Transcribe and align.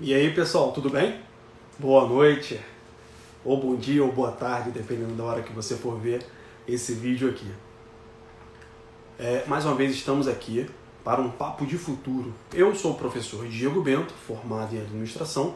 E 0.00 0.12
aí, 0.12 0.34
pessoal, 0.34 0.72
tudo 0.72 0.90
bem? 0.90 1.20
Boa 1.78 2.04
noite, 2.08 2.60
ou 3.44 3.56
bom 3.56 3.76
dia, 3.76 4.02
ou 4.02 4.10
boa 4.10 4.32
tarde, 4.32 4.72
dependendo 4.72 5.14
da 5.14 5.22
hora 5.22 5.40
que 5.40 5.52
você 5.52 5.76
for 5.76 5.96
ver 6.00 6.26
esse 6.66 6.94
vídeo 6.94 7.30
aqui. 7.30 7.46
É, 9.16 9.44
mais 9.46 9.64
uma 9.64 9.76
vez 9.76 9.92
estamos 9.92 10.26
aqui 10.26 10.68
para 11.04 11.20
um 11.20 11.30
papo 11.30 11.64
de 11.64 11.78
futuro. 11.78 12.34
Eu 12.52 12.74
sou 12.74 12.90
o 12.90 12.94
professor 12.96 13.46
Diego 13.46 13.80
Bento, 13.82 14.12
formado 14.26 14.74
em 14.74 14.80
administração, 14.80 15.54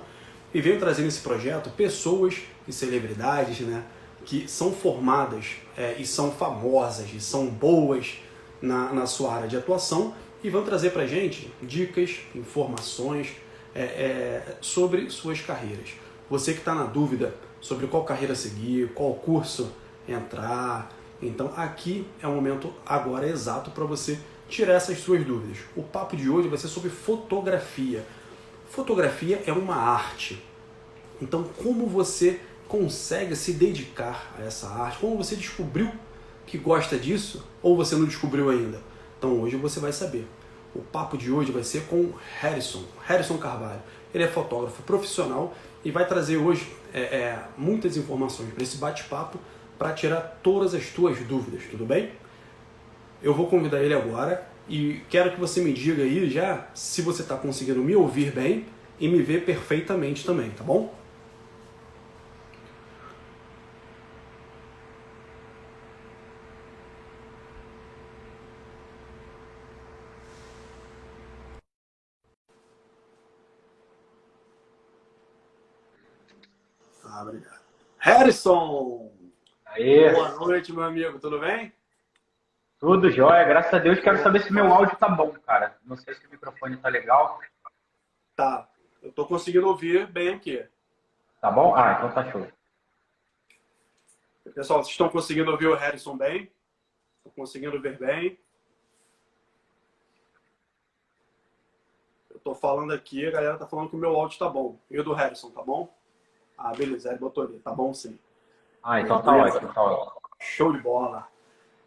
e 0.54 0.60
venho 0.60 0.78
trazer 0.78 1.02
nesse 1.02 1.20
projeto 1.20 1.70
pessoas 1.70 2.36
e 2.68 2.72
celebridades 2.72 3.58
né, 3.58 3.82
que 4.24 4.46
são 4.46 4.70
formadas 4.72 5.56
é, 5.76 5.96
e 5.98 6.06
são 6.06 6.30
famosas 6.30 7.12
e 7.12 7.20
são 7.20 7.46
boas 7.46 8.18
na, 8.62 8.92
na 8.92 9.04
sua 9.04 9.34
área 9.34 9.48
de 9.48 9.56
atuação 9.56 10.14
e 10.44 10.48
vão 10.48 10.62
trazer 10.62 10.90
para 10.90 11.08
gente 11.08 11.52
dicas, 11.60 12.20
informações, 12.36 13.32
é, 13.78 13.82
é, 13.82 14.56
sobre 14.60 15.08
suas 15.08 15.40
carreiras. 15.40 15.90
Você 16.28 16.52
que 16.52 16.58
está 16.58 16.74
na 16.74 16.84
dúvida 16.84 17.32
sobre 17.60 17.86
qual 17.86 18.04
carreira 18.04 18.34
seguir, 18.34 18.92
qual 18.92 19.14
curso 19.14 19.72
entrar, 20.08 20.92
então 21.22 21.52
aqui 21.56 22.04
é 22.20 22.26
o 22.26 22.32
momento 22.32 22.72
agora 22.84 23.28
exato 23.28 23.70
para 23.70 23.84
você 23.84 24.18
tirar 24.48 24.74
essas 24.74 24.98
suas 24.98 25.24
dúvidas. 25.24 25.58
O 25.76 25.82
papo 25.82 26.16
de 26.16 26.28
hoje 26.28 26.48
vai 26.48 26.58
ser 26.58 26.66
sobre 26.66 26.90
fotografia. 26.90 28.04
Fotografia 28.68 29.42
é 29.46 29.52
uma 29.52 29.76
arte. 29.76 30.42
Então 31.22 31.44
como 31.62 31.86
você 31.86 32.40
consegue 32.66 33.36
se 33.36 33.52
dedicar 33.52 34.34
a 34.38 34.42
essa 34.42 34.68
arte? 34.68 34.98
Como 34.98 35.16
você 35.16 35.36
descobriu 35.36 35.90
que 36.46 36.58
gosta 36.58 36.98
disso 36.98 37.44
ou 37.62 37.76
você 37.76 37.94
não 37.94 38.06
descobriu 38.06 38.50
ainda? 38.50 38.80
Então 39.18 39.40
hoje 39.40 39.56
você 39.56 39.78
vai 39.78 39.92
saber. 39.92 40.26
O 40.74 40.80
papo 40.80 41.16
de 41.16 41.30
hoje 41.30 41.50
vai 41.50 41.64
ser 41.64 41.84
com 41.84 42.12
Harrison, 42.40 42.84
Harrison 43.06 43.38
Carvalho. 43.38 43.80
Ele 44.14 44.24
é 44.24 44.28
fotógrafo 44.28 44.82
profissional 44.82 45.54
e 45.84 45.90
vai 45.90 46.06
trazer 46.06 46.36
hoje 46.36 46.70
é, 46.92 47.00
é, 47.00 47.38
muitas 47.56 47.96
informações 47.96 48.52
para 48.52 48.62
esse 48.62 48.76
bate-papo 48.76 49.38
para 49.78 49.92
tirar 49.92 50.40
todas 50.42 50.74
as 50.74 50.86
tuas 50.88 51.18
dúvidas, 51.20 51.62
tudo 51.70 51.84
bem? 51.84 52.10
Eu 53.22 53.34
vou 53.34 53.46
convidar 53.46 53.82
ele 53.82 53.94
agora 53.94 54.46
e 54.68 55.00
quero 55.08 55.30
que 55.32 55.40
você 55.40 55.60
me 55.60 55.72
diga 55.72 56.02
aí 56.02 56.28
já 56.28 56.66
se 56.74 57.02
você 57.02 57.22
está 57.22 57.36
conseguindo 57.36 57.80
me 57.80 57.94
ouvir 57.96 58.32
bem 58.32 58.66
e 59.00 59.08
me 59.08 59.22
ver 59.22 59.44
perfeitamente 59.44 60.24
também, 60.24 60.50
tá 60.50 60.64
bom? 60.64 60.94
Ah, 77.04 77.22
obrigado. 77.22 77.58
Harrison! 77.98 79.12
Aê. 79.66 80.12
Boa 80.12 80.30
noite, 80.36 80.72
meu 80.72 80.84
amigo, 80.84 81.18
tudo 81.18 81.40
bem? 81.40 81.72
Tudo 82.78 83.10
jóia, 83.10 83.44
graças 83.44 83.74
a 83.74 83.78
Deus. 83.78 83.98
Quero 83.98 84.22
saber 84.22 84.40
se 84.42 84.52
meu 84.52 84.72
áudio 84.72 84.96
tá 84.96 85.08
bom, 85.08 85.32
cara. 85.44 85.76
Não 85.84 85.96
sei 85.96 86.14
se 86.14 86.24
o 86.26 86.30
microfone 86.30 86.76
tá 86.76 86.88
legal. 86.88 87.40
Tá, 88.36 88.68
eu 89.02 89.12
tô 89.12 89.26
conseguindo 89.26 89.66
ouvir 89.66 90.06
bem 90.06 90.28
aqui. 90.34 90.64
Tá 91.40 91.50
bom? 91.50 91.74
Ah, 91.74 91.94
então 91.98 92.12
tá 92.12 92.30
show. 92.30 92.46
Pessoal, 94.54 94.82
vocês 94.82 94.92
estão 94.92 95.08
conseguindo 95.08 95.50
ouvir 95.50 95.66
o 95.66 95.74
Harrison 95.74 96.16
bem? 96.16 96.50
Estão 97.18 97.32
conseguindo 97.34 97.80
ver 97.80 97.98
bem? 97.98 98.38
Eu 102.30 102.38
tô 102.40 102.54
falando 102.54 102.92
aqui, 102.92 103.26
a 103.26 103.30
galera 103.30 103.58
tá 103.58 103.66
falando 103.66 103.90
que 103.90 103.96
o 103.96 103.98
meu 103.98 104.14
áudio 104.14 104.38
tá 104.38 104.48
bom. 104.48 104.78
E 104.88 104.98
o 104.98 105.04
do 105.04 105.12
Harrison, 105.12 105.50
tá 105.50 105.62
bom? 105.62 105.92
Ah, 106.58 106.74
beleza, 106.74 107.10
ele 107.10 107.18
botou 107.18 107.44
ali, 107.44 107.60
tá 107.60 107.70
bom 107.70 107.94
sim. 107.94 108.18
Ah, 108.82 109.00
então 109.00 109.22
tá 109.22 109.32
ótimo, 109.32 109.72
tá 109.72 109.80
ótimo. 109.80 110.20
Show 110.40 110.72
de 110.72 110.80
bola. 110.80 111.28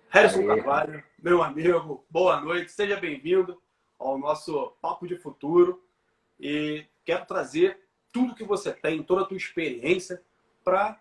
Harrison 0.08 0.40
Aê. 0.40 0.48
Carvalho, 0.48 1.04
meu 1.22 1.44
amigo, 1.44 2.06
boa 2.10 2.40
noite, 2.40 2.72
seja 2.72 2.96
bem-vindo 2.96 3.62
ao 4.00 4.18
nosso 4.18 4.72
Papo 4.82 5.06
de 5.06 5.18
Futuro. 5.18 5.84
E 6.40 6.86
quero 7.04 7.26
trazer 7.26 7.82
tudo 8.14 8.34
que 8.34 8.46
você 8.46 8.72
tem, 8.72 9.04
toda 9.04 9.24
a 9.24 9.26
tua 9.26 9.36
experiência, 9.36 10.24
para 10.64 10.98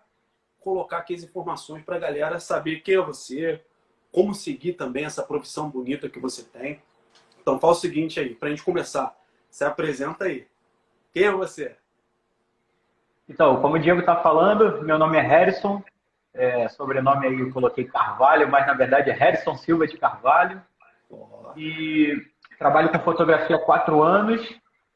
colocar 0.59 0.97
aqui 0.97 1.13
as 1.13 1.23
informações 1.23 1.83
para 1.83 1.95
a 1.95 1.99
galera 1.99 2.41
saber 2.41 2.81
quem 2.81 2.95
é 2.95 3.01
você, 3.01 3.63
como 4.11 4.35
seguir 4.35 4.73
também 4.73 5.05
essa 5.05 5.23
profissão 5.23 5.69
bonita 5.69 6.09
que 6.09 6.19
você 6.19 6.43
tem. 6.43 6.81
Então, 7.41 7.57
fala 7.57 7.71
o 7.71 7.75
seguinte 7.75 8.19
aí, 8.19 8.35
para 8.35 8.49
a 8.49 8.51
gente 8.51 8.63
começar, 8.63 9.17
se 9.49 9.63
apresenta 9.63 10.25
aí. 10.25 10.45
Quem 11.13 11.23
é 11.23 11.31
você? 11.31 11.77
Então, 13.31 13.61
como 13.61 13.75
o 13.75 13.79
Diego 13.79 14.01
tá 14.03 14.17
falando, 14.17 14.81
meu 14.83 14.97
nome 14.99 15.17
é 15.17 15.21
Harrison. 15.21 15.81
É, 16.33 16.67
sobrenome 16.67 17.27
aí 17.27 17.39
eu 17.39 17.51
coloquei 17.51 17.85
Carvalho, 17.85 18.49
mas 18.49 18.67
na 18.67 18.73
verdade 18.73 19.09
é 19.09 19.13
Harrison 19.13 19.55
Silva 19.55 19.87
de 19.87 19.97
Carvalho. 19.97 20.61
E 21.55 22.13
trabalho 22.59 22.89
com 22.89 22.99
fotografia 22.99 23.55
há 23.55 23.59
quatro 23.59 24.03
anos. 24.03 24.41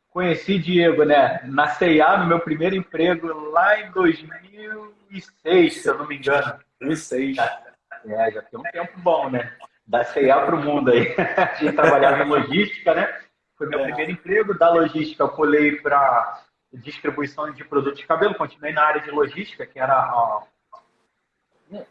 Conheci 0.10 0.60
Diego, 0.60 1.04
né, 1.06 1.42
na 1.46 1.68
CIA, 1.68 2.18
no 2.18 2.28
meu 2.28 2.40
primeiro 2.42 2.76
emprego 2.76 3.28
lá 3.52 3.80
em 3.80 3.92
2006, 3.92 5.82
se 5.82 5.88
eu 5.90 5.98
não 5.98 6.08
me 6.08 6.18
engano. 6.18 6.60
2006. 6.82 7.38
É, 7.38 8.32
já 8.32 8.42
tem 8.42 8.60
um 8.60 8.64
tempo 8.64 9.00
bom, 9.00 9.30
né? 9.30 9.54
Da 9.88 10.04
CIA 10.04 10.42
para 10.42 10.56
o 10.56 10.62
mundo 10.62 10.92
aí. 10.92 11.16
A 11.38 11.54
gente 11.56 11.74
trabalhava 11.74 12.24
em 12.24 12.28
logística, 12.28 12.94
né? 12.94 13.18
Foi 13.58 13.68
meu 13.68 13.80
É. 13.80 13.84
primeiro 13.84 14.12
emprego. 14.12 14.58
Da 14.58 14.70
logística, 14.70 15.24
eu 15.24 15.30
pulei 15.30 15.78
para 15.78 16.42
distribuição 16.78 17.52
de 17.52 17.64
produtos 17.64 18.00
de 18.00 18.06
cabelo. 18.08 18.36
Continuei 18.36 18.74
na 18.74 18.84
área 18.84 19.02
de 19.02 19.12
logística, 19.12 19.66
que 19.66 19.80
era 19.80 20.12
ó, 20.14 20.44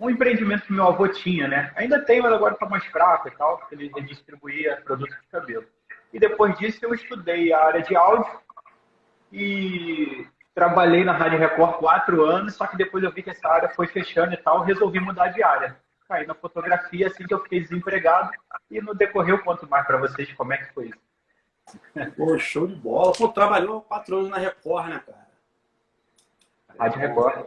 um- 0.00 0.10
empreendimento 0.10 0.66
que 0.66 0.72
meu 0.72 0.86
avô 0.86 1.08
tinha, 1.08 1.48
né? 1.48 1.72
Ainda 1.76 2.00
tem, 2.04 2.20
mas 2.22 2.32
agora 2.32 2.54
está 2.54 2.66
mais 2.68 2.84
fraco 2.86 3.28
e 3.28 3.30
tal, 3.32 3.58
porque 3.58 3.74
ele 3.74 3.90
ele 3.94 4.06
distribuía 4.06 4.80
produtos 4.84 5.16
de 5.20 5.26
cabelo. 5.28 5.66
E 6.12 6.18
depois 6.18 6.56
disso, 6.58 6.78
eu 6.82 6.94
estudei 6.94 7.52
a 7.52 7.64
área 7.64 7.82
de 7.82 7.96
áudio 7.96 8.40
e 9.32 10.26
trabalhei 10.54 11.02
na 11.04 11.12
Rádio 11.12 11.38
Record 11.38 11.78
quatro 11.78 12.24
anos, 12.24 12.54
só 12.54 12.66
que 12.66 12.76
depois 12.76 13.02
eu 13.02 13.10
vi 13.10 13.22
que 13.22 13.30
essa 13.30 13.48
área 13.48 13.68
foi 13.70 13.86
fechando 13.88 14.32
e 14.32 14.36
tal, 14.36 14.62
resolvi 14.62 15.00
mudar 15.00 15.28
de 15.28 15.42
área. 15.42 15.76
Caí 16.08 16.26
na 16.26 16.34
fotografia 16.34 17.08
assim 17.08 17.26
que 17.26 17.34
eu 17.34 17.40
fiquei 17.40 17.60
desempregado 17.60 18.30
e 18.70 18.80
no 18.80 18.94
decorrer 18.94 19.34
eu 19.34 19.42
conto 19.42 19.68
mais 19.68 19.84
para 19.86 19.96
vocês 19.96 20.32
como 20.34 20.52
é 20.52 20.58
que 20.58 20.72
foi 20.72 20.86
isso. 20.86 20.98
Pô, 22.16 22.38
show 22.38 22.66
de 22.66 22.74
bola. 22.74 23.12
Pô, 23.12 23.28
trabalhou 23.28 23.80
quatro 23.82 24.16
anos 24.18 24.30
na 24.30 24.38
Record, 24.38 24.88
né, 24.88 25.02
cara? 25.04 25.28
Rádio 26.78 27.00
Record. 27.00 27.46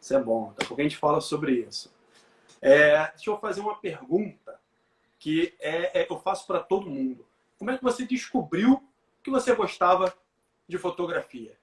Isso 0.00 0.14
é 0.14 0.20
bom. 0.20 0.48
Daqui 0.50 0.64
a 0.64 0.68
pouco 0.68 0.80
a 0.80 0.84
gente 0.84 0.96
fala 0.96 1.20
sobre 1.20 1.52
isso. 1.52 1.92
É, 2.60 3.08
deixa 3.10 3.30
eu 3.30 3.38
fazer 3.38 3.60
uma 3.60 3.76
pergunta 3.76 4.60
que 5.18 5.54
é, 5.60 6.02
é- 6.02 6.06
eu 6.10 6.18
faço 6.18 6.46
para 6.46 6.60
todo 6.60 6.90
mundo. 6.90 7.24
Como 7.58 7.70
é 7.70 7.78
que 7.78 7.84
você 7.84 8.04
descobriu 8.04 8.82
que 9.22 9.30
você 9.30 9.54
gostava 9.54 10.12
de 10.66 10.76
fotografia? 10.78 11.56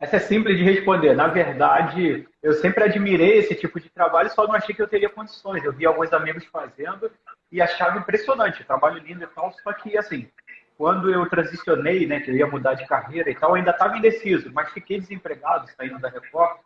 Essa 0.00 0.16
é 0.16 0.20
simples 0.20 0.56
de 0.56 0.62
responder. 0.62 1.14
Na 1.14 1.26
verdade, 1.26 2.28
eu 2.40 2.52
sempre 2.54 2.84
admirei 2.84 3.38
esse 3.38 3.54
tipo 3.54 3.80
de 3.80 3.90
trabalho, 3.90 4.30
só 4.30 4.46
não 4.46 4.54
achei 4.54 4.74
que 4.74 4.80
eu 4.80 4.88
teria 4.88 5.08
condições. 5.08 5.64
Eu 5.64 5.72
vi 5.72 5.86
alguns 5.86 6.12
amigos 6.12 6.44
fazendo 6.46 7.10
e 7.50 7.60
achava 7.60 7.98
impressionante, 7.98 8.64
trabalho 8.64 8.98
lindo 8.98 9.24
e 9.24 9.26
tal, 9.28 9.52
só 9.64 9.72
que 9.72 9.96
assim, 9.96 10.28
quando 10.76 11.10
eu 11.10 11.28
transicionei, 11.28 12.06
né, 12.06 12.20
que 12.20 12.30
eu 12.30 12.36
ia 12.36 12.46
mudar 12.46 12.74
de 12.74 12.86
carreira 12.86 13.28
e 13.30 13.34
tal, 13.34 13.54
ainda 13.54 13.72
estava 13.72 13.96
indeciso, 13.96 14.52
mas 14.52 14.70
fiquei 14.70 15.00
desempregado 15.00 15.68
saindo 15.76 15.98
da 15.98 16.08
Record. 16.08 16.60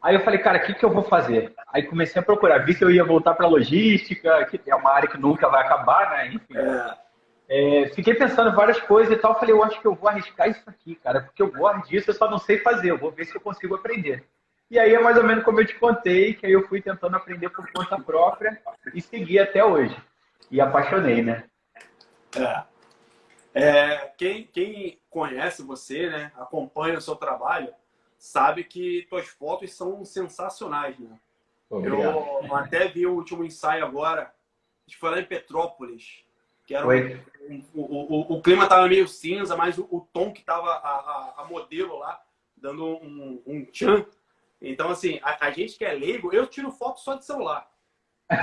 Aí 0.00 0.14
eu 0.14 0.20
falei, 0.20 0.38
cara, 0.38 0.58
o 0.58 0.62
que, 0.62 0.74
que 0.74 0.84
eu 0.84 0.90
vou 0.90 1.02
fazer? 1.02 1.52
Aí 1.72 1.82
comecei 1.82 2.22
a 2.22 2.24
procurar, 2.24 2.64
vi 2.64 2.74
que 2.74 2.84
eu 2.84 2.90
ia 2.90 3.04
voltar 3.04 3.34
para 3.34 3.48
logística, 3.48 4.46
que 4.46 4.60
é 4.70 4.74
uma 4.74 4.92
área 4.92 5.08
que 5.08 5.18
nunca 5.18 5.48
vai 5.48 5.62
acabar, 5.64 6.10
né? 6.10 6.28
Enfim. 6.28 6.56
É, 6.56 6.94
É, 7.48 7.88
fiquei 7.94 8.14
pensando 8.14 8.50
em 8.50 8.54
várias 8.54 8.78
coisas 8.80 9.12
e 9.12 9.16
tal. 9.16 9.38
Falei, 9.38 9.54
eu 9.54 9.64
acho 9.64 9.80
que 9.80 9.86
eu 9.86 9.94
vou 9.94 10.08
arriscar 10.08 10.48
isso 10.48 10.62
aqui, 10.66 10.94
cara, 10.96 11.22
porque 11.22 11.42
eu 11.42 11.50
gosto 11.50 11.88
disso, 11.88 12.10
eu 12.10 12.14
só 12.14 12.30
não 12.30 12.38
sei 12.38 12.58
fazer. 12.58 12.90
Eu 12.90 12.98
vou 12.98 13.10
ver 13.10 13.24
se 13.24 13.34
eu 13.34 13.40
consigo 13.40 13.74
aprender. 13.74 14.28
E 14.70 14.78
aí 14.78 14.92
é 14.92 15.00
mais 15.00 15.16
ou 15.16 15.24
menos 15.24 15.44
como 15.44 15.60
eu 15.60 15.66
te 15.66 15.74
contei, 15.76 16.34
que 16.34 16.44
aí 16.44 16.52
eu 16.52 16.68
fui 16.68 16.82
tentando 16.82 17.16
aprender 17.16 17.48
por 17.48 17.70
conta 17.72 17.98
própria 17.98 18.60
e 18.92 19.00
segui 19.00 19.38
até 19.38 19.64
hoje. 19.64 19.96
E 20.50 20.60
apaixonei, 20.60 21.22
né? 21.22 21.44
é. 22.36 22.78
É, 23.54 24.12
quem, 24.16 24.44
quem 24.44 25.00
conhece 25.10 25.62
você, 25.62 26.08
né, 26.08 26.30
acompanha 26.36 26.98
o 26.98 27.00
seu 27.00 27.16
trabalho, 27.16 27.72
sabe 28.18 28.62
que 28.62 29.06
suas 29.08 29.26
fotos 29.26 29.74
são 29.74 30.04
sensacionais, 30.04 30.98
né? 30.98 31.18
Eu 31.70 32.54
até 32.54 32.88
vi 32.88 33.06
o 33.06 33.14
último 33.14 33.44
ensaio 33.44 33.84
agora, 33.84 34.32
acho 34.86 34.94
que 34.94 35.00
foi 35.00 35.10
lá 35.10 35.20
em 35.20 35.24
Petrópolis, 35.24 36.24
que 36.68 36.74
era 36.74 36.84
Foi. 36.84 37.16
um- 37.48 37.64
o, 37.74 37.80
o, 37.82 38.36
o 38.36 38.42
clima 38.42 38.68
tava 38.68 38.86
meio 38.86 39.08
cinza, 39.08 39.56
mas 39.56 39.78
o, 39.78 39.88
o 39.90 40.02
tom 40.12 40.32
que 40.32 40.44
tava 40.44 40.68
a, 40.70 40.90
a, 40.90 41.34
a 41.38 41.44
modelo 41.46 41.98
lá, 41.98 42.22
dando 42.54 42.84
um, 42.86 43.42
um 43.46 43.64
tchan. 43.64 44.04
Então, 44.60 44.90
assim, 44.90 45.18
a, 45.22 45.46
a 45.46 45.50
gente 45.50 45.78
que 45.78 45.84
é 45.84 45.92
leigo, 45.92 46.30
eu 46.32 46.46
tiro 46.46 46.70
foto 46.70 47.00
só 47.00 47.14
de 47.14 47.24
celular. 47.24 47.70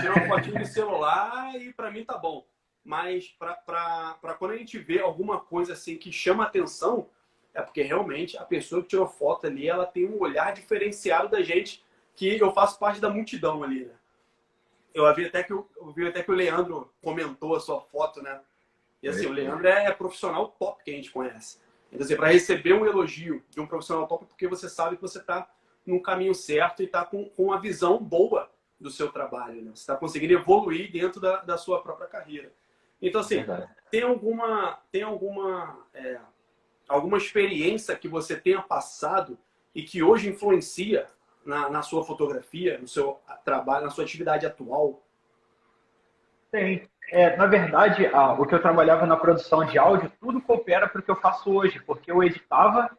Tiro 0.01 0.13
uma 0.13 0.27
fotinho 0.27 0.57
de 0.57 0.65
celular 0.67 1.55
e 1.61 1.71
pra 1.71 1.91
mim 1.91 2.03
tá 2.03 2.17
bom. 2.17 2.47
mas 2.83 3.27
para 3.27 4.35
quando 4.39 4.51
a 4.51 4.57
gente 4.57 4.79
vê 4.79 4.99
alguma 4.99 5.39
coisa 5.39 5.73
assim 5.73 5.97
que 5.97 6.11
chama 6.11 6.43
atenção, 6.43 7.09
é 7.53 7.61
porque 7.61 7.83
realmente 7.83 8.37
a 8.37 8.43
pessoa 8.43 8.81
que 8.81 8.87
tirou 8.89 9.07
foto 9.07 9.45
ali, 9.47 9.67
ela 9.67 9.85
tem 9.85 10.07
um 10.07 10.19
olhar 10.19 10.51
diferenciado 10.53 11.29
da 11.29 11.41
gente, 11.43 11.83
que 12.15 12.39
eu 12.39 12.51
faço 12.53 12.79
parte 12.79 12.99
da 12.99 13.09
multidão 13.09 13.63
ali, 13.63 13.85
né? 13.85 13.93
Eu 14.95 15.13
vi 15.13 15.25
até 15.25 15.43
que, 15.43 15.51
eu 15.51 15.67
vi 15.93 16.07
até 16.07 16.23
que 16.23 16.31
o 16.31 16.33
Leandro 16.33 16.89
comentou 17.01 17.53
a 17.53 17.59
sua 17.59 17.81
foto, 17.81 18.23
né? 18.23 18.39
E 19.03 19.09
assim, 19.09 19.25
o 19.25 19.31
Leandro 19.31 19.67
é 19.67 19.91
profissional 19.91 20.47
top 20.57 20.83
que 20.83 20.89
a 20.89 20.93
gente 20.95 21.11
conhece. 21.11 21.59
Então, 21.91 22.05
assim, 22.05 22.15
para 22.15 22.29
receber 22.29 22.73
um 22.73 22.85
elogio 22.85 23.43
de 23.49 23.59
um 23.59 23.67
profissional 23.67 24.07
top, 24.07 24.23
é 24.23 24.27
porque 24.27 24.47
você 24.47 24.69
sabe 24.69 24.95
que 24.95 25.01
você 25.01 25.19
está 25.19 25.49
no 25.85 26.01
caminho 26.01 26.33
certo 26.33 26.81
e 26.81 26.85
está 26.85 27.03
com, 27.03 27.29
com 27.29 27.43
uma 27.43 27.59
visão 27.59 27.97
boa 28.01 28.49
do 28.79 28.89
seu 28.89 29.11
trabalho. 29.11 29.61
Né? 29.61 29.71
Você 29.75 29.81
está 29.81 29.97
conseguindo 29.97 30.33
evoluir 30.33 30.91
dentro 30.91 31.19
da, 31.19 31.41
da 31.41 31.57
sua 31.57 31.81
própria 31.83 32.07
carreira. 32.07 32.51
Então, 33.01 33.19
assim, 33.19 33.37
Verdade. 33.37 33.69
tem 33.91 34.01
alguma, 34.01 34.79
tem 34.91 35.03
alguma, 35.03 35.85
é, 35.93 36.19
alguma 36.87 37.17
experiência 37.17 37.97
que 37.97 38.07
você 38.07 38.35
tenha 38.35 38.61
passado 38.61 39.37
e 39.73 39.83
que 39.83 40.01
hoje 40.01 40.29
influencia 40.29 41.07
na, 41.45 41.69
na 41.69 41.81
sua 41.81 42.03
fotografia, 42.03 42.77
no 42.79 42.87
seu 42.87 43.19
trabalho, 43.43 43.85
na 43.85 43.91
sua 43.91 44.03
atividade 44.03 44.45
atual? 44.45 45.01
Tem. 46.51 46.89
É, 47.11 47.35
na 47.37 47.45
verdade, 47.45 48.09
o 48.39 48.45
que 48.45 48.55
eu 48.55 48.61
trabalhava 48.61 49.05
na 49.05 49.15
produção 49.15 49.63
de 49.63 49.77
áudio, 49.77 50.11
tudo 50.19 50.41
coopera 50.41 50.87
para 50.87 50.99
o 50.99 51.03
que 51.03 51.11
eu 51.11 51.15
faço 51.15 51.51
hoje, 51.53 51.79
porque 51.79 52.11
eu 52.11 52.23
editava 52.23 52.89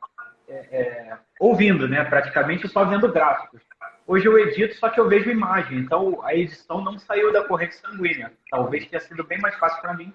é, 0.48 0.54
é, 0.54 1.18
ouvindo, 1.40 1.88
né? 1.88 2.04
praticamente 2.04 2.68
só 2.68 2.84
vendo 2.84 3.10
gráficos. 3.10 3.60
Hoje 4.06 4.26
eu 4.26 4.38
edito, 4.38 4.76
só 4.76 4.88
que 4.88 5.00
eu 5.00 5.08
vejo 5.08 5.28
imagem, 5.30 5.78
então 5.78 6.22
a 6.22 6.32
edição 6.32 6.80
não 6.80 6.96
saiu 6.96 7.32
da 7.32 7.42
corrente 7.42 7.74
sanguínea. 7.74 8.32
Talvez 8.48 8.86
tenha 8.86 9.00
sido 9.00 9.24
bem 9.24 9.40
mais 9.40 9.56
fácil 9.56 9.80
para 9.82 9.94
mim, 9.94 10.14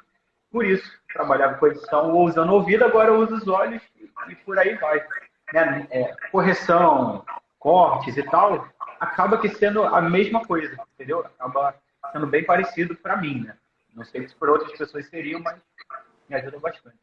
por 0.50 0.66
isso. 0.66 0.90
Trabalhava 1.14 1.56
com 1.56 1.68
edição 1.68 2.16
usando 2.18 2.52
o 2.52 2.54
ouvido, 2.54 2.86
agora 2.86 3.10
eu 3.10 3.20
uso 3.20 3.36
os 3.36 3.48
olhos 3.50 3.82
e 4.30 4.36
por 4.36 4.58
aí 4.58 4.76
vai. 4.76 5.06
Né? 5.54 5.88
É, 5.92 6.16
correção, 6.32 7.26
cortes 7.62 8.18
e 8.18 8.24
tal, 8.24 8.68
acaba 9.00 9.38
que 9.38 9.48
sendo 9.48 9.84
a 9.84 10.02
mesma 10.02 10.44
coisa, 10.44 10.76
entendeu? 10.96 11.20
Acaba 11.20 11.76
sendo 12.12 12.26
bem 12.26 12.44
parecido 12.44 12.96
para 12.96 13.16
mim, 13.16 13.44
né? 13.44 13.56
Não 13.94 14.04
sei 14.04 14.28
se 14.28 14.36
por 14.36 14.50
outras 14.50 14.76
pessoas 14.76 15.08
seriam, 15.08 15.40
mas 15.40 15.62
me 16.28 16.36
ajuda 16.36 16.58
bastante. 16.60 16.98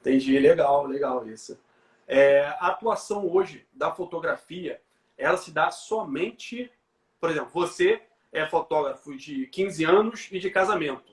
Entendi, 0.00 0.38
legal, 0.38 0.86
legal 0.86 1.28
isso. 1.28 1.60
É, 2.06 2.46
a 2.58 2.68
atuação 2.68 3.30
hoje 3.30 3.66
da 3.74 3.92
fotografia, 3.92 4.80
ela 5.18 5.36
se 5.36 5.50
dá 5.50 5.70
somente, 5.70 6.72
por 7.20 7.28
exemplo, 7.28 7.50
você 7.52 8.00
é 8.32 8.46
fotógrafo 8.46 9.14
de 9.14 9.46
15 9.48 9.84
anos 9.84 10.28
e 10.32 10.38
de 10.38 10.50
casamento, 10.50 11.12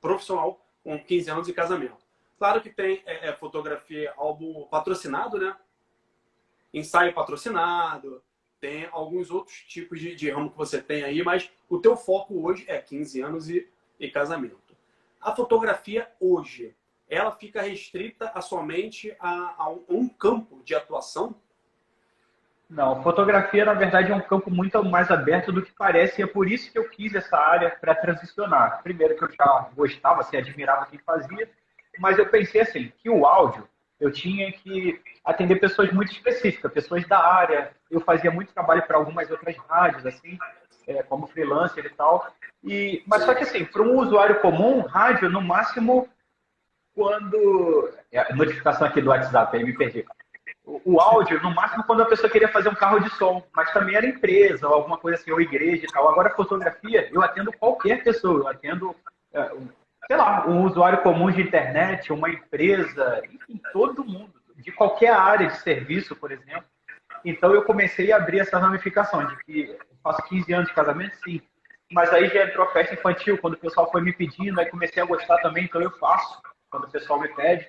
profissional 0.00 0.64
com 0.82 0.98
15 0.98 1.30
anos 1.30 1.46
de 1.46 1.52
casamento. 1.52 2.02
Claro 2.38 2.62
que 2.62 2.70
tem 2.70 3.02
é, 3.04 3.28
é, 3.28 3.32
fotografia 3.34 4.14
álbum 4.16 4.66
patrocinado, 4.70 5.36
né? 5.36 5.54
Ensaio 6.74 7.14
patrocinado, 7.14 8.22
tem 8.60 8.88
alguns 8.92 9.30
outros 9.30 9.56
tipos 9.68 10.00
de, 10.00 10.14
de 10.14 10.30
ramo 10.30 10.50
que 10.50 10.56
você 10.56 10.80
tem 10.80 11.04
aí, 11.04 11.22
mas 11.22 11.50
o 11.68 11.78
teu 11.78 11.96
foco 11.96 12.46
hoje 12.46 12.64
é 12.66 12.78
15 12.78 13.20
anos 13.20 13.48
e, 13.48 13.68
e 14.00 14.10
casamento. 14.10 14.74
A 15.20 15.34
fotografia 15.34 16.10
hoje, 16.20 16.74
ela 17.08 17.30
fica 17.30 17.62
restrita 17.62 18.30
a 18.34 18.40
somente 18.40 19.14
a, 19.20 19.54
a 19.56 19.68
um 19.88 20.08
campo 20.08 20.62
de 20.64 20.74
atuação? 20.74 21.34
Não, 22.68 23.02
fotografia, 23.02 23.64
na 23.64 23.74
verdade, 23.74 24.10
é 24.10 24.14
um 24.14 24.20
campo 24.20 24.50
muito 24.50 24.82
mais 24.82 25.10
aberto 25.10 25.52
do 25.52 25.62
que 25.62 25.72
parece, 25.72 26.20
e 26.20 26.24
é 26.24 26.26
por 26.26 26.50
isso 26.50 26.72
que 26.72 26.78
eu 26.78 26.88
quis 26.88 27.14
essa 27.14 27.36
área 27.36 27.70
para 27.70 27.94
transicionar. 27.94 28.82
Primeiro, 28.82 29.16
que 29.16 29.24
eu 29.24 29.32
já 29.32 29.70
gostava, 29.76 30.20
assim, 30.20 30.36
admirava 30.36 30.86
quem 30.86 30.98
fazia, 30.98 31.48
mas 31.98 32.18
eu 32.18 32.28
pensei 32.28 32.62
assim, 32.62 32.92
que 32.96 33.08
o 33.08 33.26
áudio, 33.26 33.68
eu 34.04 34.12
tinha 34.12 34.52
que 34.52 35.00
atender 35.24 35.56
pessoas 35.56 35.90
muito 35.90 36.12
específicas, 36.12 36.70
pessoas 36.70 37.06
da 37.08 37.18
área. 37.18 37.72
Eu 37.90 38.00
fazia 38.00 38.30
muito 38.30 38.52
trabalho 38.52 38.86
para 38.86 38.98
algumas 38.98 39.30
outras 39.30 39.56
rádios, 39.68 40.04
assim, 40.04 40.38
é, 40.86 41.02
como 41.02 41.26
freelancer 41.26 41.86
e 41.86 41.88
tal. 41.90 42.30
E, 42.62 43.02
mas 43.06 43.22
só 43.22 43.34
que 43.34 43.44
assim, 43.44 43.64
para 43.64 43.80
um 43.80 43.98
usuário 43.98 44.40
comum, 44.40 44.80
rádio, 44.80 45.30
no 45.30 45.40
máximo, 45.40 46.06
quando. 46.94 47.90
É, 48.12 48.34
notificação 48.34 48.86
aqui 48.86 49.00
do 49.00 49.08
WhatsApp, 49.08 49.56
aí 49.56 49.64
me 49.64 49.72
perdi. 49.72 50.04
O, 50.66 50.80
o, 50.84 51.00
áudio, 51.00 51.42
no 51.42 51.54
máximo, 51.54 51.84
quando 51.84 52.02
a 52.02 52.06
pessoa 52.06 52.28
queria 52.28 52.48
fazer 52.48 52.68
um 52.68 52.74
carro 52.74 53.00
de 53.00 53.08
som, 53.16 53.42
mas 53.54 53.72
também 53.72 53.96
era 53.96 54.06
empresa 54.06 54.68
ou 54.68 54.74
alguma 54.74 54.98
coisa 54.98 55.18
assim, 55.18 55.30
ou 55.30 55.40
igreja 55.40 55.84
e 55.84 55.92
tal. 55.92 56.10
Agora, 56.10 56.34
fotografia, 56.34 57.08
eu 57.10 57.22
atendo 57.22 57.52
qualquer 57.52 58.04
pessoa, 58.04 58.40
eu 58.40 58.48
atendo. 58.48 58.94
É, 59.32 59.50
sei 60.06 60.16
lá, 60.16 60.46
um 60.46 60.64
usuário 60.64 61.02
comum 61.02 61.30
de 61.30 61.42
internet, 61.42 62.12
uma 62.12 62.30
empresa, 62.30 63.22
enfim, 63.30 63.60
todo 63.72 64.04
mundo, 64.04 64.32
de 64.56 64.70
qualquer 64.72 65.12
área 65.12 65.48
de 65.48 65.56
serviço, 65.58 66.14
por 66.16 66.30
exemplo. 66.30 66.64
Então 67.24 67.54
eu 67.54 67.62
comecei 67.62 68.12
a 68.12 68.16
abrir 68.16 68.40
essa 68.40 68.58
ramificação 68.58 69.26
de 69.26 69.36
que 69.44 69.78
faço 70.02 70.22
15 70.28 70.52
anos 70.52 70.68
de 70.68 70.74
casamento, 70.74 71.16
sim. 71.24 71.40
Mas 71.90 72.12
aí 72.12 72.28
já 72.28 72.44
entrou 72.44 72.66
a 72.66 72.72
festa 72.72 72.94
infantil, 72.94 73.38
quando 73.38 73.54
o 73.54 73.58
pessoal 73.58 73.90
foi 73.90 74.02
me 74.02 74.12
pedindo, 74.12 74.58
aí 74.60 74.66
comecei 74.66 75.02
a 75.02 75.06
gostar 75.06 75.38
também, 75.38 75.64
então 75.64 75.80
eu 75.80 75.90
faço, 75.92 76.40
quando 76.70 76.84
o 76.84 76.90
pessoal 76.90 77.20
me 77.20 77.28
pede. 77.28 77.66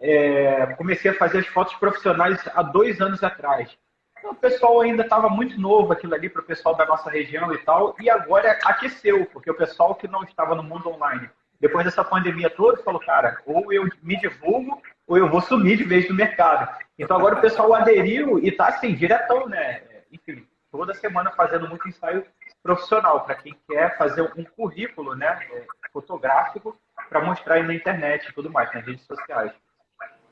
É, 0.00 0.66
comecei 0.74 1.12
a 1.12 1.14
fazer 1.14 1.38
as 1.38 1.46
fotos 1.46 1.74
profissionais 1.74 2.40
há 2.54 2.62
dois 2.62 3.00
anos 3.00 3.22
atrás. 3.22 3.76
Então, 4.18 4.32
o 4.32 4.36
pessoal 4.36 4.80
ainda 4.80 5.02
estava 5.02 5.28
muito 5.28 5.60
novo 5.60 5.92
aquilo 5.92 6.14
ali 6.14 6.28
para 6.28 6.42
o 6.42 6.44
pessoal 6.44 6.74
da 6.74 6.86
nossa 6.86 7.10
região 7.10 7.52
e 7.52 7.58
tal, 7.58 7.94
e 8.00 8.08
agora 8.08 8.58
aqueceu, 8.64 9.26
porque 9.26 9.50
o 9.50 9.56
pessoal 9.56 9.94
que 9.94 10.08
não 10.08 10.22
estava 10.22 10.54
no 10.54 10.62
mundo 10.62 10.88
online 10.88 11.28
depois 11.62 11.84
dessa 11.84 12.02
pandemia 12.02 12.50
toda, 12.50 12.82
falou, 12.82 13.00
cara, 13.00 13.40
ou 13.46 13.72
eu 13.72 13.88
me 14.02 14.20
divulgo, 14.20 14.82
ou 15.06 15.16
eu 15.16 15.30
vou 15.30 15.40
sumir 15.40 15.76
de 15.76 15.84
vez 15.84 16.08
do 16.08 16.14
mercado. 16.14 16.76
Então 16.98 17.16
agora 17.16 17.36
o 17.36 17.40
pessoal 17.40 17.72
aderiu 17.72 18.40
e 18.40 18.50
tá 18.50 18.66
assim, 18.66 18.96
diretão, 18.96 19.48
né? 19.48 19.80
Enfim, 20.10 20.44
toda 20.72 20.92
semana 20.92 21.30
fazendo 21.30 21.68
muito 21.68 21.88
ensaio 21.88 22.26
profissional, 22.64 23.24
para 23.24 23.36
quem 23.36 23.56
quer 23.68 23.96
fazer 23.96 24.22
um 24.36 24.42
currículo 24.42 25.14
né, 25.14 25.38
é, 25.52 25.64
fotográfico 25.92 26.76
para 27.08 27.24
mostrar 27.24 27.54
aí 27.54 27.62
na 27.62 27.74
internet 27.74 28.28
e 28.28 28.32
tudo 28.32 28.50
mais, 28.50 28.74
nas 28.74 28.84
redes 28.84 29.06
sociais. 29.06 29.52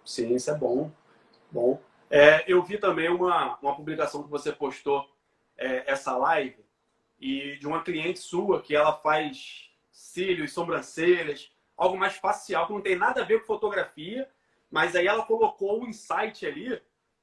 Sim, 0.05 0.35
isso 0.35 0.51
é 0.51 0.55
bom. 0.55 0.91
Bom. 1.53 1.81
É, 2.11 2.43
eu 2.49 2.61
vi 2.61 2.77
também 2.77 3.09
uma, 3.09 3.57
uma 3.63 3.77
publicação 3.77 4.25
que 4.25 4.29
você 4.29 4.51
postou 4.51 5.09
é, 5.57 5.89
essa 5.89 6.17
live 6.17 6.59
e 7.21 7.57
de 7.59 7.69
uma 7.69 7.85
cliente 7.85 8.19
sua 8.19 8.61
que 8.61 8.75
ela 8.75 8.93
faz 8.95 9.70
cílios, 10.01 10.53
sobrancelhas, 10.53 11.53
algo 11.77 11.97
mais 11.99 12.17
facial, 12.17 12.67
que 12.67 12.73
não 12.73 12.81
tem 12.81 12.97
nada 12.97 13.21
a 13.21 13.25
ver 13.25 13.41
com 13.41 13.47
fotografia, 13.47 14.29
mas 14.71 14.97
aí 14.97 15.07
ela 15.07 15.27
colocou 15.27 15.81
um 15.81 15.87
insight 15.87 16.47
ali 16.47 16.81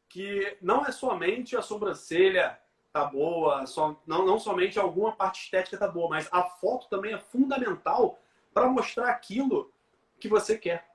que 0.07 0.57
não 0.61 0.85
é 0.85 0.91
somente 0.91 1.57
a 1.57 1.61
sobrancelha 1.61 2.57
tá 2.93 3.03
boa, 3.03 3.65
só, 3.65 3.99
não, 4.05 4.25
não 4.25 4.39
somente 4.39 4.79
alguma 4.79 5.11
parte 5.11 5.43
estética 5.43 5.77
tá 5.77 5.87
boa, 5.87 6.09
mas 6.09 6.29
a 6.31 6.43
foto 6.43 6.87
também 6.87 7.13
é 7.13 7.19
fundamental 7.19 8.19
para 8.53 8.69
mostrar 8.69 9.09
aquilo 9.09 9.71
que 10.19 10.27
você 10.27 10.57
quer. 10.57 10.87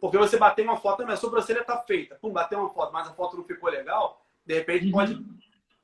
Porque 0.00 0.18
você 0.18 0.36
bater 0.36 0.64
uma 0.64 0.76
foto, 0.76 1.04
minha 1.04 1.16
sobrancelha 1.16 1.64
tá 1.64 1.78
feita, 1.82 2.16
pum, 2.16 2.30
bater 2.30 2.58
uma 2.58 2.70
foto, 2.70 2.92
mas 2.92 3.08
a 3.08 3.14
foto 3.14 3.36
não 3.36 3.44
ficou 3.44 3.70
legal, 3.70 4.24
de 4.44 4.54
repente 4.54 4.86
uhum. 4.86 4.92
pode 4.92 5.24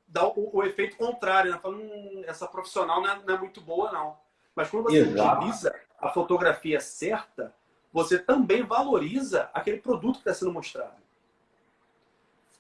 dar 0.07 0.27
o, 0.27 0.57
o, 0.57 0.63
efeito 0.65 0.97
contrário, 0.97 1.53
né? 1.53 1.59
Falando, 1.59 1.83
hum, 1.83 2.23
essa 2.27 2.47
profissional 2.47 3.01
não 3.01 3.11
é, 3.11 3.23
não 3.25 3.35
é 3.35 3.39
muito 3.39 3.61
boa, 3.61 3.93
não. 3.93 4.28
Mas 4.59 4.69
quando 4.71 4.87
você 4.87 4.99
Exato. 4.99 5.39
utiliza 5.39 5.81
a 6.01 6.09
fotografia 6.09 6.81
certa, 6.81 7.55
você 7.93 8.19
também 8.19 8.65
valoriza 8.65 9.49
aquele 9.55 9.79
produto 9.79 10.15
que 10.15 10.23
está 10.23 10.35
sendo 10.35 10.53
mostrado. 10.53 11.01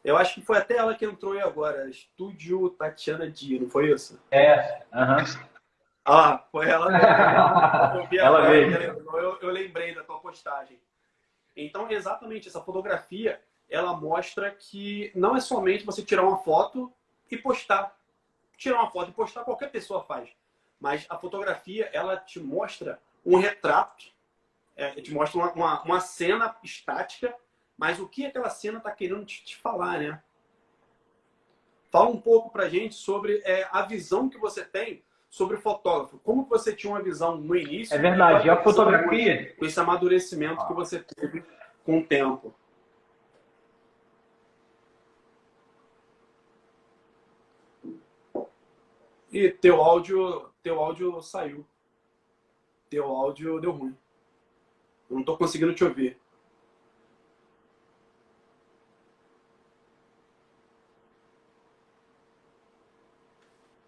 Eu 0.04 0.16
acho 0.16 0.34
que 0.34 0.40
foi 0.40 0.58
até 0.58 0.76
ela 0.76 0.94
que 0.94 1.04
entrou 1.04 1.32
aí 1.32 1.40
agora, 1.40 1.90
Estúdio 1.90 2.70
Tatiana 2.70 3.28
Di, 3.28 3.58
não 3.58 3.68
foi 3.68 3.90
isso? 3.90 4.22
É, 4.30 4.84
aham. 4.94 5.24
Ah, 6.04 6.44
foi 6.52 6.68
ela. 6.70 6.86
Eu 8.12 8.20
ela 8.20 8.48
veio. 8.48 8.76
Eu, 8.76 9.38
eu 9.40 9.50
lembrei 9.50 9.92
da 9.92 10.04
tua 10.04 10.20
postagem. 10.20 10.78
Então, 11.56 11.90
exatamente, 11.90 12.46
essa 12.46 12.60
fotografia, 12.60 13.42
ela 13.68 13.92
mostra 13.92 14.52
que 14.52 15.10
não 15.16 15.36
é 15.36 15.40
somente 15.40 15.84
você 15.84 16.00
tirar 16.04 16.22
uma 16.22 16.38
foto 16.38 16.92
e 17.28 17.36
postar. 17.36 17.92
Tirar 18.56 18.82
uma 18.82 18.90
foto 18.90 19.10
e 19.10 19.14
postar, 19.14 19.42
qualquer 19.42 19.72
pessoa 19.72 20.04
faz 20.04 20.30
mas 20.80 21.06
a 21.08 21.18
fotografia 21.18 21.88
ela 21.92 22.16
te 22.16 22.38
mostra 22.40 23.00
um 23.24 23.36
retrato, 23.36 24.06
é, 24.76 24.92
te 25.00 25.12
mostra 25.12 25.38
uma, 25.38 25.52
uma, 25.52 25.82
uma, 25.82 26.00
cena 26.00 26.56
estática, 26.62 27.34
mas 27.76 27.98
o 27.98 28.08
que 28.08 28.26
aquela 28.26 28.48
cena 28.48 28.78
está 28.78 28.90
querendo 28.90 29.24
te, 29.24 29.44
te, 29.44 29.56
falar, 29.56 29.98
né? 29.98 30.22
Fala 31.90 32.08
um 32.08 32.20
pouco 32.20 32.50
para 32.50 32.68
gente 32.68 32.94
sobre 32.94 33.42
é, 33.44 33.66
a 33.72 33.82
visão 33.82 34.28
que 34.28 34.38
você 34.38 34.64
tem 34.64 35.02
sobre 35.28 35.56
fotógrafo. 35.56 36.18
Como 36.20 36.44
você 36.44 36.74
tinha 36.74 36.92
uma 36.92 37.02
visão 37.02 37.36
no 37.36 37.56
início? 37.56 37.94
É 37.94 37.98
verdade. 37.98 38.48
a 38.48 38.62
fotografia? 38.62 39.54
Com 39.56 39.64
esse 39.64 39.78
amadurecimento 39.78 40.62
ah. 40.62 40.66
que 40.66 40.74
você 40.74 41.00
teve 41.00 41.44
com 41.84 41.98
o 41.98 42.04
tempo. 42.04 42.54
E 49.38 49.52
teu 49.52 49.80
áudio 49.80 50.50
teu 50.64 50.80
áudio 50.80 51.22
saiu. 51.22 51.64
Teu 52.90 53.04
áudio 53.04 53.60
deu 53.60 53.70
ruim. 53.70 53.96
Eu 55.08 55.14
não 55.14 55.20
estou 55.20 55.38
conseguindo 55.38 55.72
te 55.72 55.84
ouvir. 55.84 56.20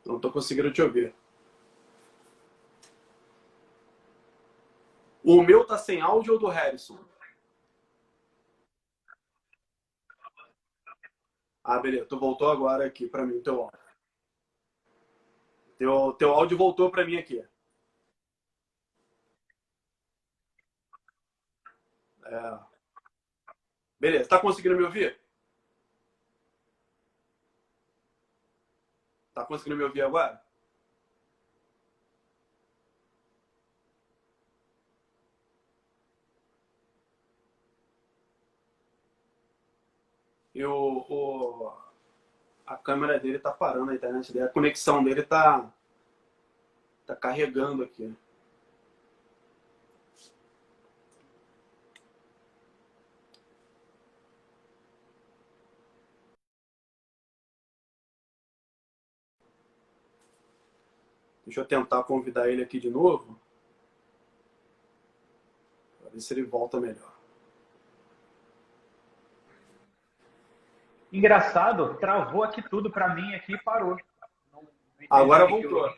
Não 0.06 0.16
estou 0.16 0.30
conseguindo 0.30 0.72
te 0.72 0.80
ouvir. 0.80 1.12
O 5.24 5.42
meu 5.42 5.66
tá 5.66 5.76
sem 5.76 6.00
áudio 6.00 6.34
ou 6.34 6.38
do 6.38 6.46
Harrison? 6.46 7.04
Ah, 11.64 11.80
beleza. 11.80 12.06
Tu 12.06 12.16
voltou 12.16 12.48
agora 12.48 12.86
aqui 12.86 13.08
para 13.08 13.26
mim, 13.26 13.40
teu 13.40 13.62
áudio. 13.62 13.79
Teu, 15.80 16.12
teu 16.12 16.30
áudio 16.34 16.58
voltou 16.58 16.90
para 16.90 17.06
mim 17.06 17.16
aqui. 17.16 17.42
É. 22.22 22.58
Beleza. 23.98 24.28
Tá 24.28 24.38
conseguindo 24.38 24.76
me 24.76 24.82
ouvir? 24.82 25.18
Tá 29.32 29.42
conseguindo 29.46 29.76
me 29.78 29.84
ouvir 29.84 30.02
agora? 30.02 30.44
E 40.54 40.62
o, 40.62 41.06
o, 41.08 41.29
a 42.70 42.76
câmera 42.76 43.18
dele 43.18 43.36
tá 43.36 43.50
parando, 43.50 43.90
a 43.90 43.94
internet 43.96 44.32
dele, 44.32 44.44
a 44.44 44.48
conexão 44.48 45.02
dele 45.02 45.24
tá, 45.24 45.68
tá 47.04 47.16
carregando 47.16 47.82
aqui. 47.82 48.16
Deixa 61.44 61.60
eu 61.60 61.66
tentar 61.66 62.04
convidar 62.04 62.48
ele 62.48 62.62
aqui 62.62 62.78
de 62.78 62.88
novo. 62.88 63.36
Para 65.98 66.10
ver 66.10 66.20
se 66.20 66.32
ele 66.32 66.44
volta 66.44 66.78
melhor. 66.78 67.09
Engraçado, 71.12 71.94
travou 71.96 72.42
aqui 72.42 72.62
tudo 72.62 72.90
para 72.90 73.14
mim 73.14 73.34
aqui 73.34 73.54
e 73.54 73.58
parou. 73.58 73.96
Agora 75.08 75.46
voltou. 75.46 75.86
Eu... 75.86 75.94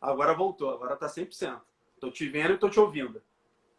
Agora 0.00 0.34
voltou, 0.34 0.72
agora 0.72 0.96
tá 0.96 1.06
100%. 1.06 1.60
Tô 2.00 2.10
te 2.10 2.28
vendo 2.28 2.54
e 2.54 2.58
tô 2.58 2.68
te 2.68 2.78
ouvindo. 2.78 3.22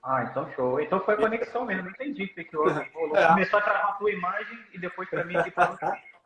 Ah, 0.03 0.23
então 0.23 0.49
show. 0.51 0.79
Então 0.79 0.99
foi 0.99 1.13
a 1.13 1.17
conexão 1.17 1.65
mesmo, 1.65 1.83
não 1.83 1.91
entendi 1.91 2.23
o 2.23 2.27
que 2.27 2.57
houve. 2.57 2.73
É. 3.15 3.27
Começou 3.27 3.59
a 3.59 3.61
travar 3.61 3.91
a 3.91 3.93
tua 3.93 4.11
imagem 4.11 4.57
e 4.73 4.79
depois 4.79 5.09
para 5.09 5.23
mim 5.23 5.35
aqui 5.35 5.51
parou. 5.51 5.77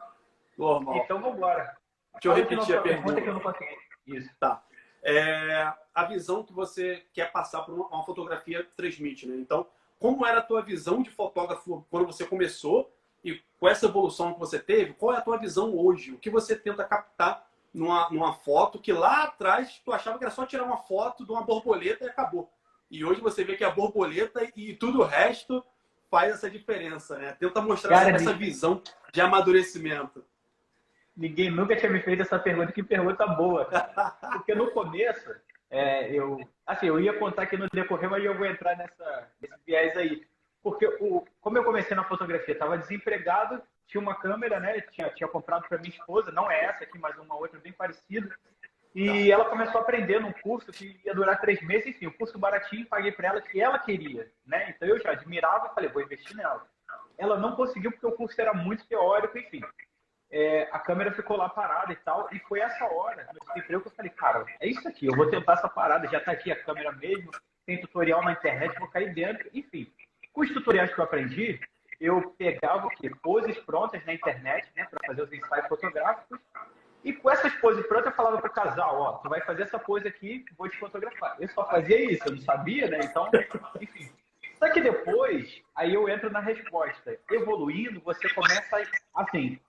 Normal. 0.58 0.98
Então 0.98 1.22
vambora. 1.22 1.78
Deixa 2.14 2.28
eu 2.28 2.34
repetir 2.34 2.78
a 2.78 2.82
pergunta. 2.82 3.22
Que 3.22 3.30
eu 3.30 3.34
não 3.34 3.40
consegui. 3.40 3.76
Isso. 4.08 4.30
Tá. 4.40 4.64
É, 5.04 5.74
a 5.94 6.04
visão 6.06 6.44
que 6.44 6.54
você 6.54 7.06
quer 7.14 7.32
passar 7.32 7.62
por 7.64 7.74
uma, 7.74 7.88
uma 7.88 8.04
fotografia 8.04 8.68
transmite, 8.76 9.28
né? 9.28 9.36
Então, 9.38 9.68
como 9.98 10.26
era 10.26 10.40
a 10.40 10.44
tua 10.44 10.62
visão 10.62 11.02
de 11.02 11.10
fotógrafo 11.10 11.86
quando 11.90 12.06
você 12.06 12.26
começou 12.26 12.94
e 13.24 13.42
com 13.60 13.68
essa 13.68 13.86
evolução 13.86 14.34
que 14.34 14.40
você 14.40 14.60
teve, 14.60 14.94
qual 14.94 15.14
é 15.14 15.18
a 15.18 15.22
tua 15.22 15.38
visão 15.38 15.78
hoje? 15.78 16.12
O 16.12 16.18
que 16.18 16.30
você 16.30 16.56
tenta 16.56 16.84
captar 16.84 17.46
numa, 17.74 18.10
numa 18.10 18.34
foto 18.34 18.80
que 18.80 18.92
lá 18.92 19.24
atrás 19.24 19.82
tu 19.84 19.94
achava 19.94 20.18
que 20.18 20.24
era 20.24 20.34
só 20.34 20.46
tirar 20.46 20.64
uma 20.64 20.78
foto 20.78 21.26
de 21.26 21.32
uma 21.32 21.44
borboleta 21.44 22.06
e 22.06 22.10
acabou. 22.10 22.52
E 22.90 23.06
hoje 23.06 23.22
você 23.22 23.44
vê 23.44 23.56
que 23.56 23.64
a 23.64 23.70
borboleta 23.70 24.42
e 24.56 24.74
tudo 24.74 25.00
o 25.00 25.06
resto 25.06 25.64
faz 26.10 26.34
essa 26.34 26.50
diferença, 26.50 27.18
né? 27.18 27.38
Tenta 27.40 27.62
mostrar 27.62 27.98
Cara, 27.98 28.10
essa, 28.10 28.30
essa 28.30 28.34
visão 28.34 28.82
de 29.14 29.22
amadurecimento. 29.22 30.26
Ninguém 31.16 31.50
nunca 31.50 31.76
tinha 31.76 31.92
me 31.92 32.02
feito 32.02 32.22
essa 32.22 32.38
pergunta, 32.38 32.72
que 32.72 32.84
pergunta 32.84 33.26
boa. 33.28 33.66
Porque 34.34 34.54
no 34.54 34.72
começo, 34.72 35.34
é, 35.70 36.12
eu, 36.14 36.38
assim, 36.68 36.88
eu 36.88 37.00
ia 37.00 37.18
contar 37.18 37.44
aqui 37.44 37.56
no 37.56 37.68
decorrer, 37.72 38.10
mas 38.10 38.24
eu 38.24 38.38
vou 38.38 38.46
entrar 38.46 38.76
nessa, 38.76 39.30
nesse 39.42 39.56
viés 39.66 39.96
aí. 39.96 40.28
Porque 40.64 40.86
o, 41.00 41.26
como 41.40 41.58
eu 41.58 41.64
comecei 41.64 41.96
na 41.96 42.04
fotografia, 42.04 42.54
estava 42.54 42.78
desempregado, 42.78 43.62
tinha 43.88 44.02
uma 44.02 44.16
câmera, 44.16 44.60
né? 44.60 44.82
Tinha, 44.82 45.10
tinha 45.10 45.28
comprado 45.28 45.68
para 45.68 45.78
minha 45.78 45.90
esposa, 45.90 46.32
não 46.32 46.50
é 46.50 46.66
essa 46.66 46.84
aqui, 46.84 46.98
mas 47.00 47.18
uma 47.18 47.36
outra 47.36 47.60
bem 47.60 47.74
parecida. 47.74 48.34
E 48.94 49.08
tá. 49.08 49.34
ela 49.34 49.46
começou 49.46 49.80
a 49.80 49.84
aprender 49.84 50.20
num 50.20 50.34
curso 50.34 50.72
que 50.72 51.00
ia 51.06 51.16
durar 51.16 51.40
três 51.40 51.62
meses, 51.62 51.88
enfim, 51.88 52.08
um 52.08 52.12
curso 52.12 52.38
baratinho, 52.38 52.86
paguei 52.88 53.12
para 53.12 53.30
ela 53.30 53.42
que 53.42 53.60
ela 53.60 53.80
queria, 53.80 54.32
né? 54.46 54.70
Então 54.70 54.88
eu 54.88 55.00
já 55.00 55.12
admirava 55.12 55.68
e 55.68 55.74
falei, 55.74 55.90
vou 55.90 56.02
investir 56.02 56.36
nela. 56.36 56.68
Ela 57.18 57.38
não 57.38 57.56
conseguiu 57.56 57.92
porque 57.92 58.06
o 58.06 58.12
curso 58.12 58.40
era 58.40 58.54
muito 58.54 58.86
teórico, 58.88 59.38
enfim 59.38 59.62
é, 60.32 60.70
a 60.72 60.80
câmera 60.80 61.12
ficou 61.12 61.36
lá 61.36 61.50
parada 61.50 61.92
e 61.92 61.96
tal. 61.98 62.30
E 62.32 62.40
foi 62.40 62.62
essa 62.62 62.86
hora, 62.86 63.28
no 63.34 63.40
desemprego, 63.48 63.82
que 63.82 63.88
eu 63.90 63.92
falei, 63.92 64.12
cara, 64.12 64.46
é 64.60 64.68
isso 64.68 64.88
aqui, 64.88 65.06
eu 65.06 65.16
vou 65.16 65.30
tentar 65.30 65.54
essa 65.54 65.68
parada, 65.68 66.08
já 66.08 66.20
tá 66.20 66.32
aqui 66.32 66.52
a 66.52 66.64
câmera 66.64 66.92
mesmo, 66.94 67.30
tem 67.66 67.80
tutorial 67.82 68.24
na 68.24 68.32
internet, 68.32 68.80
vou 68.80 68.88
cair 68.88 69.14
dentro. 69.14 69.50
Enfim, 69.54 69.92
com 70.34 70.42
os 70.42 70.52
tutoriais 70.52 70.94
que 70.94 71.00
eu 71.00 71.04
aprendi, 71.04 71.60
eu 72.00 72.34
pegava 72.38 72.88
o 72.88 72.90
quê? 72.90 73.12
Poses 73.22 73.58
prontas 73.60 74.04
na 74.06 74.14
internet, 74.14 74.68
né, 74.76 74.86
para 74.86 75.00
fazer 75.06 75.22
os 75.22 75.32
ensaios 75.32 75.68
fotográficos. 75.68 76.40
E 77.04 77.14
com 77.14 77.30
essas 77.30 77.54
poses 77.56 77.86
prontas, 77.88 78.08
eu 78.08 78.12
falava 78.12 78.40
pro 78.40 78.52
casal, 78.52 79.00
ó, 79.00 79.14
tu 79.14 79.30
vai 79.30 79.42
fazer 79.42 79.64
essa 79.64 79.80
pose 79.80 80.08
aqui, 80.08 80.46
vou 80.58 80.70
te 80.70 80.78
fotografar. 80.78 81.36
Eu 81.40 81.48
só 81.50 81.66
fazia 81.68 82.00
isso, 82.12 82.24
eu 82.28 82.34
não 82.34 82.42
sabia, 82.42 82.88
né? 82.88 83.00
Então, 83.04 83.30
enfim. 83.80 84.12
Só 84.60 84.70
que 84.70 84.82
depois, 84.82 85.62
aí 85.76 85.94
eu 85.94 86.08
entro 86.08 86.30
na 86.30 86.40
resposta. 86.40 87.18
Evoluindo, 87.32 88.00
você 88.02 88.30
começa, 88.30 88.78
a, 89.16 89.24
assim, 89.24 89.60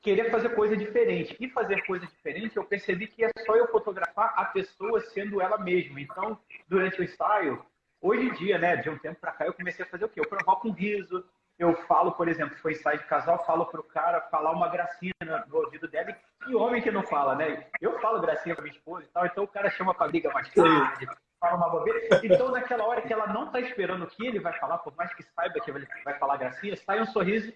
querer 0.00 0.30
fazer 0.30 0.48
coisa 0.50 0.76
diferente. 0.76 1.36
E 1.38 1.48
fazer 1.50 1.86
coisa 1.86 2.04
diferente, 2.04 2.56
eu 2.56 2.64
percebi 2.64 3.06
que 3.06 3.24
é 3.24 3.30
só 3.46 3.54
eu 3.54 3.68
fotografar 3.68 4.34
a 4.36 4.46
pessoa 4.46 5.00
sendo 5.00 5.40
ela 5.40 5.58
mesma. 5.58 6.00
Então, 6.00 6.36
durante 6.66 7.00
o 7.00 7.04
ensaio, 7.04 7.64
hoje 8.00 8.26
em 8.26 8.32
dia, 8.32 8.58
né, 8.58 8.76
de 8.76 8.90
um 8.90 8.98
tempo 8.98 9.20
para 9.20 9.32
cá, 9.32 9.46
eu 9.46 9.54
comecei 9.54 9.84
a 9.84 9.88
fazer 9.88 10.04
o 10.04 10.08
quê? 10.08 10.20
Eu 10.20 10.28
provoco 10.28 10.68
um 10.68 10.72
riso, 10.72 11.24
eu 11.58 11.74
falo, 11.86 12.12
por 12.12 12.28
exemplo, 12.28 12.56
foi 12.58 12.72
ensaio 12.72 12.98
de 12.98 13.04
casal, 13.04 13.44
falo 13.44 13.66
pro 13.66 13.82
cara 13.82 14.20
falar 14.30 14.52
uma 14.52 14.68
gracinha 14.68 15.12
no 15.48 15.56
ouvido 15.56 15.88
dela, 15.88 16.16
e 16.46 16.54
homem 16.54 16.80
que 16.80 16.90
não 16.90 17.02
fala, 17.02 17.34
né? 17.34 17.66
Eu 17.80 17.98
falo 18.00 18.20
gracinha 18.20 18.54
com 18.54 18.62
minha 18.62 18.74
esposa 18.74 19.04
e 19.04 19.08
tal, 19.08 19.26
então 19.26 19.44
o 19.44 19.48
cara 19.48 19.68
chama 19.70 19.92
pra 19.92 20.08
briga 20.08 20.30
mais 20.32 20.48
tarde, 20.52 21.08
fala 21.40 21.56
uma 21.56 21.68
bobeira. 21.68 22.00
Então, 22.22 22.50
naquela 22.50 22.84
hora 22.84 23.02
que 23.02 23.12
ela 23.12 23.26
não 23.26 23.50
tá 23.50 23.60
esperando 23.60 24.04
o 24.04 24.06
que 24.06 24.26
ele 24.26 24.38
vai 24.38 24.52
falar, 24.58 24.78
por 24.78 24.94
mais 24.96 25.12
que 25.14 25.22
saiba 25.22 25.60
que 25.60 25.70
ele 25.70 25.86
vai 26.04 26.18
falar 26.18 26.36
gracinha, 26.36 26.76
sai 26.76 27.00
um 27.00 27.06
sorriso 27.06 27.52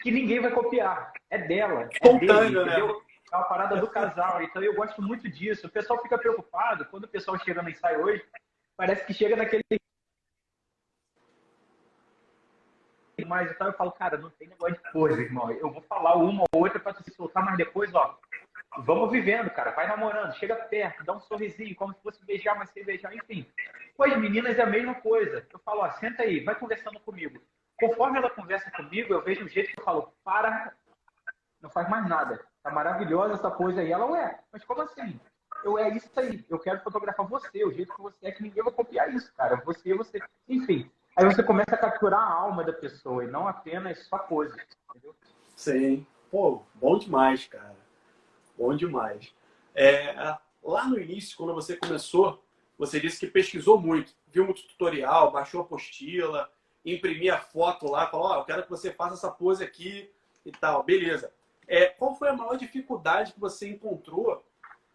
que 0.00 0.10
ninguém 0.10 0.40
vai 0.40 0.50
copiar. 0.50 1.12
É 1.28 1.38
dela. 1.38 1.88
É 2.00 2.18
dele, 2.18 2.64
né? 2.64 2.80
É 2.80 3.36
uma 3.36 3.44
parada 3.44 3.76
do 3.76 3.86
casal. 3.86 4.42
Então 4.42 4.62
eu 4.62 4.74
gosto 4.74 5.00
muito 5.00 5.28
disso. 5.28 5.66
O 5.66 5.70
pessoal 5.70 6.00
fica 6.02 6.18
preocupado 6.18 6.84
quando 6.86 7.04
o 7.04 7.08
pessoal 7.08 7.38
chega 7.38 7.62
no 7.62 7.70
ensaio 7.70 8.04
hoje, 8.04 8.24
parece 8.76 9.04
que 9.06 9.14
chega 9.14 9.36
naquele. 9.36 9.62
Mas 13.26 13.50
eu 13.60 13.72
falo, 13.74 13.92
cara, 13.92 14.16
não 14.16 14.30
tem 14.30 14.48
negócio 14.48 14.74
de 14.74 14.92
coisa, 14.92 15.20
irmão. 15.20 15.50
Eu 15.50 15.70
vou 15.70 15.82
falar 15.82 16.16
uma 16.16 16.44
ou 16.52 16.62
outra 16.62 16.80
para 16.80 16.94
se 16.94 17.10
soltar, 17.12 17.44
mas 17.44 17.56
depois, 17.56 17.94
ó, 17.94 18.18
vamos 18.78 19.10
vivendo, 19.10 19.50
cara. 19.50 19.72
Vai 19.72 19.86
namorando, 19.86 20.34
chega 20.34 20.56
perto, 20.56 21.04
dá 21.04 21.12
um 21.12 21.20
sorrisinho, 21.20 21.76
como 21.76 21.94
se 21.94 22.02
fosse 22.02 22.24
beijar, 22.24 22.56
mas 22.58 22.70
sem 22.70 22.84
beijar, 22.84 23.14
enfim. 23.14 23.46
Com 23.96 24.04
as 24.04 24.16
meninas 24.16 24.58
é 24.58 24.62
a 24.62 24.66
mesma 24.66 24.94
coisa. 24.96 25.46
Eu 25.52 25.58
falo, 25.60 25.82
ó, 25.82 25.90
senta 25.92 26.22
aí, 26.22 26.42
vai 26.42 26.54
conversando 26.54 26.98
comigo. 27.00 27.40
Conforme 27.78 28.18
ela 28.18 28.30
conversa 28.30 28.70
comigo, 28.70 29.12
eu 29.12 29.22
vejo 29.22 29.44
o 29.44 29.48
jeito 29.48 29.72
que 29.72 29.80
eu 29.80 29.84
falo, 29.84 30.12
para, 30.24 30.74
não 31.60 31.70
faz 31.70 31.88
mais 31.88 32.08
nada. 32.08 32.44
Tá 32.62 32.70
maravilhosa 32.70 33.34
essa 33.34 33.50
coisa 33.50 33.80
aí. 33.80 33.92
Ela, 33.92 34.06
ué, 34.06 34.38
mas 34.52 34.64
como 34.64 34.82
assim? 34.82 35.18
Eu, 35.64 35.78
é 35.78 35.88
isso 35.94 36.08
aí. 36.16 36.44
Eu 36.48 36.58
quero 36.58 36.80
fotografar 36.80 37.26
você, 37.26 37.64
o 37.64 37.72
jeito 37.72 37.94
que 37.94 38.02
você 38.02 38.16
é, 38.22 38.32
que 38.32 38.42
ninguém 38.42 38.62
vai 38.62 38.72
copiar 38.72 39.14
isso, 39.14 39.32
cara. 39.36 39.56
Você, 39.64 39.94
você. 39.94 40.20
Enfim. 40.48 40.90
Aí 41.16 41.24
você 41.24 41.42
começa 41.42 41.74
a 41.74 41.78
capturar 41.78 42.20
a 42.20 42.32
alma 42.32 42.64
da 42.64 42.72
pessoa 42.72 43.24
e 43.24 43.26
não 43.26 43.46
apenas 43.46 44.06
só 44.06 44.18
coisa. 44.18 44.56
Entendeu? 44.90 45.14
Sim. 45.56 46.06
Pô, 46.30 46.62
bom 46.74 46.96
demais, 46.96 47.46
cara. 47.46 47.76
Bom 48.56 48.74
demais. 48.74 49.34
É, 49.74 50.14
lá 50.62 50.86
no 50.86 50.98
início, 50.98 51.36
quando 51.36 51.54
você 51.54 51.76
começou, 51.76 52.42
você 52.78 53.00
disse 53.00 53.18
que 53.18 53.26
pesquisou 53.26 53.78
muito, 53.78 54.12
viu 54.28 54.44
muito 54.44 54.66
tutorial, 54.66 55.32
baixou 55.32 55.62
apostila, 55.62 56.50
imprimir 56.84 57.34
a 57.34 57.38
foto 57.38 57.90
lá, 57.90 58.06
falar, 58.06 58.22
ó, 58.22 58.32
oh, 58.32 58.40
eu 58.40 58.44
quero 58.44 58.62
que 58.62 58.70
você 58.70 58.92
faça 58.92 59.14
essa 59.14 59.30
pose 59.30 59.62
aqui 59.62 60.10
e 60.44 60.52
tal. 60.52 60.82
Beleza. 60.82 61.32
É, 61.66 61.86
qual 61.86 62.14
foi 62.14 62.28
a 62.28 62.32
maior 62.32 62.56
dificuldade 62.56 63.32
que 63.32 63.40
você 63.40 63.68
encontrou 63.68 64.44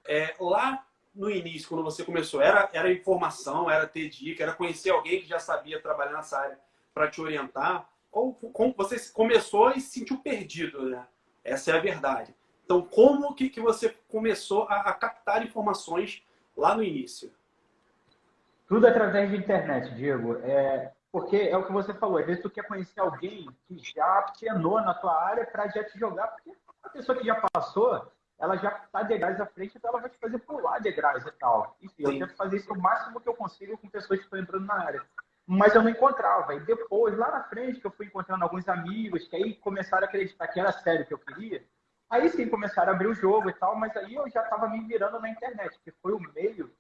é, 0.08 0.36
lá 0.40 0.86
no 1.14 1.30
início, 1.30 1.70
quando 1.70 1.84
você 1.84 2.04
começou? 2.04 2.42
Era, 2.42 2.70
era 2.74 2.92
informação, 2.92 3.70
era 3.70 3.88
ter 3.88 4.10
dica, 4.10 4.44
era 4.44 4.54
conhecer 4.54 4.90
alguém 4.90 5.22
que 5.22 5.28
já 5.28 5.40
sabia 5.40 5.82
trabalhar 5.82 6.14
nessa 6.14 6.40
área 6.40 6.60
para 6.94 7.10
te 7.10 7.22
orientar? 7.22 7.90
Ou 8.12 8.34
como 8.34 8.74
você 8.76 8.98
começou 9.12 9.72
e 9.72 9.82
se 9.82 10.00
sentiu 10.00 10.18
perdido, 10.18 10.90
né? 10.90 11.06
Essa 11.44 11.72
é 11.72 11.78
a 11.78 11.82
verdade. 11.82 12.34
Então, 12.64 12.82
como 12.82 13.34
que, 13.36 13.50
que 13.50 13.62
você 13.62 13.96
começou 14.10 14.64
a, 14.64 14.82
a 14.82 14.94
captar 14.94 15.46
informações 15.46 16.24
lá 16.58 16.76
no 16.76 16.84
início? 16.84 17.32
Tudo 18.68 18.88
através 18.88 19.30
de 19.30 19.38
internet, 19.38 19.94
Diego. 19.94 20.38
É, 20.44 20.92
porque 21.12 21.38
é 21.38 21.56
o 21.56 21.66
que 21.66 21.72
você 21.72 21.94
falou, 21.94 22.18
às 22.18 22.26
vezes 22.26 22.42
tu 22.42 22.50
quer 22.50 22.68
conhecer 22.68 23.00
alguém 23.00 23.48
que 23.68 23.78
já 23.78 24.34
penou 24.40 24.82
na 24.82 24.94
tua 24.94 25.18
área 25.18 25.46
para 25.46 25.68
já 25.70 25.84
te 25.84 25.98
jogar, 25.98 26.28
porque 26.28 26.52
a 26.84 26.90
pessoa 26.90 27.18
que 27.18 27.26
já 27.26 27.42
passou, 27.54 28.12
ela 28.40 28.58
já 28.58 28.70
está 28.70 29.04
degraus 29.04 29.40
à 29.40 29.46
frente, 29.46 29.78
então 29.78 29.90
ela 29.92 30.02
vai 30.02 30.10
te 30.10 30.18
fazer 30.18 30.38
pular 30.40 30.80
degraus 30.80 31.26
e 31.26 31.32
tal. 31.32 31.78
Enfim, 31.82 32.06
Sim. 32.06 32.14
eu 32.14 32.28
tento 32.28 32.36
fazer 32.36 32.58
isso 32.58 32.74
o 32.74 32.82
máximo 32.82 33.20
que 33.20 33.30
eu 33.30 33.34
consigo 33.34 33.78
com 33.78 33.90
pessoas 33.90 34.20
que 34.20 34.26
estão 34.26 34.40
entrando 34.40 34.66
na 34.66 34.76
área. 34.76 35.02
Mas 35.48 35.76
eu 35.76 35.84
não 35.84 35.90
encontrava. 35.90 36.56
E 36.56 36.60
depois, 36.62 37.18
lá 37.18 37.32
na 37.32 37.44
frente, 37.44 37.80
que 37.80 37.88
eu 37.88 37.92
fui 37.92 38.08
encontrando 38.08 38.44
alguns 38.44 38.68
amigos 38.68 39.28
que 39.28 39.36
aí 39.36 39.54
começaram 39.56 40.06
a 40.06 40.08
acreditar 40.08 40.48
que 40.48 40.60
era 40.60 40.72
sério 40.72 41.06
que 41.06 41.14
eu 41.14 41.20
queria, 41.20 41.64
aí 42.10 42.30
sim 42.30 42.50
começaram 42.50 42.92
a 42.92 42.96
abrir 42.96 43.08
o 43.08 43.16
jogo 43.16 43.50
e 43.50 43.54
tal, 43.54 43.76
mas 43.76 43.96
aí 43.96 44.16
eu 44.16 44.30
já 44.30 44.42
estava 44.42 44.68
me 44.68 44.82
virando 44.86 45.20
na 45.20 45.30
internet, 45.30 45.80
que 45.84 45.92
foi 45.92 46.14
o 46.14 46.20
meio 46.34 46.72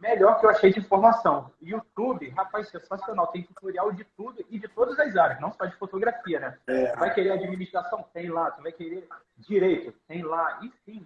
melhor 0.00 0.38
que 0.38 0.46
eu 0.46 0.50
achei 0.50 0.72
de 0.72 0.78
informação. 0.78 1.52
YouTube, 1.60 2.28
rapaz, 2.30 2.68
sensacional. 2.68 3.26
Tem 3.28 3.42
tutorial 3.42 3.92
de 3.92 4.04
tudo 4.16 4.44
e 4.48 4.58
de 4.58 4.68
todas 4.68 4.98
as 4.98 5.16
áreas, 5.16 5.40
não 5.40 5.52
só 5.52 5.66
de 5.66 5.76
fotografia, 5.76 6.38
né? 6.38 6.58
É. 6.68 6.94
Vai 6.96 7.12
querer 7.12 7.32
administração? 7.32 8.04
Tem 8.14 8.30
lá. 8.30 8.50
Tu 8.52 8.62
vai 8.62 8.72
querer 8.72 9.08
direito? 9.36 9.92
Tem 10.06 10.22
lá. 10.22 10.60
Enfim, 10.62 11.04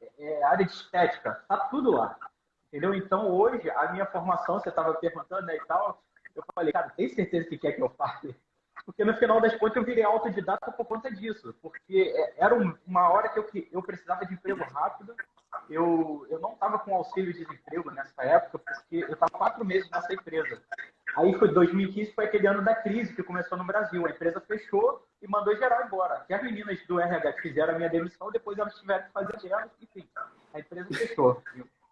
é, 0.00 0.10
é, 0.18 0.44
área 0.44 0.66
de 0.66 0.72
estética, 0.72 1.44
tá 1.48 1.56
tudo 1.70 1.92
lá. 1.92 2.16
Entendeu? 2.66 2.92
Então, 2.94 3.30
hoje, 3.30 3.70
a 3.70 3.92
minha 3.92 4.06
formação, 4.06 4.58
você 4.58 4.68
estava 4.68 4.92
perguntando 4.94 5.46
né, 5.46 5.56
e 5.56 5.64
tal, 5.66 6.02
eu 6.34 6.42
falei, 6.54 6.72
cara, 6.72 6.90
tem 6.90 7.08
certeza 7.08 7.48
que 7.48 7.56
quer 7.56 7.72
que 7.72 7.82
eu 7.82 7.88
faça? 7.90 8.28
Porque 8.84 9.04
no 9.04 9.14
final 9.14 9.40
das 9.40 9.54
contas 9.56 9.76
eu 9.76 9.84
virei 9.84 10.02
autodidata 10.02 10.72
por 10.72 10.86
conta 10.86 11.10
disso. 11.10 11.54
Porque 11.62 12.12
é, 12.14 12.44
era 12.44 12.54
uma 12.54 13.08
hora 13.10 13.28
que 13.28 13.38
eu, 13.38 13.46
eu 13.70 13.82
precisava 13.82 14.26
de 14.26 14.34
emprego 14.34 14.62
rápido 14.64 15.14
eu, 15.70 16.26
eu 16.30 16.38
não 16.40 16.52
estava 16.52 16.78
com 16.78 16.94
auxílio 16.94 17.32
de 17.32 17.44
desemprego 17.44 17.90
nessa 17.90 18.22
época, 18.22 18.58
porque 18.58 18.96
eu 18.96 19.12
estava 19.12 19.30
quatro 19.30 19.64
meses 19.64 19.88
nessa 19.90 20.12
empresa. 20.12 20.60
Aí 21.16 21.34
foi 21.38 21.52
2015, 21.52 22.12
foi 22.12 22.26
aquele 22.26 22.46
ano 22.46 22.62
da 22.62 22.74
crise 22.74 23.14
que 23.14 23.22
começou 23.22 23.58
no 23.58 23.64
Brasil. 23.64 24.06
A 24.06 24.10
empresa 24.10 24.40
fechou 24.40 25.04
e 25.20 25.28
mandou 25.28 25.56
geral 25.56 25.84
embora. 25.84 26.24
Que 26.26 26.34
as 26.34 26.42
meninas 26.42 26.78
do 26.86 27.00
RH 27.00 27.32
fizeram 27.42 27.74
a 27.74 27.76
minha 27.76 27.90
demissão, 27.90 28.30
depois 28.30 28.58
elas 28.58 28.74
tiveram 28.78 29.04
que 29.04 29.12
fazer 29.12 29.36
delas, 29.40 29.70
enfim, 29.80 30.08
a 30.54 30.60
empresa 30.60 30.88
fechou. 30.88 31.42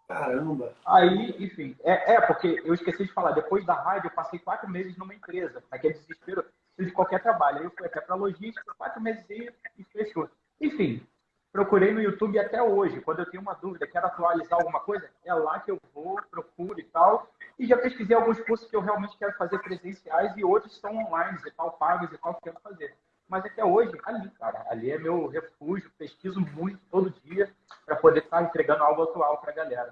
Caramba! 0.07 0.73
Aí, 0.85 1.35
enfim, 1.43 1.75
é, 1.83 2.13
é, 2.13 2.21
porque 2.21 2.61
eu 2.63 2.73
esqueci 2.73 3.05
de 3.05 3.11
falar, 3.11 3.31
depois 3.31 3.65
da 3.65 3.73
rádio 3.73 4.07
eu 4.07 4.11
passei 4.11 4.39
quatro 4.39 4.69
meses 4.69 4.95
numa 4.97 5.13
empresa, 5.13 5.61
naquele 5.69 5.95
desespero, 5.95 6.45
de 6.79 6.91
qualquer 6.91 7.21
trabalho. 7.21 7.59
Aí 7.59 7.63
eu 7.65 7.73
fui 7.77 7.85
até 7.85 7.99
para 7.99 8.15
logística, 8.15 8.73
quatro 8.77 9.01
meses 9.01 9.25
e 9.29 9.83
fechou. 9.91 10.29
Enfim, 10.61 11.05
procurei 11.51 11.91
no 11.91 12.01
YouTube 12.01 12.37
até 12.39 12.61
hoje. 12.61 13.01
Quando 13.01 13.19
eu 13.19 13.29
tenho 13.29 13.41
uma 13.41 13.53
dúvida, 13.53 13.87
quero 13.87 14.05
atualizar 14.05 14.59
alguma 14.59 14.79
coisa, 14.79 15.09
é 15.25 15.33
lá 15.33 15.59
que 15.59 15.71
eu 15.71 15.79
vou, 15.93 16.19
procuro 16.29 16.79
e 16.79 16.83
tal. 16.83 17.29
E 17.57 17.65
já 17.65 17.77
pesquisei 17.77 18.15
alguns 18.15 18.39
cursos 18.41 18.69
que 18.69 18.75
eu 18.75 18.81
realmente 18.81 19.17
quero 19.17 19.33
fazer 19.33 19.59
presenciais 19.59 20.35
e 20.37 20.43
outros 20.43 20.77
são 20.79 20.95
online 20.95 21.37
e 21.45 21.51
tal, 21.51 21.71
pagos 21.73 22.11
e 22.11 22.17
tal, 22.17 22.35
que 22.35 22.41
quero 22.43 22.59
fazer. 22.61 22.95
Mas 23.27 23.43
até 23.45 23.63
hoje, 23.63 23.91
ali, 24.05 24.29
cara, 24.31 24.65
ali 24.69 24.91
é 24.91 24.97
meu 24.97 25.27
refúgio, 25.27 25.91
pesquiso 25.97 26.39
muito 26.39 26.79
todo 26.89 27.13
dia 27.25 27.53
para 27.85 27.95
poder 27.97 28.23
estar 28.23 28.41
entregando 28.43 28.83
algo 28.83 29.03
atual 29.03 29.37
para 29.39 29.51
a 29.51 29.55
galera. 29.55 29.89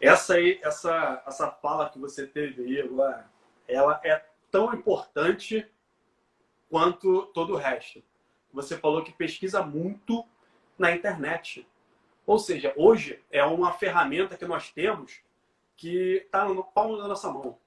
Essa 0.00 0.34
aí, 0.34 0.60
essa, 0.62 1.22
essa 1.26 1.50
fala 1.50 1.88
que 1.88 1.98
você 1.98 2.26
teve 2.26 2.62
aí 2.62 2.82
agora, 2.82 3.26
ela 3.66 4.00
é 4.04 4.24
tão 4.50 4.72
importante 4.74 5.66
quanto 6.68 7.26
todo 7.32 7.54
o 7.54 7.56
resto 7.56 8.02
você 8.52 8.76
falou 8.76 9.02
que 9.02 9.12
pesquisa 9.12 9.62
muito 9.62 10.24
na 10.78 10.92
internet. 10.92 11.66
Ou 12.26 12.38
seja, 12.38 12.72
hoje 12.76 13.22
é 13.30 13.44
uma 13.44 13.72
ferramenta 13.72 14.36
que 14.36 14.44
nós 14.44 14.70
temos 14.70 15.20
que 15.76 16.22
está 16.24 16.44
no 16.46 16.64
palmo 16.64 16.96
da 16.96 17.06
nossa 17.06 17.30
mão. 17.30 17.58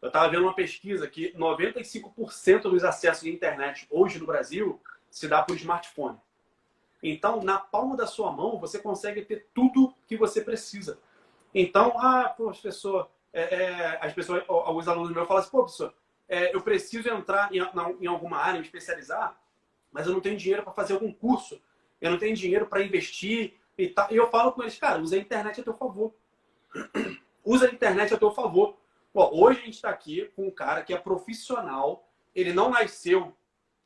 Eu 0.00 0.08
estava 0.08 0.30
vendo 0.30 0.44
uma 0.44 0.54
pesquisa 0.54 1.06
que 1.06 1.32
95% 1.34 2.62
dos 2.62 2.84
acessos 2.84 3.24
de 3.24 3.30
internet 3.30 3.86
hoje 3.90 4.18
no 4.18 4.26
Brasil 4.26 4.80
se 5.10 5.28
dá 5.28 5.42
por 5.42 5.56
smartphone. 5.56 6.18
Então, 7.02 7.42
na 7.42 7.58
palma 7.58 7.96
da 7.96 8.06
sua 8.06 8.30
mão, 8.30 8.58
você 8.58 8.78
consegue 8.78 9.22
ter 9.22 9.46
tudo 9.54 9.94
que 10.06 10.16
você 10.16 10.40
precisa. 10.40 10.98
Então, 11.54 11.98
ah, 11.98 12.28
professor, 12.28 13.10
é, 13.32 13.42
é, 13.42 13.98
as 14.00 14.12
pessoas, 14.12 14.44
alguns 14.48 14.86
alunos 14.88 15.10
meus 15.10 15.26
falam 15.26 15.42
assim, 15.42 15.50
pô, 15.50 15.64
professor, 15.64 15.94
é, 16.28 16.54
eu 16.54 16.60
preciso 16.60 17.08
entrar 17.08 17.52
em, 17.52 17.58
em 18.00 18.06
alguma 18.06 18.38
área, 18.38 18.60
me 18.60 18.64
especializar, 18.64 19.38
mas 19.92 20.06
eu 20.06 20.12
não 20.12 20.20
tenho 20.20 20.36
dinheiro 20.36 20.62
para 20.62 20.72
fazer 20.72 20.94
algum 20.94 21.12
curso, 21.12 21.60
eu 22.00 22.10
não 22.10 22.18
tenho 22.18 22.36
dinheiro 22.36 22.66
para 22.66 22.82
investir 22.82 23.54
e 23.76 23.88
tal. 23.88 24.08
E 24.10 24.16
eu 24.16 24.30
falo 24.30 24.52
com 24.52 24.62
eles, 24.62 24.78
cara, 24.78 25.00
usa 25.00 25.16
a 25.16 25.18
internet 25.18 25.60
a 25.60 25.64
teu 25.64 25.74
favor. 25.74 26.14
usa 27.44 27.68
a 27.68 27.72
internet 27.72 28.14
a 28.14 28.18
teu 28.18 28.30
favor. 28.30 28.76
Bom, 29.12 29.30
hoje 29.32 29.60
a 29.60 29.64
gente 29.64 29.74
está 29.74 29.90
aqui 29.90 30.30
com 30.36 30.46
um 30.46 30.50
cara 30.50 30.82
que 30.82 30.94
é 30.94 30.98
profissional, 30.98 32.08
ele 32.34 32.52
não 32.52 32.70
nasceu 32.70 33.34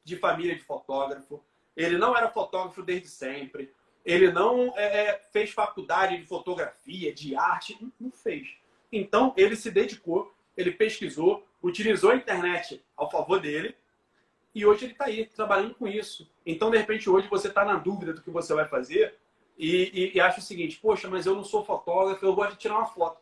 de 0.05 0.17
família 0.17 0.55
de 0.55 0.62
fotógrafo, 0.62 1.43
ele 1.75 1.97
não 1.97 2.14
era 2.17 2.31
fotógrafo 2.31 2.83
desde 2.83 3.09
sempre, 3.09 3.73
ele 4.05 4.31
não 4.31 4.73
é, 4.77 5.07
é 5.07 5.23
fez 5.33 5.51
faculdade 5.51 6.19
de 6.19 6.27
fotografia, 6.27 7.12
de 7.12 7.35
arte, 7.35 7.79
não, 7.99 8.11
fez. 8.11 8.49
Então 8.93 9.33
ele 9.37 9.57
se 9.57 9.71
dedicou, 9.71 10.35
ele 10.57 10.73
pesquisou, 10.73 11.47
utilizou 11.62 12.11
a 12.11 12.17
internet 12.17 12.85
ao 12.95 13.11
favor 13.11 13.40
dele 13.40 13.75
e 14.55 14.64
hoje 14.64 14.85
ele 14.85 14.93
está 14.93 15.07
aí 15.07 15.27
trabalhando 15.27 15.75
com 15.75 15.88
isso. 15.88 16.31
Então, 16.47 16.71
de 16.71 16.79
repente, 16.79 17.11
hoje 17.11 17.29
você 17.29 17.49
está 17.49 17.64
na 17.64 17.77
dúvida 17.77 18.12
do 18.12 18.23
que 18.23 18.31
você 18.31 18.55
vai 18.55 18.67
fazer 18.69 19.19
e, 19.59 20.12
e, 20.12 20.17
e, 20.17 20.21
acha 20.21 20.38
o 20.38 20.43
seguinte: 20.43 20.79
poxa, 20.81 21.09
mas 21.09 21.27
eu 21.27 21.35
não 21.35 21.45
sou 21.45 21.64
fotógrafo, 21.64 22.25
eu 22.25 22.35
gosto 22.35 22.53
de 22.53 22.59
tirar 22.59 22.77
uma 22.77 22.87
foto. 22.87 23.21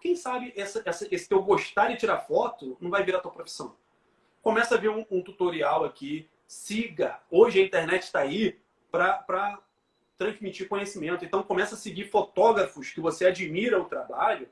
Quem 0.00 0.16
sabe 0.16 0.52
essa, 0.56 0.82
essa, 0.84 1.06
esse 1.10 1.28
teu 1.28 1.42
gostar 1.42 1.88
de 1.88 1.96
tirar 1.96 2.18
foto 2.20 2.76
não 2.80 2.90
vai 2.90 3.04
virar 3.04 3.20
tua 3.20 3.30
profissão? 3.30 3.76
Começa 4.42 4.74
a 4.74 4.78
ver 4.78 4.90
um, 4.90 5.04
um 5.10 5.22
tutorial 5.22 5.84
aqui, 5.84 6.28
siga. 6.46 7.20
Hoje 7.30 7.60
a 7.60 7.64
internet 7.64 8.02
está 8.02 8.20
aí 8.20 8.58
para 8.90 9.58
transmitir 10.16 10.68
conhecimento. 10.68 11.24
Então, 11.24 11.42
começa 11.42 11.74
a 11.74 11.78
seguir 11.78 12.10
fotógrafos 12.10 12.90
que 12.90 13.00
você 13.00 13.26
admira 13.26 13.80
o 13.80 13.86
trabalho, 13.86 14.48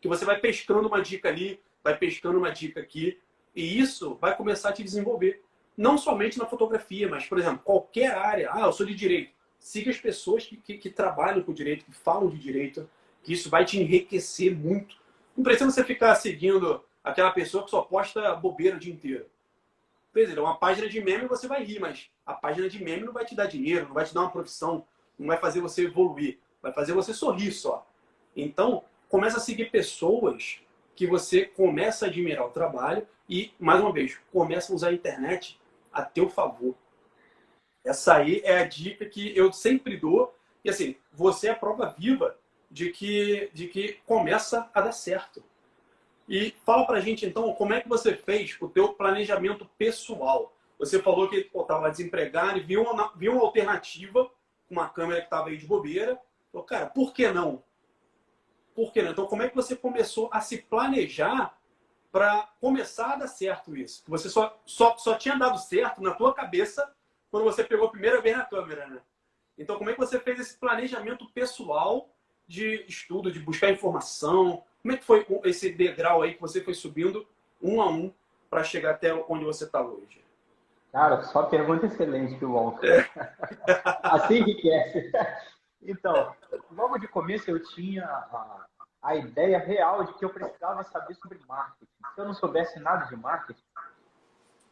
que 0.00 0.08
você 0.08 0.24
vai 0.24 0.38
pescando 0.38 0.88
uma 0.88 1.00
dica 1.00 1.28
ali, 1.28 1.60
vai 1.82 1.96
pescando 1.96 2.38
uma 2.38 2.50
dica 2.50 2.80
aqui, 2.80 3.20
e 3.54 3.78
isso 3.78 4.16
vai 4.20 4.36
começar 4.36 4.70
a 4.70 4.72
te 4.72 4.82
desenvolver. 4.82 5.42
Não 5.76 5.96
somente 5.96 6.38
na 6.38 6.46
fotografia, 6.46 7.08
mas, 7.08 7.26
por 7.26 7.38
exemplo, 7.38 7.60
qualquer 7.64 8.14
área. 8.14 8.50
Ah, 8.52 8.62
eu 8.62 8.72
sou 8.72 8.86
de 8.86 8.94
direito. 8.94 9.32
Siga 9.58 9.90
as 9.90 9.98
pessoas 9.98 10.44
que, 10.44 10.56
que, 10.56 10.76
que 10.78 10.90
trabalham 10.90 11.42
com 11.42 11.52
direito, 11.52 11.84
que 11.84 11.92
falam 11.92 12.28
de 12.28 12.38
direito, 12.38 12.88
que 13.22 13.32
isso 13.32 13.48
vai 13.48 13.64
te 13.64 13.80
enriquecer 13.80 14.54
muito. 14.54 14.96
Não 15.36 15.42
precisa 15.42 15.70
você 15.70 15.82
ficar 15.82 16.14
seguindo 16.14 16.84
aquela 17.02 17.30
pessoa 17.30 17.64
que 17.64 17.70
só 17.70 17.82
posta 17.82 18.34
bobeira 18.34 18.76
o 18.76 18.80
dia 18.80 18.92
inteiro. 18.92 19.26
Dizer, 20.14 20.38
uma 20.38 20.56
página 20.56 20.88
de 20.88 21.00
meme 21.00 21.26
você 21.26 21.48
vai 21.48 21.64
rir, 21.64 21.80
mas 21.80 22.08
a 22.24 22.34
página 22.34 22.68
de 22.68 22.82
meme 22.82 23.04
não 23.04 23.12
vai 23.12 23.24
te 23.24 23.34
dar 23.34 23.46
dinheiro, 23.46 23.86
não 23.86 23.94
vai 23.94 24.04
te 24.04 24.14
dar 24.14 24.20
uma 24.20 24.30
profissão, 24.30 24.86
não 25.18 25.26
vai 25.26 25.38
fazer 25.38 25.60
você 25.60 25.86
evoluir, 25.86 26.38
vai 26.62 26.72
fazer 26.72 26.92
você 26.92 27.12
sorrir 27.12 27.50
só. 27.50 27.84
Então, 28.36 28.84
começa 29.08 29.38
a 29.38 29.40
seguir 29.40 29.70
pessoas 29.70 30.60
que 30.94 31.06
você 31.06 31.44
começa 31.44 32.04
a 32.04 32.08
admirar 32.08 32.46
o 32.46 32.50
trabalho 32.50 33.06
e, 33.28 33.52
mais 33.58 33.80
uma 33.80 33.92
vez, 33.92 34.18
começa 34.32 34.72
a 34.72 34.76
usar 34.76 34.88
a 34.88 34.92
internet 34.92 35.60
a 35.92 36.02
teu 36.02 36.28
favor. 36.28 36.74
Essa 37.84 38.16
aí 38.16 38.40
é 38.44 38.58
a 38.58 38.64
dica 38.66 39.06
que 39.06 39.36
eu 39.36 39.52
sempre 39.52 39.96
dou. 39.96 40.34
E 40.64 40.70
assim, 40.70 40.96
você 41.12 41.48
é 41.48 41.50
a 41.50 41.56
prova 41.56 41.94
viva 41.98 42.36
de 42.70 42.90
que, 42.90 43.50
de 43.52 43.68
que 43.68 43.98
começa 44.06 44.68
a 44.72 44.80
dar 44.80 44.92
certo. 44.92 45.42
E 46.28 46.52
fala 46.64 46.86
pra 46.86 47.00
gente 47.00 47.26
então, 47.26 47.52
como 47.52 47.74
é 47.74 47.80
que 47.80 47.88
você 47.88 48.16
fez 48.16 48.56
o 48.60 48.68
teu 48.68 48.94
planejamento 48.94 49.68
pessoal? 49.76 50.54
Você 50.78 51.00
falou 51.00 51.28
que 51.28 51.50
estava 51.54 51.90
desempregado 51.90 52.58
e 52.58 52.62
viu 52.62 52.82
uma, 52.82 53.12
viu 53.14 53.32
uma 53.32 53.42
alternativa, 53.42 54.30
uma 54.68 54.88
câmera 54.88 55.20
que 55.20 55.26
estava 55.26 55.48
aí 55.48 55.56
de 55.56 55.66
bobeira. 55.66 56.18
Falou, 56.50 56.66
cara, 56.66 56.86
por 56.86 57.12
que 57.12 57.30
não? 57.30 57.62
Por 58.74 58.92
que 58.92 59.02
não? 59.02 59.12
Então, 59.12 59.26
como 59.26 59.42
é 59.42 59.48
que 59.48 59.54
você 59.54 59.76
começou 59.76 60.28
a 60.32 60.40
se 60.40 60.58
planejar 60.58 61.56
para 62.14 62.48
começar 62.60 63.14
a 63.14 63.16
dar 63.16 63.26
certo 63.26 63.76
isso. 63.76 64.04
Você 64.06 64.28
só, 64.28 64.56
só, 64.64 64.96
só 64.96 65.16
tinha 65.16 65.36
dado 65.36 65.58
certo 65.58 66.00
na 66.00 66.14
tua 66.14 66.32
cabeça 66.32 66.88
quando 67.28 67.42
você 67.42 67.64
pegou 67.64 67.88
a 67.88 67.90
primeira 67.90 68.20
vez 68.20 68.36
na 68.36 68.44
câmera, 68.44 68.86
né? 68.86 69.00
Então, 69.58 69.76
como 69.76 69.90
é 69.90 69.94
que 69.94 69.98
você 69.98 70.20
fez 70.20 70.38
esse 70.38 70.56
planejamento 70.56 71.28
pessoal 71.32 72.08
de 72.46 72.84
estudo, 72.86 73.32
de 73.32 73.40
buscar 73.40 73.68
informação? 73.72 74.62
Como 74.80 74.94
é 74.94 74.96
que 74.96 75.04
foi 75.04 75.26
esse 75.42 75.72
degrau 75.72 76.22
aí 76.22 76.34
que 76.34 76.40
você 76.40 76.60
foi 76.60 76.72
subindo 76.72 77.26
um 77.60 77.82
a 77.82 77.88
um 77.88 78.14
para 78.48 78.62
chegar 78.62 78.92
até 78.92 79.12
onde 79.28 79.44
você 79.44 79.64
está 79.64 79.82
hoje? 79.82 80.24
Cara, 80.92 81.20
só 81.24 81.42
pergunta 81.42 81.86
excelente 81.86 82.38
que 82.38 82.44
Walter. 82.44 83.10
É. 83.16 83.82
assim 84.04 84.36
enriquece. 84.36 85.10
Então, 85.86 86.34
logo 86.70 86.96
de 86.96 87.06
começo 87.06 87.50
eu 87.50 87.62
tinha 87.62 88.06
a, 89.04 89.14
ideia 89.14 89.58
real 89.58 90.04
de 90.04 90.14
que 90.14 90.24
eu 90.24 90.30
precisava 90.30 90.82
saber 90.84 91.14
sobre 91.14 91.38
marketing. 91.46 91.90
Se 92.14 92.20
eu 92.20 92.24
não 92.24 92.34
soubesse 92.34 92.80
nada 92.80 93.06
de 93.06 93.16
marketing, 93.16 93.62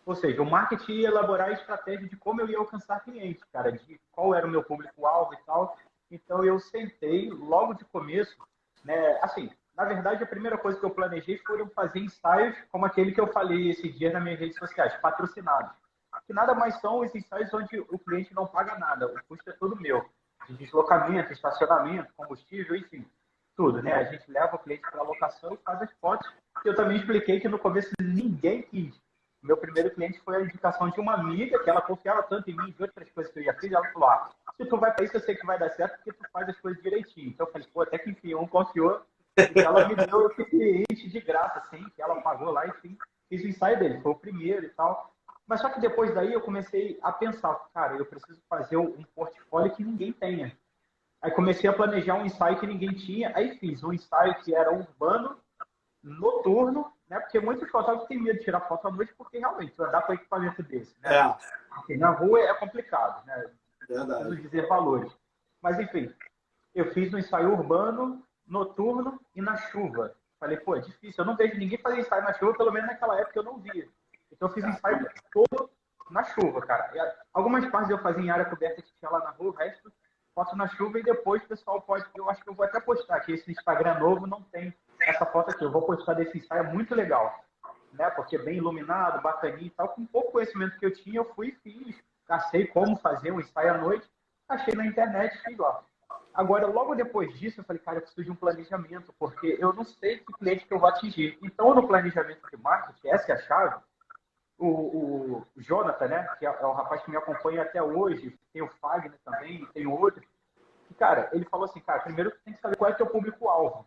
ou 0.05 0.15
seja, 0.15 0.43
o 0.43 0.51
marketing 0.51 0.93
ia 0.93 1.09
elaborar 1.09 1.49
a 1.49 1.53
estratégia 1.53 2.09
de 2.09 2.17
como 2.17 2.41
eu 2.41 2.49
ia 2.49 2.59
alcançar 2.59 3.05
clientes, 3.05 3.45
cara, 3.53 3.71
de 3.71 4.01
qual 4.11 4.35
era 4.35 4.47
o 4.47 4.51
meu 4.51 4.65
público-alvo 4.65 5.35
e 5.35 5.39
tal. 5.45 5.77
Então 6.11 6.45
eu 6.45 6.59
sentei 6.59 7.31
logo 7.31 7.75
de 7.75 7.85
começo, 7.85 8.37
né, 8.85 9.19
assim, 9.23 9.51
na 9.77 9.85
verdade, 9.85 10.23
a 10.23 10.27
primeira 10.27 10.59
coisa 10.59 10.79
que 10.79 10.85
eu 10.85 10.91
planejei 10.91 11.39
foram 11.39 11.69
fazer 11.71 12.01
ensaios 12.01 12.57
como 12.71 12.85
aquele 12.85 13.13
que 13.13 13.21
eu 13.21 13.29
falei 13.29 13.71
esse 13.71 13.91
dia 13.91 14.13
nas 14.13 14.23
minhas 14.23 14.39
redes 14.39 14.59
sociais, 14.59 14.95
patrocinados. 15.01 15.73
Que 16.27 16.33
nada 16.33 16.55
mais 16.55 16.79
são 16.81 17.01
os 17.01 17.15
ensaios 17.15 17.53
onde 17.55 17.81
o 17.81 17.99
cliente 17.99 18.35
não 18.35 18.47
paga 18.47 18.79
nada, 18.79 19.07
o 19.07 19.25
custo 19.25 19.49
é 19.49 19.53
todo 19.55 19.81
meu. 19.81 20.05
De 20.47 20.57
deslocamento, 20.57 21.33
estacionamento, 21.33 22.13
combustível, 22.15 22.77
enfim, 22.77 23.07
tudo, 23.57 23.83
né? 23.83 23.93
A 23.93 24.05
gente 24.05 24.31
leva 24.31 24.57
o 24.57 24.59
cliente 24.59 24.83
para 24.91 25.01
a 25.01 25.05
locação 25.05 25.55
e 25.55 25.59
faz 25.65 25.83
as 25.83 25.93
fotos. 26.01 26.31
Eu 26.65 26.75
também 26.75 26.97
expliquei 26.97 27.41
que 27.41 27.49
no 27.49 27.59
começo 27.59 27.91
ninguém 28.01 28.63
quis. 28.63 29.01
Meu 29.43 29.57
primeiro 29.57 29.91
cliente 29.91 30.21
foi 30.21 30.37
a 30.37 30.41
indicação 30.41 30.89
de 30.89 31.01
uma 31.01 31.15
amiga, 31.15 31.59
que 31.59 31.69
ela 31.69 31.83
confiava 31.83 32.23
tanto 32.23 32.49
em 32.49 32.57
mim 32.57 32.73
e 32.79 32.83
outras 32.83 33.11
coisas 33.11 33.33
que 33.33 33.41
eu 33.41 33.43
ia 33.43 33.55
fazer. 33.55 33.75
Ela 33.75 33.93
falou: 33.93 34.09
ah, 34.09 34.31
se 34.57 34.65
tu 34.65 34.79
vai 34.79 34.95
para 34.95 35.05
isso, 35.05 35.17
eu 35.17 35.21
sei 35.21 35.35
que 35.35 35.45
vai 35.45 35.59
dar 35.59 35.71
certo, 35.71 35.97
porque 35.97 36.13
tu 36.13 36.31
faz 36.33 36.49
as 36.49 36.61
coisas 36.61 36.81
direitinho. 36.83 37.31
Então 37.31 37.47
eu 37.47 37.53
falei: 37.53 37.67
pô, 37.73 37.83
até 37.83 37.99
que 37.99 38.11
enfim, 38.11 38.35
um 38.35 38.47
confiou 38.47 39.03
e 39.37 39.61
ela 39.61 39.89
me 39.89 39.97
deu 39.97 40.29
esse 40.29 40.45
cliente 40.45 41.09
de 41.09 41.21
graça, 41.21 41.59
assim, 41.59 41.83
que 41.97 42.03
ela 42.03 42.21
pagou 42.21 42.51
lá, 42.51 42.67
enfim, 42.67 42.97
fiz 43.29 43.43
o 43.43 43.49
ensaio 43.49 43.79
dele, 43.79 44.01
foi 44.01 44.13
o 44.13 44.17
primeiro 44.17 44.67
e 44.67 44.71
tal. 44.71 45.13
Mas 45.47 45.61
só 45.61 45.71
que 45.71 45.81
depois 45.81 46.15
daí 46.15 46.33
eu 46.33 46.41
comecei 46.41 46.99
a 47.03 47.11
pensar, 47.11 47.55
cara, 47.75 47.97
eu 47.97 48.07
preciso 48.07 48.41
fazer 48.49 48.77
um 48.77 49.03
portfólio 49.15 49.75
que 49.75 49.83
ninguém 49.83 50.13
tenha. 50.13 50.57
Aí 51.23 51.31
comecei 51.31 51.71
a 51.71 51.73
planejar 51.73 52.17
um 52.17 52.27
ensaio 52.27 52.59
que 52.59 52.67
ninguém 52.67 52.93
tinha, 52.93 53.33
aí 53.37 53.57
fiz 53.59 53.85
um 53.85 53.93
ensaio 53.93 54.35
que 54.43 54.53
era 54.55 54.73
urbano, 54.73 55.39
noturno, 56.03 56.93
né? 57.09 57.21
Porque 57.21 57.39
muitos 57.39 57.71
fotógrafos 57.71 58.09
têm 58.09 58.21
medo 58.21 58.39
de 58.39 58.45
tirar 58.45 58.61
foto 58.63 58.89
à 58.89 58.91
noite 58.91 59.15
porque 59.17 59.39
realmente 59.39 59.81
andar 59.81 60.03
com 60.03 60.15
equipamento 60.15 60.63
desse, 60.65 61.01
né? 61.01 61.17
É. 61.17 61.37
Porque 61.75 61.97
na 61.97 62.11
rua 62.11 62.41
é 62.41 62.53
complicado, 62.55 63.25
né? 63.25 63.51
Verdade. 63.89 64.25
Preciso 64.25 64.43
dizer 64.49 64.67
valores. 64.67 65.13
Mas 65.63 65.79
enfim, 65.79 66.13
eu 66.75 66.93
fiz 66.93 67.15
um 67.15 67.19
ensaio 67.19 67.53
urbano, 67.53 68.27
noturno 68.45 69.21
e 69.35 69.41
na 69.41 69.57
chuva. 69.57 70.17
Falei, 70.41 70.57
pô, 70.57 70.75
é 70.75 70.81
difícil. 70.81 71.23
Eu 71.23 71.27
não 71.27 71.37
vejo 71.37 71.57
ninguém 71.57 71.79
fazer 71.79 72.01
ensaio 72.01 72.25
na 72.25 72.33
chuva, 72.33 72.57
pelo 72.57 72.73
menos 72.73 72.89
naquela 72.89 73.21
época 73.21 73.39
eu 73.39 73.45
não 73.45 73.59
via. 73.59 73.89
Então 74.33 74.49
eu 74.49 74.55
fiz 74.55 74.65
ensaio 74.65 75.07
todo 75.31 75.71
na 76.11 76.25
chuva, 76.25 76.61
cara. 76.63 76.91
algumas 77.33 77.65
partes 77.71 77.91
eu 77.91 77.99
fazia 77.99 78.23
em 78.23 78.31
área 78.31 78.45
coberta 78.45 78.83
que 78.83 78.93
tinha 78.99 79.11
lá 79.11 79.21
na 79.21 79.31
rua, 79.31 79.51
o 79.51 79.55
resto 79.55 79.93
foto 80.35 80.57
na 80.57 80.69
chuva 80.69 80.99
e 80.99 81.03
depois 81.03 81.43
o 81.43 81.49
pessoal 81.49 81.81
pode. 81.81 82.05
Eu 82.15 82.29
acho 82.29 82.43
que 82.43 82.51
eu 82.51 82.55
vou 82.55 82.65
até 82.65 82.81
postar 82.81 83.17
aqui. 83.17 83.33
Esse 83.33 83.51
Instagram 83.51 83.99
novo 83.99 84.27
não 84.27 84.43
tem 84.43 84.75
essa 85.01 85.27
foto 85.27 85.51
aqui. 85.51 85.65
Eu 85.65 85.73
vou 85.73 85.83
postar 85.83 86.15
desse 86.15 86.39
ensaio, 86.39 86.65
é 86.65 86.73
muito 86.73 86.95
legal. 86.95 87.45
Né? 87.93 88.09
Porque 88.11 88.37
é 88.37 88.43
bem 88.43 88.57
iluminado, 88.57 89.23
bacaninho 89.23 89.67
e 89.67 89.71
tal. 89.71 89.89
Com 89.91 90.07
pouco 90.07 90.33
conhecimento 90.33 90.79
que 90.79 90.87
eu 90.87 90.95
tinha, 90.95 91.19
eu 91.19 91.35
fui 91.35 91.49
e 91.49 91.71
fiz. 91.71 91.97
Cacei 92.27 92.67
como 92.67 92.97
fazer 92.97 93.33
um 93.33 93.41
ensaio 93.41 93.75
à 93.75 93.79
noite. 93.79 94.09
Achei 94.49 94.75
na 94.75 94.87
internet 94.87 95.35
e 95.35 95.43
fiz 95.43 95.59
lá. 95.59 95.83
Agora, 96.35 96.67
logo 96.67 96.95
depois 96.95 97.39
disso, 97.39 97.61
eu 97.61 97.65
falei, 97.65 97.81
cara, 97.83 97.99
eu 97.99 98.03
preciso 98.03 98.25
de 98.25 98.31
um 98.31 98.35
planejamento, 98.35 99.15
porque 99.19 99.57
eu 99.61 99.73
não 99.73 99.85
sei 99.85 100.19
que 100.19 100.33
cliente 100.33 100.67
que 100.67 100.73
eu 100.73 100.79
vou 100.79 100.89
atingir. 100.89 101.39
Então, 101.43 101.75
no 101.75 101.87
planejamento 101.87 102.41
de 102.51 102.57
marketing, 102.57 103.09
essa 103.09 103.33
é 103.33 103.35
a 103.35 103.39
chave. 103.39 103.77
O, 104.65 104.67
o, 104.67 105.47
Jonathan, 105.57 106.07
né, 106.07 106.29
que 106.39 106.47
é, 106.47 106.49
é, 106.49 106.67
o 106.67 106.73
rapaz 106.73 107.03
que 107.03 107.11
me 107.11 107.17
acompanha 107.17 107.63
até 107.63 107.83
hoje, 107.83 108.39
tem 108.53 108.63
o 108.63 108.69
Fagner 108.69 109.19
também, 109.25 109.67
tem 109.75 109.87
outro. 109.87 110.23
E, 110.91 110.95
cara, 110.95 111.29
ele 111.33 111.45
falou 111.47 111.65
assim, 111.65 111.81
cara, 111.81 112.01
primeiro 112.01 112.31
tu 112.31 112.39
tem 112.45 112.55
que 112.55 112.61
saber 112.61 112.77
qual 112.77 112.91
é 112.91 112.95
o 112.95 112.97
teu 112.97 113.07
público-alvo. 113.07 113.87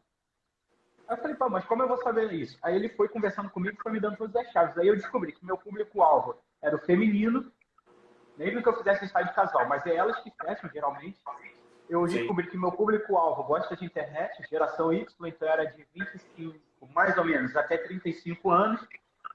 Aí 1.08 1.16
eu 1.16 1.22
falei, 1.22 1.36
pá, 1.38 1.48
mas 1.48 1.64
como 1.66 1.84
eu 1.84 1.88
vou 1.88 1.98
saber 1.98 2.32
isso? 2.34 2.58
Aí 2.62 2.76
ele 2.76 2.90
foi 2.90 3.08
conversando 3.08 3.50
comigo 3.50 3.78
e 3.80 3.82
foi 3.82 3.92
me 3.92 4.00
dando 4.00 4.18
todas 4.18 4.36
as 4.36 4.52
chaves. 4.52 4.78
Aí 4.78 4.88
eu 4.88 4.96
descobri 4.96 5.32
que 5.32 5.46
meu 5.46 5.58
público-alvo 5.58 6.36
era 6.62 6.76
o 6.76 6.80
feminino, 6.80 7.52
mesmo 8.38 8.62
que 8.62 8.68
eu 8.68 8.78
fizesse 8.78 9.06
ensaio 9.06 9.28
de 9.28 9.34
casal, 9.34 9.66
mas 9.68 9.86
é 9.86 9.96
elas 9.96 10.20
que 10.20 10.32
fecham, 10.32 10.70
geralmente 10.70 11.22
eu 11.90 12.08
Sim. 12.08 12.18
descobri 12.18 12.48
que 12.48 12.58
meu 12.58 12.72
público-alvo 12.72 13.44
gosta 13.44 13.76
de 13.76 13.86
internet, 13.86 14.44
geração 14.50 14.92
Y, 14.92 15.06
então 15.28 15.48
era 15.48 15.66
de 15.66 15.88
25, 15.94 16.60
mais 16.94 17.18
ou 17.18 17.24
menos, 17.24 17.56
até 17.56 17.78
35 17.78 18.50
anos. 18.50 18.82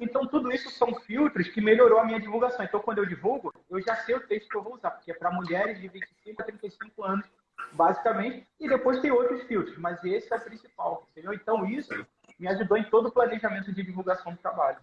Então, 0.01 0.27
tudo 0.27 0.51
isso 0.51 0.71
são 0.71 0.95
filtros 1.01 1.49
que 1.49 1.61
melhorou 1.61 2.01
a 2.01 2.05
minha 2.05 2.19
divulgação. 2.19 2.65
Então, 2.65 2.81
quando 2.81 2.99
eu 2.99 3.07
divulgo, 3.07 3.53
eu 3.69 3.83
já 3.83 3.95
sei 3.97 4.15
o 4.15 4.27
texto 4.27 4.49
que 4.49 4.57
eu 4.57 4.63
vou 4.63 4.75
usar, 4.75 4.91
porque 4.93 5.11
é 5.11 5.15
para 5.15 5.31
mulheres 5.31 5.79
de 5.79 5.89
25 5.89 6.41
a 6.41 6.45
35 6.47 7.05
anos, 7.05 7.27
basicamente. 7.73 8.47
E 8.59 8.67
depois 8.67 9.01
tem 9.01 9.11
outros 9.11 9.43
filtros, 9.43 9.77
mas 9.77 10.03
esse 10.03 10.33
é 10.33 10.37
o 10.37 10.41
principal, 10.41 11.07
entendeu? 11.11 11.35
Então, 11.35 11.67
isso 11.67 11.95
me 12.39 12.49
ajudou 12.49 12.79
em 12.79 12.85
todo 12.85 13.09
o 13.09 13.13
planejamento 13.13 13.71
de 13.75 13.83
divulgação 13.83 14.33
do 14.33 14.39
trabalho. 14.39 14.79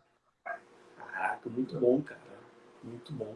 Caraca, 0.95 1.49
muito 1.49 1.79
bom, 1.79 1.99
cara. 2.03 2.21
Muito 2.83 3.11
bom. 3.11 3.35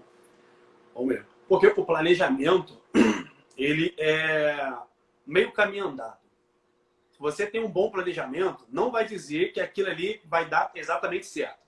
Bom 0.93 1.05
mesmo. 1.07 1.25
Porque 1.49 1.65
o 1.65 1.83
planejamento 1.83 2.79
ele 3.57 3.95
é 3.97 4.71
meio 5.25 5.51
caminho 5.51 5.87
andado. 5.87 6.21
Se 7.09 7.19
você 7.19 7.47
tem 7.47 7.63
um 7.63 7.71
bom 7.71 7.89
planejamento, 7.89 8.67
não 8.69 8.91
vai 8.91 9.03
dizer 9.03 9.51
que 9.51 9.59
aquilo 9.59 9.89
ali 9.89 10.21
vai 10.25 10.47
dar 10.47 10.71
exatamente 10.75 11.25
certo. 11.25 11.60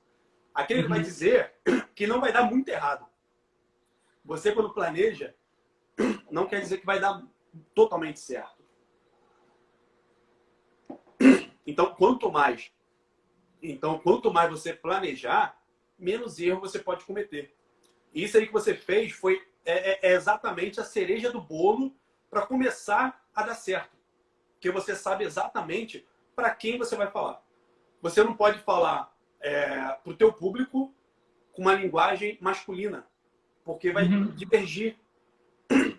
Aquilo 0.54 0.84
uhum. 0.84 0.90
vai 0.90 1.02
dizer 1.02 1.54
que 1.96 2.06
não 2.06 2.22
vai 2.22 2.32
dar 2.32 2.44
muito 2.44 2.70
errado. 2.70 3.06
Você, 4.24 4.52
quando 4.52 4.74
planeja, 4.74 5.36
não 6.32 6.48
quer 6.48 6.62
dizer 6.62 6.78
que 6.80 6.86
vai 6.86 7.00
dar 7.00 7.24
totalmente 7.74 8.20
certo. 8.20 8.64
Então, 11.66 11.96
quanto 11.96 12.32
mais, 12.32 12.72
então, 13.62 13.98
quanto 13.98 14.32
mais 14.32 14.50
você 14.50 14.74
planejar, 14.74 15.58
menos 15.98 16.40
erro 16.40 16.60
você 16.60 16.80
pode 16.80 17.06
cometer. 17.06 17.56
Isso 18.14 18.38
aí 18.38 18.46
que 18.46 18.54
você 18.54 18.76
fez 18.76 19.14
foi 19.14 19.42
é, 19.66 19.92
é, 19.92 20.12
é 20.12 20.14
exatamente 20.14 20.80
a 20.80 20.84
cereja 20.84 21.32
do 21.32 21.42
bolo 21.42 21.96
para 22.30 22.46
começar 22.46 23.26
a 23.34 23.44
dar 23.44 23.56
certo. 23.56 23.96
Porque 24.54 24.70
você 24.72 24.96
sabe 24.96 25.24
exatamente 25.24 26.06
para 26.36 26.54
quem 26.54 26.78
você 26.78 26.96
vai 26.96 27.10
falar. 27.10 27.42
Você 28.02 28.24
não 28.24 28.36
pode 28.36 28.60
falar 28.60 29.13
é, 29.44 29.68
para 30.02 30.12
o 30.12 30.16
teu 30.16 30.32
público 30.32 30.92
com 31.52 31.62
uma 31.62 31.76
linguagem 31.76 32.38
masculina, 32.42 33.06
porque 33.64 33.92
vai 33.92 34.06
uhum. 34.06 34.32
divergir. 34.32 34.98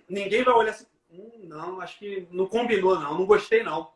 Ninguém 0.08 0.42
vai 0.42 0.54
olhar 0.54 0.70
assim, 0.70 0.86
hum, 1.12 1.40
não, 1.44 1.80
acho 1.80 1.98
que 1.98 2.26
não 2.30 2.46
combinou, 2.46 2.98
não, 2.98 3.16
não 3.16 3.26
gostei, 3.26 3.62
não. 3.62 3.92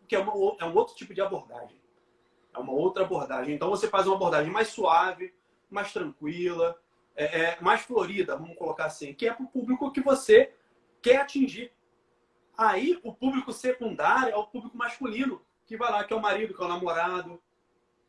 Porque 0.00 0.16
é, 0.16 0.18
uma, 0.18 0.56
é 0.58 0.64
um 0.64 0.74
outro 0.74 0.96
tipo 0.96 1.14
de 1.14 1.20
abordagem. 1.20 1.80
É 2.54 2.58
uma 2.58 2.72
outra 2.72 3.04
abordagem. 3.04 3.54
Então 3.54 3.68
você 3.68 3.86
faz 3.86 4.06
uma 4.06 4.16
abordagem 4.16 4.50
mais 4.50 4.68
suave, 4.68 5.32
mais 5.70 5.92
tranquila, 5.92 6.76
é, 7.14 7.24
é, 7.24 7.60
mais 7.60 7.82
florida, 7.82 8.36
vamos 8.36 8.56
colocar 8.56 8.86
assim, 8.86 9.12
que 9.12 9.28
é 9.28 9.32
para 9.32 9.44
o 9.44 9.48
público 9.48 9.90
que 9.92 10.00
você 10.00 10.52
quer 11.02 11.18
atingir. 11.18 11.72
Aí 12.56 12.98
o 13.02 13.12
público 13.12 13.52
secundário 13.52 14.32
é 14.32 14.36
o 14.36 14.46
público 14.46 14.76
masculino, 14.76 15.42
que 15.66 15.76
vai 15.76 15.90
lá, 15.90 16.04
que 16.04 16.12
é 16.12 16.16
o 16.16 16.22
marido, 16.22 16.54
que 16.54 16.62
é 16.62 16.64
o 16.64 16.68
namorado, 16.68 17.40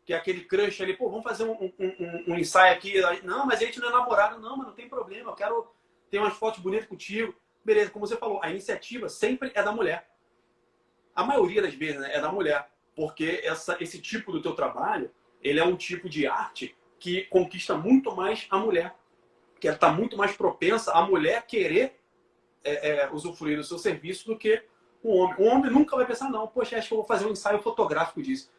que 0.08 0.14
é 0.14 0.16
aquele 0.16 0.46
crush 0.46 0.82
ali, 0.82 0.96
pô, 0.96 1.10
vamos 1.10 1.26
fazer 1.26 1.44
um, 1.44 1.52
um, 1.52 1.74
um, 1.78 2.24
um 2.30 2.38
ensaio 2.38 2.74
aqui. 2.74 2.94
Não, 3.24 3.46
mas 3.46 3.62
a 3.62 3.66
gente 3.66 3.78
não 3.78 3.90
é 3.90 3.92
namorado, 3.92 4.40
não, 4.40 4.56
mas 4.56 4.68
não 4.68 4.74
tem 4.74 4.88
problema, 4.88 5.32
eu 5.32 5.36
quero 5.36 5.68
ter 6.10 6.18
umas 6.18 6.34
fotos 6.34 6.62
bonitas 6.62 6.88
contigo. 6.88 7.36
Beleza, 7.64 7.92
como 7.92 8.08
você 8.08 8.16
falou, 8.16 8.40
a 8.42 8.50
iniciativa 8.50 9.10
sempre 9.10 9.52
é 9.54 9.62
da 9.62 9.74
mulher. 9.74 10.10
A 11.14 11.26
maioria 11.26 11.62
das 11.62 11.74
vezes 11.74 12.00
né, 12.00 12.16
é 12.16 12.22
da 12.22 12.32
mulher, 12.32 12.72
porque 12.96 13.42
essa, 13.44 13.76
esse 13.82 14.00
tipo 14.00 14.32
do 14.32 14.42
teu 14.42 14.56
trabalho, 14.56 15.12
ele 15.44 15.60
é 15.60 15.66
um 15.66 15.76
tipo 15.76 16.08
de 16.08 16.26
arte 16.26 16.74
que 16.98 17.24
conquista 17.24 17.76
muito 17.76 18.16
mais 18.16 18.48
a 18.50 18.58
mulher. 18.58 18.96
Que 19.60 19.68
ela 19.68 19.76
está 19.76 19.92
muito 19.92 20.16
mais 20.16 20.38
propensa 20.38 20.94
a 20.94 21.02
mulher 21.06 21.46
querer 21.46 22.00
é, 22.64 22.92
é, 22.92 23.10
usufruir 23.12 23.58
do 23.58 23.64
seu 23.66 23.78
serviço 23.78 24.26
do 24.26 24.38
que 24.38 24.64
o 25.04 25.18
homem. 25.18 25.36
O 25.38 25.44
homem 25.50 25.70
nunca 25.70 25.98
vai 25.98 26.06
pensar, 26.06 26.30
não, 26.30 26.48
poxa, 26.48 26.78
acho 26.78 26.88
que 26.88 26.94
eu 26.94 27.00
vou 27.00 27.06
fazer 27.06 27.26
um 27.26 27.32
ensaio 27.32 27.62
fotográfico 27.62 28.22
disso. 28.22 28.50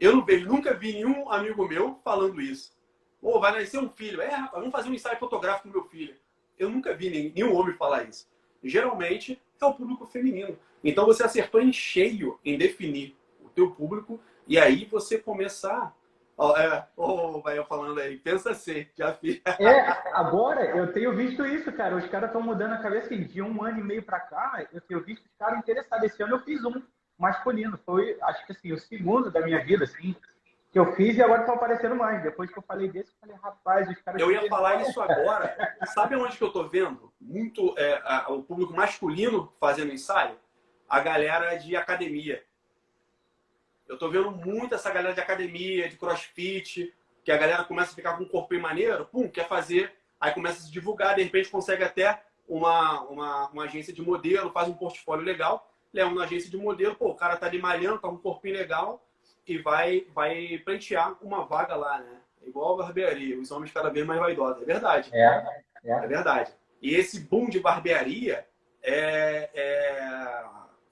Eu 0.00 0.16
não 0.16 0.24
vejo, 0.24 0.48
nunca 0.48 0.72
vi 0.72 0.94
nenhum 0.94 1.30
amigo 1.30 1.68
meu 1.68 2.00
falando 2.02 2.40
isso. 2.40 2.72
Ou 3.20 3.38
vai 3.38 3.52
nascer 3.52 3.78
um 3.78 3.90
filho, 3.90 4.22
é, 4.22 4.28
rapaz, 4.28 4.52
vamos 4.62 4.72
fazer 4.72 4.88
um 4.88 4.94
ensaio 4.94 5.18
fotográfico 5.18 5.68
com 5.68 5.78
meu 5.78 5.86
filho. 5.88 6.14
Eu 6.58 6.70
nunca 6.70 6.94
vi 6.94 7.32
nenhum 7.34 7.54
homem 7.54 7.76
falar 7.76 8.04
isso. 8.04 8.26
Geralmente 8.64 9.40
é 9.60 9.64
o 9.64 9.74
público 9.74 10.06
feminino. 10.06 10.58
Então 10.82 11.04
você 11.04 11.22
acertou 11.22 11.60
em 11.60 11.72
cheio 11.72 12.40
em 12.42 12.56
definir 12.56 13.14
o 13.44 13.48
teu 13.50 13.70
público 13.72 14.18
e 14.48 14.58
aí 14.58 14.86
você 14.86 15.18
começar 15.18 15.94
Oh, 16.42 16.56
é, 16.56 16.88
oh, 16.96 17.42
vai 17.42 17.58
eu 17.58 17.66
falando 17.66 18.00
aí, 18.00 18.16
pensa 18.16 18.54
ser, 18.54 18.90
já 18.96 19.12
fiz. 19.12 19.42
É, 19.60 19.80
agora 20.14 20.64
eu 20.74 20.90
tenho 20.90 21.14
visto 21.14 21.44
isso, 21.44 21.70
cara. 21.70 21.94
Os 21.94 22.06
caras 22.06 22.30
estão 22.30 22.40
mudando 22.40 22.72
a 22.72 22.78
cabeça 22.78 23.08
assim, 23.08 23.24
de 23.24 23.42
um 23.42 23.62
ano 23.62 23.80
e 23.80 23.82
meio 23.82 24.02
para 24.02 24.20
cá. 24.20 24.66
Eu 24.72 24.80
tenho 24.80 25.04
visto 25.04 25.22
os 25.26 25.34
caras 25.38 25.58
interessados. 25.58 26.06
Esse 26.06 26.22
ano 26.22 26.36
eu 26.36 26.40
fiz 26.40 26.64
um 26.64 26.82
masculino. 27.20 27.78
Foi, 27.84 28.18
acho 28.22 28.46
que 28.46 28.52
assim, 28.52 28.72
o 28.72 28.78
segundo 28.78 29.30
da 29.30 29.40
minha 29.40 29.62
vida, 29.64 29.84
assim, 29.84 30.16
que 30.72 30.78
eu 30.78 30.92
fiz 30.94 31.16
e 31.16 31.22
agora 31.22 31.40
estão 31.40 31.54
aparecendo 31.54 31.94
mais. 31.94 32.22
Depois 32.22 32.50
que 32.50 32.58
eu 32.58 32.62
falei 32.62 32.88
desse, 32.88 33.10
eu 33.10 33.16
falei, 33.20 33.36
rapaz, 33.42 33.88
os 33.88 34.00
caras. 34.02 34.20
Eu 34.20 34.30
ia 34.32 34.48
falar 34.48 34.82
isso 34.82 35.00
agora. 35.00 35.76
Sabe 35.86 36.16
onde 36.16 36.36
que 36.36 36.44
eu 36.44 36.52
tô 36.52 36.68
vendo? 36.68 37.12
Muito 37.20 37.74
é, 37.78 38.00
a, 38.04 38.32
o 38.32 38.42
público 38.42 38.74
masculino 38.74 39.52
fazendo 39.60 39.92
ensaio? 39.92 40.36
A 40.88 40.98
galera 41.00 41.56
de 41.56 41.76
academia 41.76 42.42
eu 43.90 43.98
tô 43.98 44.08
vendo 44.08 44.30
muito 44.30 44.74
essa 44.74 44.90
galera 44.90 45.12
de 45.12 45.20
academia, 45.20 45.88
de 45.88 45.96
crossfit, 45.96 46.94
que 47.24 47.32
a 47.32 47.36
galera 47.36 47.64
começa 47.64 47.90
a 47.90 47.94
ficar 47.94 48.16
com 48.16 48.22
um 48.22 48.28
corpinho 48.28 48.62
maneiro, 48.62 49.04
pum, 49.06 49.28
quer 49.28 49.48
fazer, 49.48 49.92
aí 50.20 50.32
começa 50.32 50.58
a 50.58 50.62
se 50.62 50.70
divulgar, 50.70 51.16
de 51.16 51.24
repente 51.24 51.50
consegue 51.50 51.82
até 51.82 52.22
uma, 52.48 53.00
uma, 53.02 53.48
uma 53.48 53.64
agência 53.64 53.92
de 53.92 54.00
modelo, 54.00 54.52
faz 54.52 54.68
um 54.68 54.74
portfólio 54.74 55.24
legal, 55.24 55.69
leva 55.92 56.10
na 56.14 56.24
agência 56.24 56.50
de 56.50 56.56
modelo, 56.56 56.94
pô, 56.94 57.08
o 57.08 57.14
cara 57.14 57.36
tá 57.36 57.46
ali 57.46 57.60
malhando, 57.60 57.98
tá 57.98 58.08
com 58.08 58.14
um 58.14 58.18
corpinho 58.18 58.54
legal 58.54 59.04
e 59.46 59.58
vai, 59.58 60.06
vai 60.14 60.58
prentear 60.64 61.16
uma 61.22 61.44
vaga 61.44 61.74
lá, 61.74 61.98
né? 61.98 62.20
Igual 62.46 62.74
a 62.74 62.84
barbearia, 62.84 63.38
os 63.38 63.50
homens 63.50 63.72
cada 63.72 63.90
vez 63.90 64.06
mais 64.06 64.20
vaidosos. 64.20 64.62
É 64.62 64.66
verdade. 64.66 65.10
É, 65.12 65.62
é. 65.84 65.90
é 65.90 66.06
verdade. 66.06 66.52
E 66.80 66.94
esse 66.94 67.20
boom 67.20 67.48
de 67.48 67.60
barbearia 67.60 68.46
é, 68.82 69.50
é, 69.52 70.44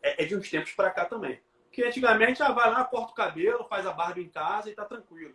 é, 0.03 0.23
é 0.23 0.27
de 0.27 0.37
uns 0.37 0.51
tempos 0.51 0.73
para 0.73 0.91
cá 0.91 1.05
também. 1.05 1.41
Porque 1.65 1.83
antigamente, 1.83 2.43
ah, 2.43 2.53
vai 2.53 2.71
lá, 2.71 2.85
corta 2.85 3.13
o 3.13 3.15
cabelo, 3.15 3.65
faz 3.65 3.87
a 3.87 3.93
barba 3.93 4.21
em 4.21 4.29
casa 4.29 4.69
e 4.69 4.75
tá 4.75 4.85
tranquilo. 4.85 5.35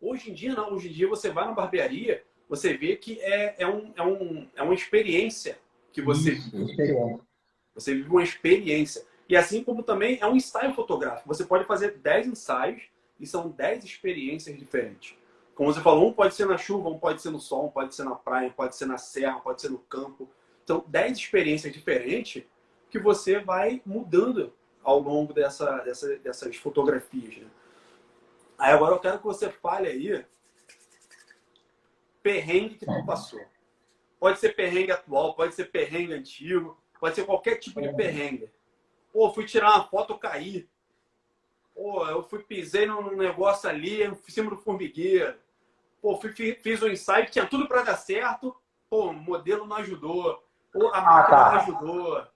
Hoje 0.00 0.30
em 0.30 0.34
dia, 0.34 0.54
não. 0.54 0.72
Hoje 0.72 0.88
em 0.88 0.92
dia, 0.92 1.08
você 1.08 1.30
vai 1.30 1.46
na 1.46 1.52
barbearia, 1.52 2.22
você 2.48 2.76
vê 2.76 2.96
que 2.96 3.20
é, 3.20 3.56
é, 3.58 3.66
um, 3.66 3.92
é, 3.96 4.02
um, 4.02 4.48
é 4.54 4.62
uma 4.62 4.74
experiência 4.74 5.58
que 5.92 6.00
você 6.00 6.32
Isso, 6.32 6.50
vive. 6.50 7.18
Você 7.78 7.94
vive 7.94 8.08
uma 8.08 8.22
experiência. 8.22 9.04
E 9.28 9.36
assim 9.36 9.62
como 9.62 9.82
também 9.82 10.18
é 10.20 10.26
um 10.26 10.36
ensaio 10.36 10.74
fotográfico. 10.74 11.28
Você 11.28 11.44
pode 11.44 11.64
fazer 11.64 11.98
10 11.98 12.28
ensaios 12.28 12.82
e 13.20 13.26
são 13.26 13.48
10 13.48 13.84
experiências 13.84 14.58
diferentes. 14.58 15.14
Como 15.54 15.72
você 15.72 15.80
falou, 15.80 16.08
um 16.08 16.12
pode 16.12 16.34
ser 16.34 16.46
na 16.46 16.56
chuva, 16.56 16.88
um 16.88 16.98
pode 16.98 17.20
ser 17.20 17.30
no 17.30 17.40
sol, 17.40 17.66
um 17.66 17.70
pode 17.70 17.94
ser 17.94 18.04
na 18.04 18.14
praia, 18.14 18.50
pode 18.50 18.76
ser 18.76 18.86
na 18.86 18.96
serra, 18.96 19.40
pode 19.40 19.60
ser 19.60 19.70
no 19.70 19.78
campo. 19.78 20.28
Então, 20.62 20.84
10 20.86 21.18
experiências 21.18 21.72
diferentes 21.72 22.44
que 22.90 22.98
você 22.98 23.38
vai 23.40 23.82
mudando 23.84 24.52
ao 24.82 25.00
longo 25.00 25.32
dessa, 25.32 25.78
dessa, 25.78 26.16
dessas 26.18 26.56
fotografias. 26.56 27.36
Né? 27.36 27.46
Aí 28.58 28.72
agora 28.72 28.94
eu 28.94 29.00
quero 29.00 29.18
que 29.18 29.24
você 29.24 29.50
fale 29.50 29.88
aí 29.88 30.24
perrengue 32.22 32.76
que 32.76 32.86
tu 32.86 33.06
passou. 33.06 33.40
Pode 34.18 34.38
ser 34.38 34.54
perrengue 34.54 34.92
atual, 34.92 35.34
pode 35.34 35.54
ser 35.54 35.66
perrengue 35.66 36.12
antigo, 36.12 36.76
pode 36.98 37.14
ser 37.14 37.24
qualquer 37.24 37.56
tipo 37.56 37.80
de 37.80 37.92
perrengue. 37.94 38.50
Pô, 39.12 39.32
fui 39.32 39.44
tirar 39.44 39.74
uma 39.74 39.84
foto, 39.84 40.12
eu 40.12 40.18
caí. 40.18 40.68
Pô, 41.74 42.06
eu 42.06 42.22
fui, 42.22 42.40
pisei 42.40 42.86
num 42.86 43.16
negócio 43.16 43.68
ali, 43.68 44.02
em 44.02 44.14
cima 44.28 44.50
do 44.50 44.56
formigueiro. 44.56 45.36
Pô, 46.00 46.16
fui, 46.16 46.32
fiz 46.32 46.82
um 46.82 46.88
ensaio, 46.88 47.30
tinha 47.30 47.46
tudo 47.46 47.66
para 47.66 47.82
dar 47.82 47.96
certo. 47.96 48.54
Pô, 48.90 49.10
o 49.10 49.12
modelo 49.12 49.66
não 49.66 49.76
ajudou. 49.76 50.44
Pô, 50.72 50.88
a 50.88 50.98
ah, 50.98 51.02
máquina 51.02 51.36
tá. 51.36 51.52
não 51.52 51.60
ajudou. 51.60 52.26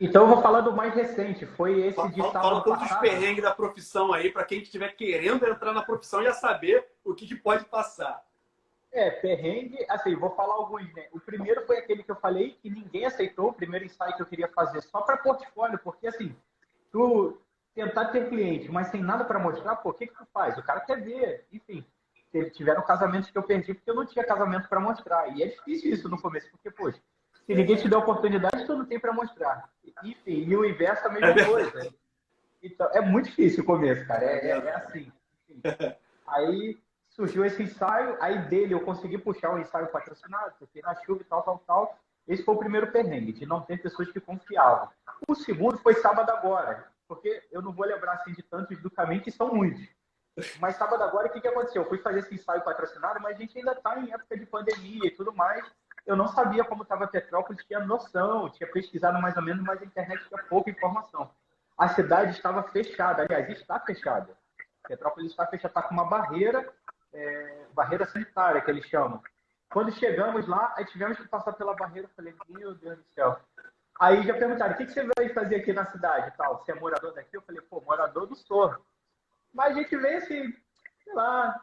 Então 0.00 0.22
eu 0.22 0.28
vou 0.28 0.42
falar 0.42 0.62
do 0.62 0.72
mais 0.72 0.94
recente. 0.94 1.46
Foi 1.46 1.80
esse 1.80 1.96
fala, 1.96 2.10
de 2.10 2.20
Fala, 2.20 2.32
fala 2.32 2.64
todos 2.64 2.90
os 2.90 2.96
perrengues 2.98 3.42
da 3.42 3.54
profissão 3.54 4.12
aí, 4.12 4.30
para 4.32 4.44
quem 4.44 4.60
estiver 4.60 4.88
querendo 4.96 5.46
entrar 5.46 5.72
na 5.72 5.82
profissão 5.82 6.22
já 6.22 6.32
saber 6.32 6.88
o 7.04 7.14
que, 7.14 7.26
que 7.26 7.36
pode 7.36 7.64
passar. 7.66 8.22
É, 8.92 9.10
perrengue, 9.10 9.78
assim, 9.88 10.14
vou 10.14 10.30
falar 10.36 10.54
alguns, 10.54 10.92
né? 10.92 11.08
O 11.12 11.18
primeiro 11.18 11.66
foi 11.66 11.78
aquele 11.78 12.02
que 12.02 12.10
eu 12.10 12.16
falei 12.16 12.58
que 12.60 12.68
ninguém 12.68 13.06
aceitou, 13.06 13.48
o 13.48 13.54
primeiro 13.54 13.86
ensaio 13.86 14.14
que 14.14 14.20
eu 14.20 14.26
queria 14.26 14.48
fazer 14.48 14.82
só 14.82 15.00
para 15.00 15.16
portfólio, 15.16 15.78
porque 15.78 16.06
assim, 16.06 16.36
tu 16.90 17.40
tentar 17.74 18.06
ter 18.06 18.28
cliente, 18.28 18.70
mas 18.70 18.88
sem 18.88 19.02
nada 19.02 19.24
para 19.24 19.38
mostrar, 19.38 19.76
por 19.76 19.94
que 19.94 20.06
que 20.06 20.14
tu 20.14 20.26
faz? 20.32 20.58
O 20.58 20.62
cara 20.62 20.80
quer 20.80 21.00
ver, 21.02 21.46
enfim. 21.50 21.84
Tiveram 22.52 22.82
casamentos 22.82 23.30
que 23.30 23.36
eu 23.36 23.42
perdi 23.42 23.74
porque 23.74 23.90
eu 23.90 23.94
não 23.94 24.06
tinha 24.06 24.24
casamento 24.24 24.68
para 24.68 24.80
mostrar. 24.80 25.36
E 25.36 25.42
é 25.42 25.48
difícil 25.48 25.92
isso 25.92 26.08
no 26.08 26.20
começo, 26.20 26.50
porque, 26.50 26.70
poxa, 26.70 26.98
se 27.46 27.54
ninguém 27.54 27.76
te 27.76 27.88
der 27.88 27.96
oportunidade, 27.96 28.66
tu 28.66 28.76
não 28.76 28.84
tem 28.84 28.98
para 28.98 29.12
mostrar. 29.12 29.70
Enfim, 30.02 30.44
e 30.48 30.56
o 30.56 30.64
inverso 30.64 31.06
é 31.06 31.10
a 31.10 31.12
mesma 31.12 31.28
é 31.28 31.44
coisa. 31.44 31.94
Então, 32.62 32.88
é 32.92 33.00
muito 33.00 33.26
difícil 33.28 33.62
o 33.62 33.66
começo, 33.66 34.06
cara. 34.06 34.24
É, 34.24 34.50
é, 34.50 34.50
é 34.50 34.74
assim. 34.76 35.12
Enfim. 35.50 35.62
Aí 36.26 36.78
surgiu 37.14 37.44
esse 37.44 37.62
ensaio, 37.62 38.16
aí 38.20 38.38
dele 38.48 38.74
eu 38.74 38.80
consegui 38.80 39.18
puxar 39.18 39.50
um 39.50 39.58
ensaio 39.58 39.88
patrocinado, 39.88 40.54
porque 40.58 40.80
na 40.82 40.94
chuva 40.94 41.22
e 41.22 41.24
tal, 41.24 41.42
tal, 41.42 41.58
tal. 41.66 41.98
Esse 42.26 42.44
foi 42.44 42.54
o 42.54 42.58
primeiro 42.58 42.90
perrengue, 42.90 43.32
de 43.32 43.46
não 43.46 43.60
ter 43.60 43.82
pessoas 43.82 44.10
que 44.10 44.20
confiavam. 44.20 44.88
O 45.26 45.34
segundo 45.34 45.76
foi 45.78 45.94
sábado 45.94 46.30
agora, 46.30 46.86
porque 47.08 47.42
eu 47.50 47.60
não 47.60 47.72
vou 47.72 47.84
lembrar 47.84 48.14
assim 48.14 48.32
de 48.32 48.42
tantos 48.42 48.80
do 48.80 48.90
caminho, 48.90 49.22
que 49.22 49.30
são 49.30 49.52
muitos. 49.52 49.86
Mas 50.60 50.76
sábado 50.76 51.02
agora, 51.02 51.28
o 51.28 51.30
que, 51.30 51.40
que 51.40 51.48
aconteceu? 51.48 51.82
Eu 51.82 51.88
fui 51.88 51.98
fazer 51.98 52.20
esse 52.20 52.34
ensaio 52.34 52.62
patrocinado, 52.62 53.20
mas 53.20 53.36
a 53.36 53.38
gente 53.38 53.58
ainda 53.58 53.72
está 53.72 53.98
em 53.98 54.12
época 54.12 54.36
de 54.36 54.46
pandemia 54.46 55.06
e 55.06 55.10
tudo 55.10 55.34
mais. 55.34 55.64
Eu 56.06 56.16
não 56.16 56.28
sabia 56.28 56.64
como 56.64 56.84
estava 56.84 57.06
Petrópolis, 57.06 57.64
tinha 57.64 57.80
noção, 57.80 58.48
tinha 58.50 58.70
pesquisado 58.70 59.20
mais 59.20 59.36
ou 59.36 59.42
menos, 59.42 59.62
mas 59.62 59.82
a 59.82 59.84
internet 59.84 60.26
tinha 60.26 60.42
pouca 60.44 60.70
informação. 60.70 61.30
A 61.76 61.88
cidade 61.88 62.32
estava 62.32 62.62
fechada, 62.62 63.22
aliás, 63.22 63.48
está 63.50 63.78
fechada. 63.80 64.34
Petrópolis 64.88 65.30
está 65.30 65.46
fechada, 65.46 65.68
está 65.68 65.82
com 65.82 65.94
uma 65.94 66.08
barreira 66.08 66.72
é, 67.12 67.64
barreira 67.74 68.06
sanitária, 68.06 68.60
que 68.60 68.70
eles 68.70 68.86
chamam. 68.86 69.22
Quando 69.70 69.92
chegamos 69.92 70.46
lá, 70.46 70.74
aí 70.76 70.84
tivemos 70.84 71.16
que 71.18 71.28
passar 71.28 71.52
pela 71.52 71.74
barreira. 71.74 72.08
Falei, 72.14 72.34
meu 72.48 72.74
Deus 72.74 72.98
do 72.98 73.04
céu. 73.14 73.38
Aí 73.98 74.22
já 74.22 74.34
perguntaram, 74.34 74.74
o 74.74 74.76
que, 74.76 74.86
que 74.86 74.92
você 74.92 75.06
veio 75.16 75.34
fazer 75.34 75.56
aqui 75.56 75.72
na 75.72 75.86
cidade? 75.86 76.36
Tal? 76.36 76.58
Você 76.58 76.72
é 76.72 76.74
morador 76.74 77.12
daqui? 77.14 77.36
Eu 77.36 77.42
falei, 77.42 77.60
pô, 77.62 77.80
morador 77.80 78.26
do 78.26 78.34
Sorro. 78.34 78.84
Mas 79.52 79.76
a 79.76 79.80
gente 79.80 79.96
veio 79.96 80.18
assim, 80.18 80.52
sei 81.04 81.14
lá, 81.14 81.60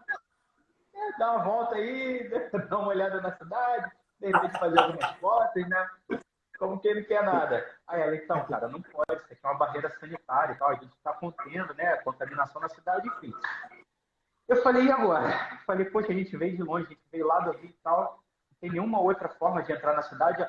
é, 0.93 1.17
dar 1.17 1.31
uma 1.31 1.43
volta 1.43 1.75
aí, 1.75 2.29
dar 2.69 2.77
uma 2.77 2.89
olhada 2.89 3.21
na 3.21 3.35
cidade, 3.35 3.91
de 4.19 4.27
repente 4.27 4.59
fazer 4.59 4.79
algumas 4.79 5.12
fotos, 5.17 5.67
né? 5.67 5.89
Como 6.57 6.79
quem 6.79 6.95
não 6.95 7.03
quer 7.03 7.23
nada. 7.23 7.65
Aí 7.88 8.01
ela, 8.01 8.15
então, 8.15 8.45
cara, 8.45 8.67
não 8.67 8.81
pode, 8.81 9.21
isso 9.21 9.33
aqui 9.33 9.39
é 9.43 9.47
uma 9.47 9.57
barreira 9.57 9.89
sanitária 9.99 10.53
e 10.53 10.57
tal, 10.57 10.69
a 10.69 10.75
gente 10.75 10.93
está 10.95 11.13
contendo, 11.13 11.73
né, 11.73 11.95
contaminação 11.97 12.62
na 12.62 12.69
cidade, 12.69 13.07
enfim. 13.07 13.33
Eu 14.49 14.63
falei, 14.63 14.85
e 14.85 14.91
agora? 14.91 15.59
Falei, 15.63 15.85
poxa, 15.85 16.12
a 16.12 16.15
gente 16.15 16.35
veio 16.35 16.57
de 16.57 16.63
longe, 16.63 16.88
a 16.88 16.89
gente 16.89 17.07
veio 17.12 17.27
lá 17.27 17.39
do 17.41 17.51
Rio 17.51 17.69
e 17.69 17.75
tal, 17.83 18.23
não 18.51 18.57
tem 18.59 18.71
nenhuma 18.71 18.99
outra 18.99 19.29
forma 19.29 19.62
de 19.62 19.71
entrar 19.71 19.93
na 19.93 20.01
cidade. 20.01 20.43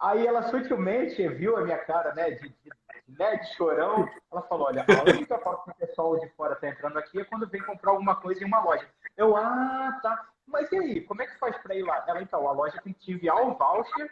Aí 0.00 0.26
ela 0.26 0.44
sutilmente 0.44 1.28
viu 1.28 1.54
a 1.58 1.60
minha 1.60 1.76
cara, 1.84 2.14
né, 2.14 2.30
de, 2.30 2.48
de, 2.48 2.70
né, 3.06 3.36
de 3.36 3.54
chorão. 3.54 4.08
Ela 4.32 4.40
falou, 4.42 4.68
olha, 4.68 4.86
a 4.88 5.10
única 5.10 5.38
forma 5.38 5.62
que 5.64 5.70
o 5.72 5.86
pessoal 5.86 6.18
de 6.18 6.28
fora 6.30 6.54
está 6.54 6.68
entrando 6.68 6.98
aqui 6.98 7.20
é 7.20 7.24
quando 7.24 7.46
vem 7.46 7.62
comprar 7.62 7.90
alguma 7.90 8.16
coisa 8.16 8.42
em 8.42 8.46
uma 8.46 8.64
loja. 8.64 8.88
Eu, 9.14 9.36
ah, 9.36 10.00
tá. 10.02 10.26
Mas 10.46 10.72
e 10.72 10.78
aí, 10.78 11.00
como 11.02 11.20
é 11.20 11.26
que 11.26 11.38
faz 11.38 11.54
para 11.58 11.74
ir 11.74 11.82
lá? 11.82 12.02
Ela, 12.08 12.22
então, 12.22 12.48
a 12.48 12.52
loja 12.52 12.80
tem 12.82 12.94
que 12.94 13.00
te 13.00 13.12
enviar 13.12 13.36
um 13.36 13.52
voucher 13.52 14.10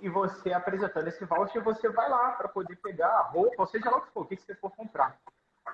e 0.00 0.10
você 0.10 0.52
apresentando 0.52 1.08
esse 1.08 1.24
voucher, 1.24 1.62
você 1.62 1.88
vai 1.88 2.10
lá 2.10 2.32
para 2.32 2.48
poder 2.48 2.76
pegar 2.76 3.08
a 3.08 3.22
roupa, 3.22 3.62
ou 3.62 3.66
seja 3.66 3.90
lá 3.90 3.96
o 3.96 4.02
que 4.02 4.12
for, 4.12 4.20
o 4.20 4.26
que 4.26 4.36
você 4.36 4.54
for 4.56 4.70
comprar. 4.70 5.18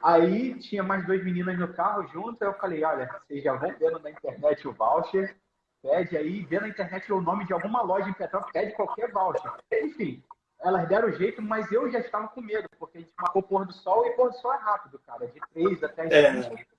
Aí 0.03 0.59
tinha 0.59 0.83
mais 0.83 1.05
duas 1.05 1.23
meninas 1.23 1.59
no 1.59 1.73
carro 1.75 2.07
junto, 2.09 2.43
eu 2.43 2.55
falei, 2.55 2.83
olha, 2.85 3.09
vocês 3.27 3.43
já 3.43 3.55
vão 3.55 3.75
vendo 3.79 3.99
na 3.99 4.11
internet 4.11 4.67
o 4.67 4.73
voucher, 4.73 5.37
pede 5.83 6.17
aí, 6.17 6.45
vê 6.45 6.61
na 6.61 6.69
internet 6.69 7.13
o 7.13 7.21
nome 7.21 7.45
de 7.45 7.53
alguma 7.53 7.83
loja 7.83 8.09
em 8.09 8.13
Petrópolis, 8.13 8.53
pede 8.53 8.75
qualquer 8.75 9.11
voucher. 9.13 9.53
Enfim, 9.73 10.23
elas 10.61 10.89
deram 10.89 11.09
o 11.09 11.13
jeito, 11.13 11.43
mas 11.43 11.71
eu 11.73 11.91
já 11.91 11.99
estava 11.99 12.29
com 12.29 12.41
medo, 12.41 12.69
porque 12.79 12.99
a 12.99 13.01
gente 13.01 13.13
marcou 13.19 13.43
pôr 13.43 13.67
do 13.67 13.73
sol 13.73 14.07
e 14.07 14.11
pôr 14.13 14.31
do 14.31 14.37
sol 14.37 14.53
é 14.55 14.59
rápido, 14.59 14.99
cara, 15.01 15.27
de 15.27 15.41
três 15.53 15.83
até 15.83 16.07
é. 16.07 16.33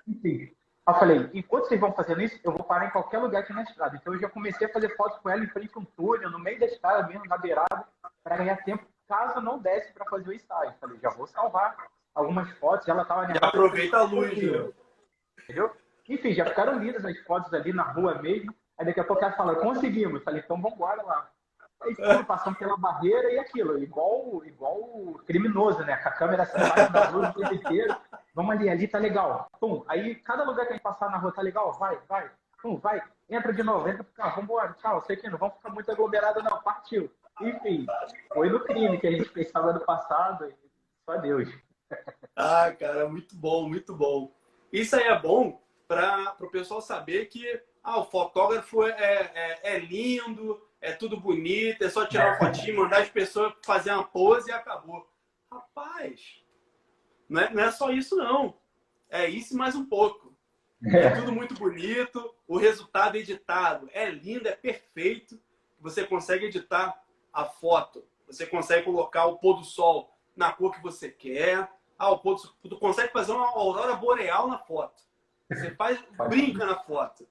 enfim. 0.07 0.51
Eu 0.87 0.95
falei, 0.95 1.29
enquanto 1.33 1.67
vocês 1.67 1.79
vão 1.79 1.93
fazendo 1.93 2.21
isso, 2.21 2.39
eu 2.43 2.51
vou 2.51 2.63
parar 2.63 2.87
em 2.87 2.91
qualquer 2.91 3.19
lugar 3.19 3.41
aqui 3.43 3.53
na 3.53 3.61
estrada. 3.61 3.95
Então 3.95 4.13
eu 4.13 4.19
já 4.19 4.29
comecei 4.29 4.67
a 4.67 4.73
fazer 4.73 4.95
fotos 4.95 5.19
com 5.19 5.29
ela 5.29 5.43
em 5.43 5.47
frente 5.47 5.71
a 5.75 5.79
um 5.79 5.85
túnel, 5.85 6.31
no 6.31 6.39
meio 6.39 6.59
da 6.59 6.65
estrada 6.65 7.07
mesmo, 7.07 7.25
na 7.25 7.37
beirada, 7.37 7.87
para 8.23 8.37
ganhar 8.37 8.57
tempo, 8.63 8.83
caso 9.07 9.39
não 9.41 9.59
desse 9.59 9.93
para 9.93 10.05
fazer 10.05 10.29
o 10.29 10.33
ensaio. 10.33 10.71
Eu 10.71 10.75
falei, 10.79 10.99
já 10.99 11.09
vou 11.11 11.27
salvar 11.27 11.75
algumas 12.13 12.49
fotos, 12.57 12.87
ela 12.87 13.03
estava 13.03 13.21
animada. 13.21 13.47
Aproveita 13.47 13.97
a 13.97 14.03
luz, 14.03 14.37
viu? 14.37 14.73
Entendeu? 15.43 15.71
Enfim, 16.07 16.33
já 16.33 16.45
ficaram 16.45 16.79
lindas 16.79 17.05
as 17.05 17.17
fotos 17.19 17.53
ali 17.53 17.73
na 17.73 17.83
rua 17.83 18.21
mesmo. 18.21 18.53
Aí 18.77 18.85
daqui 18.85 18.99
a 18.99 19.03
pouco 19.03 19.23
ela 19.23 19.33
fala, 19.33 19.55
conseguimos. 19.55 20.23
Falei, 20.23 20.41
então 20.43 20.61
vamos 20.61 20.75
embora 20.75 21.01
lá. 21.03 21.29
Aí 21.81 21.95
tudo 21.95 22.25
passando 22.25 22.55
pela 22.57 22.77
barreira 22.77 23.31
e 23.31 23.39
aquilo, 23.39 23.77
igual, 23.81 24.43
igual 24.45 25.19
criminoso, 25.25 25.83
né? 25.83 25.97
Com 25.97 26.09
a 26.09 26.11
câmera 26.11 26.43
assim, 26.43 26.91
da 26.91 27.09
luz 27.09 27.29
o 27.29 27.33
tempo 27.33 27.53
inteiro. 27.53 27.95
Vamos 28.35 28.51
ali, 28.55 28.69
ali 28.69 28.87
tá 28.87 28.99
legal. 28.99 29.49
Pum. 29.59 29.83
Aí 29.87 30.15
cada 30.15 30.43
lugar 30.43 30.65
que 30.65 30.73
a 30.73 30.75
gente 30.75 30.83
passar 30.83 31.09
na 31.09 31.17
rua 31.17 31.31
tá 31.31 31.41
legal, 31.41 31.73
vai, 31.73 31.97
vai. 32.07 32.29
Pum, 32.61 32.77
vai. 32.77 33.01
Entra 33.29 33.53
de 33.53 33.63
novo, 33.63 33.87
entra 33.87 34.03
pro 34.03 34.13
carro, 34.13 34.35
vamos 34.35 34.43
embora, 34.43 34.73
tchau, 34.73 35.01
sei 35.01 35.15
que 35.15 35.29
não 35.29 35.37
vamos 35.37 35.55
ficar 35.55 35.69
muito 35.69 35.89
aglomerado 35.91 36.43
não, 36.43 36.61
partiu. 36.61 37.09
Enfim, 37.39 37.87
foi 38.33 38.49
no 38.49 38.59
crime 38.59 38.99
que 38.99 39.07
a 39.07 39.11
gente 39.11 39.29
fez 39.29 39.49
sábado 39.49 39.79
passado, 39.85 40.53
só 41.05 41.17
Deus. 41.17 41.49
Ah, 42.35 42.71
cara, 42.71 43.07
muito 43.07 43.35
bom, 43.35 43.67
muito 43.67 43.93
bom. 43.93 44.33
Isso 44.71 44.95
aí 44.95 45.03
é 45.03 45.19
bom 45.19 45.61
para 45.87 46.35
o 46.39 46.49
pessoal 46.49 46.81
saber 46.81 47.27
que 47.27 47.61
ah, 47.83 47.99
o 47.99 48.05
fotógrafo 48.05 48.83
é, 48.83 48.91
é, 48.91 49.59
é, 49.75 49.79
lindo, 49.79 50.61
é 50.79 50.91
tudo 50.91 51.19
bonito, 51.19 51.83
é 51.83 51.89
só 51.89 52.05
tirar 52.05 52.29
uma 52.29 52.37
fotinho, 52.37 52.77
mandar 52.77 53.01
as 53.01 53.09
pessoas 53.09 53.53
fazer 53.65 53.91
uma 53.91 54.03
pose 54.03 54.49
e 54.49 54.53
acabou. 54.53 55.07
Rapaz, 55.51 56.41
não 57.27 57.41
é, 57.41 57.53
não 57.53 57.63
é 57.63 57.71
só 57.71 57.91
isso 57.91 58.15
não. 58.15 58.57
É 59.09 59.27
isso 59.27 59.57
mais 59.57 59.75
um 59.75 59.85
pouco. 59.85 60.35
É 60.83 61.11
tudo 61.11 61.31
muito 61.31 61.53
bonito, 61.53 62.33
o 62.47 62.57
resultado 62.57 63.15
editado 63.15 63.89
é 63.93 64.09
lindo, 64.09 64.47
é 64.47 64.53
perfeito. 64.53 65.39
Você 65.79 66.03
consegue 66.05 66.45
editar 66.45 66.99
a 67.31 67.45
foto, 67.45 68.03
você 68.25 68.45
consegue 68.45 68.85
colocar 68.85 69.25
o 69.25 69.37
pôr 69.37 69.57
do 69.57 69.63
sol 69.63 70.11
na 70.35 70.51
cor 70.51 70.71
que 70.71 70.81
você 70.81 71.09
quer, 71.09 71.69
ah, 72.01 72.17
pô, 72.17 72.35
tu 72.35 72.77
consegue 72.77 73.13
fazer 73.13 73.31
uma 73.31 73.47
aurora 73.47 73.95
boreal 73.95 74.47
na 74.47 74.57
foto. 74.57 75.03
Você 75.49 75.71
faz, 75.75 75.99
brinca 76.29 76.65
na 76.65 76.79
foto. 76.79 77.27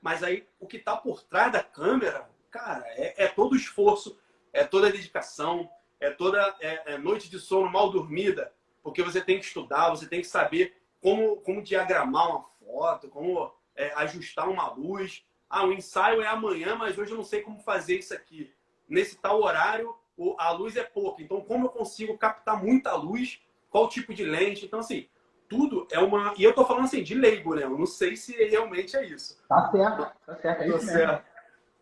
Mas 0.00 0.22
aí, 0.22 0.46
o 0.60 0.66
que 0.66 0.76
está 0.76 0.96
por 0.96 1.22
trás 1.22 1.50
da 1.50 1.62
câmera, 1.62 2.30
cara, 2.50 2.84
é, 2.88 3.24
é 3.24 3.28
todo 3.28 3.54
o 3.54 3.56
esforço, 3.56 4.18
é 4.52 4.62
toda 4.62 4.88
a 4.88 4.92
dedicação, 4.92 5.68
é 5.98 6.10
toda 6.10 6.38
é, 6.60 6.94
é 6.94 6.98
noite 6.98 7.28
de 7.28 7.40
sono 7.40 7.68
mal 7.68 7.90
dormida, 7.90 8.52
porque 8.82 9.02
você 9.02 9.20
tem 9.20 9.38
que 9.38 9.46
estudar, 9.46 9.90
você 9.90 10.06
tem 10.06 10.20
que 10.20 10.26
saber 10.26 10.80
como, 11.00 11.38
como 11.38 11.62
diagramar 11.62 12.28
uma 12.28 12.44
foto, 12.60 13.08
como 13.08 13.52
é, 13.74 13.92
ajustar 13.94 14.48
uma 14.48 14.70
luz. 14.70 15.24
Ah, 15.50 15.64
o 15.64 15.72
ensaio 15.72 16.22
é 16.22 16.26
amanhã, 16.26 16.76
mas 16.76 16.96
hoje 16.96 17.12
eu 17.12 17.16
não 17.16 17.24
sei 17.24 17.42
como 17.42 17.58
fazer 17.60 17.98
isso 17.98 18.14
aqui. 18.14 18.54
Nesse 18.88 19.16
tal 19.16 19.42
horário, 19.42 19.96
a 20.38 20.50
luz 20.50 20.76
é 20.76 20.84
pouca. 20.84 21.22
Então, 21.22 21.40
como 21.40 21.66
eu 21.66 21.70
consigo 21.70 22.16
captar 22.16 22.62
muita 22.62 22.94
luz? 22.94 23.40
Qual 23.74 23.88
tipo 23.88 24.14
de 24.14 24.24
lente? 24.24 24.64
Então, 24.64 24.78
assim, 24.78 25.08
tudo 25.48 25.88
é 25.90 25.98
uma. 25.98 26.32
E 26.38 26.44
eu 26.44 26.54
tô 26.54 26.64
falando 26.64 26.84
assim, 26.84 27.02
de 27.02 27.12
leigo, 27.12 27.56
né? 27.56 27.64
Eu 27.64 27.76
não 27.76 27.86
sei 27.86 28.14
se 28.14 28.32
realmente 28.44 28.96
é 28.96 29.04
isso. 29.04 29.36
Tá 29.48 29.68
certo, 29.68 30.12
tá 30.24 30.36
certo, 30.36 30.62
é 30.62 30.68
tá 30.70 30.76
isso 30.76 30.86
certo. 30.86 31.10
Mesmo. 31.10 31.24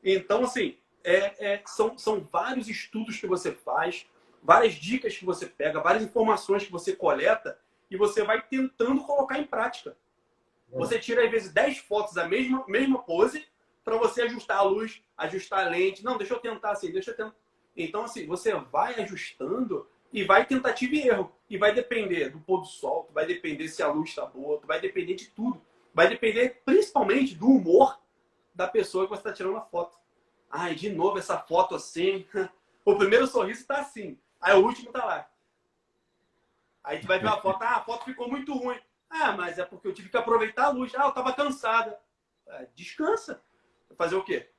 Então, 0.03 0.45
assim, 0.45 0.79
é, 1.05 1.53
é, 1.53 1.63
são, 1.67 1.99
são 1.99 2.27
vários 2.33 2.67
estudos 2.67 3.21
que 3.21 3.27
você 3.27 3.53
faz, 3.53 4.07
várias 4.43 4.73
dicas 4.73 5.19
que 5.19 5.27
você 5.27 5.45
pega, 5.45 5.83
várias 5.83 6.03
informações 6.03 6.65
que 6.65 6.73
você 6.73 6.97
coleta 6.97 7.59
e 7.91 7.97
você 7.99 8.25
vai 8.25 8.41
tentando 8.41 9.05
colocar 9.05 9.39
em 9.39 9.45
prática. 9.45 9.95
É. 10.73 10.79
Você 10.79 10.99
tira, 10.99 11.23
às 11.23 11.31
vezes, 11.31 11.53
10 11.53 11.77
fotos 11.77 12.15
da 12.15 12.27
mesma, 12.27 12.65
mesma 12.69 13.03
pose 13.03 13.47
para 13.85 13.99
você 13.99 14.23
ajustar 14.23 14.57
a 14.57 14.63
luz, 14.63 15.05
ajustar 15.15 15.67
a 15.67 15.69
lente. 15.69 16.03
Não, 16.03 16.17
deixa 16.17 16.33
eu 16.33 16.41
tentar 16.41 16.71
assim, 16.71 16.91
deixa 16.91 17.11
eu 17.11 17.17
tentar. 17.17 17.37
Então, 17.77 18.05
assim, 18.05 18.27
você 18.27 18.55
vai 18.55 18.95
ajustando 18.95 19.87
e 20.13 20.25
vai 20.25 20.45
tentativa 20.45 20.95
e 20.95 21.09
erro. 21.09 21.33
E 21.49 21.57
vai 21.57 21.73
depender 21.73 22.31
do 22.31 22.41
pôr 22.41 22.61
do 22.61 22.67
sol, 22.67 23.11
vai 23.13 23.27
depender 23.27 23.69
se 23.69 23.83
a 23.83 23.89
luz 23.89 24.11
está 24.11 24.27
boa, 24.27 24.61
vai 24.65 24.81
depender 24.81 25.15
de 25.15 25.29
tudo. 25.29 25.61
Vai 25.95 26.09
depender 26.09 26.63
principalmente 26.65 27.35
do 27.35 27.47
humor 27.47 28.01
da 28.55 28.67
pessoa 28.67 29.05
que 29.05 29.11
você 29.11 29.21
está 29.21 29.33
tirando 29.33 29.57
a 29.57 29.63
foto. 29.63 29.99
Ai, 30.51 30.75
de 30.75 30.91
novo 30.91 31.19
essa 31.19 31.39
foto 31.39 31.75
assim. 31.75 32.27
O 32.85 32.97
primeiro 32.97 33.29
sorriso 33.29 33.61
está 33.61 33.79
assim. 33.79 34.19
Aí 34.41 34.53
o 34.57 34.67
último 34.67 34.89
está 34.89 35.05
lá. 35.05 35.31
Aí 36.83 36.99
tu 36.99 37.07
vai 37.07 37.21
ver 37.21 37.29
a 37.29 37.41
foto, 37.41 37.63
ah, 37.63 37.77
a 37.77 37.85
foto 37.85 38.05
ficou 38.05 38.29
muito 38.29 38.53
ruim. 38.55 38.77
Ah, 39.09 39.31
mas 39.31 39.57
é 39.57 39.65
porque 39.65 39.87
eu 39.87 39.95
tive 39.95 40.09
que 40.09 40.17
aproveitar 40.17 40.65
a 40.65 40.71
luz. 40.71 40.93
Ah, 40.97 41.05
eu 41.05 41.11
estava 41.11 41.33
cansada. 41.33 41.97
É, 42.49 42.67
descansa. 42.75 43.41
Fazer 43.97 44.17
o 44.17 44.25
quê? 44.25 44.51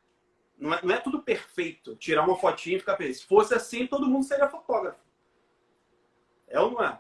Não 0.58 0.74
é, 0.74 0.80
não 0.82 0.96
é 0.96 1.00
tudo 1.00 1.22
perfeito. 1.22 1.98
Tirar 1.98 2.24
uma 2.26 2.38
fotinha 2.38 2.78
e 2.78 2.80
ficar 2.80 2.96
feliz. 2.96 3.18
Se 3.18 3.26
fosse 3.26 3.54
assim, 3.54 3.86
todo 3.86 4.08
mundo 4.08 4.24
seria 4.24 4.48
fotógrafo. 4.48 5.04
É 6.54 6.60
ou 6.60 6.72
não 6.72 6.84
é? 6.84 7.00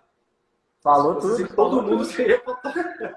Falou 0.81 1.15
tudo. 1.15 1.35
Assim, 1.35 1.47
todo 1.55 1.81
mundo 1.83 1.89
tudo. 1.99 2.05
seria 2.05 2.41
fotógrafo. 2.41 3.15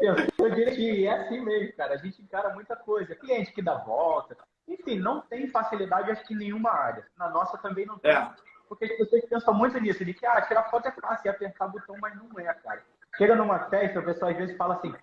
Eu 0.00 0.50
diria 0.54 0.74
que 0.74 1.06
é 1.06 1.12
assim 1.12 1.40
mesmo, 1.40 1.72
cara. 1.74 1.94
A 1.94 1.96
gente 1.98 2.20
encara 2.20 2.52
muita 2.52 2.74
coisa. 2.74 3.14
Cliente 3.14 3.52
que 3.52 3.62
dá 3.62 3.76
volta. 3.76 4.36
Enfim, 4.66 4.98
não 4.98 5.20
tem 5.20 5.48
facilidade, 5.48 6.10
acho 6.10 6.26
que 6.26 6.34
em 6.34 6.38
nenhuma 6.38 6.70
área. 6.70 7.06
Na 7.16 7.28
nossa 7.28 7.56
também 7.58 7.86
não 7.86 7.98
tem. 7.98 8.10
É. 8.10 8.30
Porque 8.68 8.84
as 8.84 8.96
pessoas 8.96 9.24
pensam 9.24 9.54
muito 9.54 9.78
nisso, 9.80 10.04
de 10.04 10.14
que 10.14 10.24
ah, 10.24 10.40
tirar 10.42 10.70
foto 10.70 10.88
é 10.88 10.92
fácil, 10.92 11.28
é 11.28 11.30
apertar 11.30 11.66
o 11.66 11.72
botão, 11.72 11.96
mas 12.00 12.14
não 12.16 12.38
é, 12.38 12.52
cara. 12.54 12.82
Chega 13.16 13.34
numa 13.34 13.58
festa, 13.68 13.98
a 13.98 14.02
pessoa 14.02 14.30
às 14.30 14.36
vezes 14.36 14.56
fala 14.56 14.74
assim, 14.74 14.94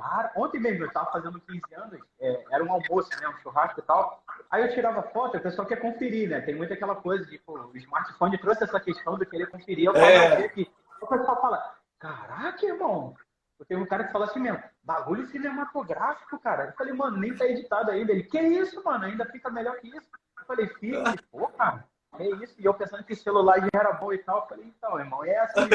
Cara, 0.00 0.32
ontem 0.34 0.58
mesmo 0.58 0.84
eu 0.84 0.88
estava 0.88 1.12
fazendo 1.12 1.38
15 1.40 1.62
anos, 1.74 2.00
é, 2.18 2.44
era 2.50 2.64
um 2.64 2.72
almoço, 2.72 3.10
né? 3.20 3.28
Um 3.28 3.38
churrasco 3.42 3.80
e 3.80 3.82
tal. 3.82 4.24
Aí 4.50 4.62
eu 4.62 4.72
tirava 4.72 5.02
foto, 5.02 5.36
o 5.36 5.40
pessoal 5.40 5.68
quer 5.68 5.76
conferir, 5.76 6.28
né? 6.28 6.40
Tem 6.40 6.54
muita 6.54 6.72
aquela 6.72 6.96
coisa 6.96 7.26
de, 7.26 7.38
pô, 7.38 7.52
o 7.52 7.76
smartphone 7.76 8.38
trouxe 8.38 8.64
essa 8.64 8.80
questão 8.80 9.18
de 9.18 9.26
querer 9.26 9.46
conferir. 9.50 9.84
Eu 9.84 9.94
é. 9.94 10.46
aqui. 10.46 10.70
O 11.02 11.06
pessoal 11.06 11.38
fala, 11.38 11.74
caraca, 11.98 12.64
irmão. 12.64 13.14
Eu 13.58 13.66
tenho 13.66 13.82
um 13.82 13.86
cara 13.86 14.04
que 14.04 14.12
fala 14.12 14.24
assim 14.24 14.40
mesmo, 14.40 14.62
bagulho 14.82 15.26
cinematográfico, 15.26 16.38
cara. 16.38 16.68
Eu 16.68 16.72
falei, 16.72 16.94
mano, 16.94 17.18
nem 17.18 17.34
tá 17.34 17.44
editado 17.44 17.90
ainda. 17.90 18.10
Ele, 18.10 18.22
que 18.22 18.40
isso, 18.40 18.82
mano? 18.82 19.04
Ainda 19.04 19.26
fica 19.26 19.50
melhor 19.50 19.76
que 19.76 19.88
isso. 19.88 20.08
Eu 20.38 20.46
falei, 20.46 20.66
filho, 20.66 21.02
pô, 21.30 21.46
cara. 21.48 21.84
É 22.18 22.26
isso. 22.42 22.54
E 22.58 22.64
eu 22.64 22.74
pensando 22.74 23.04
que 23.04 23.12
o 23.12 23.16
celular 23.16 23.60
já 23.60 23.68
era 23.74 23.92
bom 23.92 24.12
e 24.12 24.18
tal. 24.18 24.40
Eu 24.40 24.46
falei, 24.46 24.64
então, 24.66 24.98
irmão, 24.98 25.24
é 25.24 25.38
assim. 25.40 25.68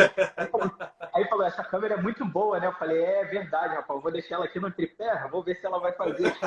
Aí 1.16 1.26
falou, 1.30 1.46
essa 1.46 1.64
câmera 1.64 1.94
é 1.94 2.02
muito 2.02 2.26
boa, 2.26 2.60
né? 2.60 2.68
Eu 2.68 2.74
falei, 2.74 3.02
é 3.02 3.24
verdade, 3.24 3.74
rapaz. 3.74 3.98
Eu 3.98 4.02
vou 4.02 4.12
deixar 4.12 4.36
ela 4.36 4.44
aqui 4.44 4.60
no 4.60 4.70
tripé, 4.70 5.26
vou 5.32 5.42
ver 5.42 5.56
se 5.56 5.66
ela 5.66 5.80
vai 5.80 5.94
fazer. 5.94 6.36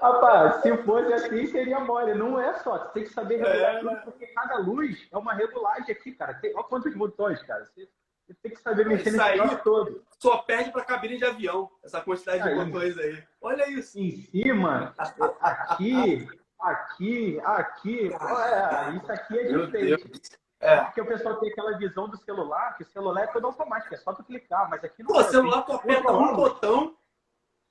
rapaz, 0.00 0.62
se 0.62 0.76
fosse 0.78 1.12
assim, 1.12 1.46
seria 1.46 1.78
mole. 1.78 2.14
Não 2.14 2.40
é 2.40 2.54
só. 2.54 2.78
Você 2.78 2.88
tem 2.94 3.04
que 3.04 3.10
saber 3.10 3.36
regular 3.36 3.76
é, 3.76 3.78
tudo, 3.78 3.96
porque 4.02 4.26
cada 4.26 4.58
luz 4.58 5.06
é 5.12 5.16
uma 5.16 5.34
regulagem 5.34 5.94
aqui, 5.94 6.10
cara. 6.10 6.34
Tem, 6.34 6.52
olha 6.52 6.64
quantos 6.64 6.92
botões, 6.96 7.40
cara. 7.44 7.64
Você, 7.64 7.88
você 8.26 8.34
tem 8.42 8.50
que 8.50 8.60
saber 8.60 8.84
mexer 8.84 9.10
isso 9.10 9.18
nesse 9.18 9.40
aí 9.40 9.56
todo. 9.58 10.04
Só 10.18 10.38
perde 10.38 10.72
para 10.72 10.84
cabine 10.84 11.16
de 11.16 11.24
avião, 11.24 11.70
essa 11.84 12.00
quantidade 12.00 12.42
aí. 12.42 12.58
de 12.58 12.64
botões 12.64 12.98
aí. 12.98 13.22
Olha 13.40 13.70
isso. 13.70 14.00
Em 14.00 14.10
cima, 14.10 14.92
aqui, 14.98 16.28
aqui, 16.58 17.40
aqui. 17.44 18.10
É, 18.12 18.96
isso 18.96 19.12
aqui 19.12 19.38
é 19.38 19.44
diferente. 19.44 20.41
É. 20.62 20.76
Porque 20.84 21.00
o 21.00 21.06
pessoal 21.06 21.40
tem 21.40 21.50
aquela 21.50 21.76
visão 21.76 22.08
do 22.08 22.16
celular, 22.16 22.76
que 22.76 22.84
o 22.84 22.86
celular 22.86 23.24
é 23.24 23.26
todo 23.26 23.48
automático, 23.48 23.92
é 23.92 23.98
só 23.98 24.14
tu 24.14 24.22
clicar, 24.22 24.70
mas 24.70 24.84
aqui 24.84 25.02
não 25.02 25.08
Pô, 25.08 25.20
é. 25.20 25.24
celular 25.24 25.62
tu 25.62 25.72
aperta 25.72 26.12
um 26.12 26.36
botão 26.36 26.96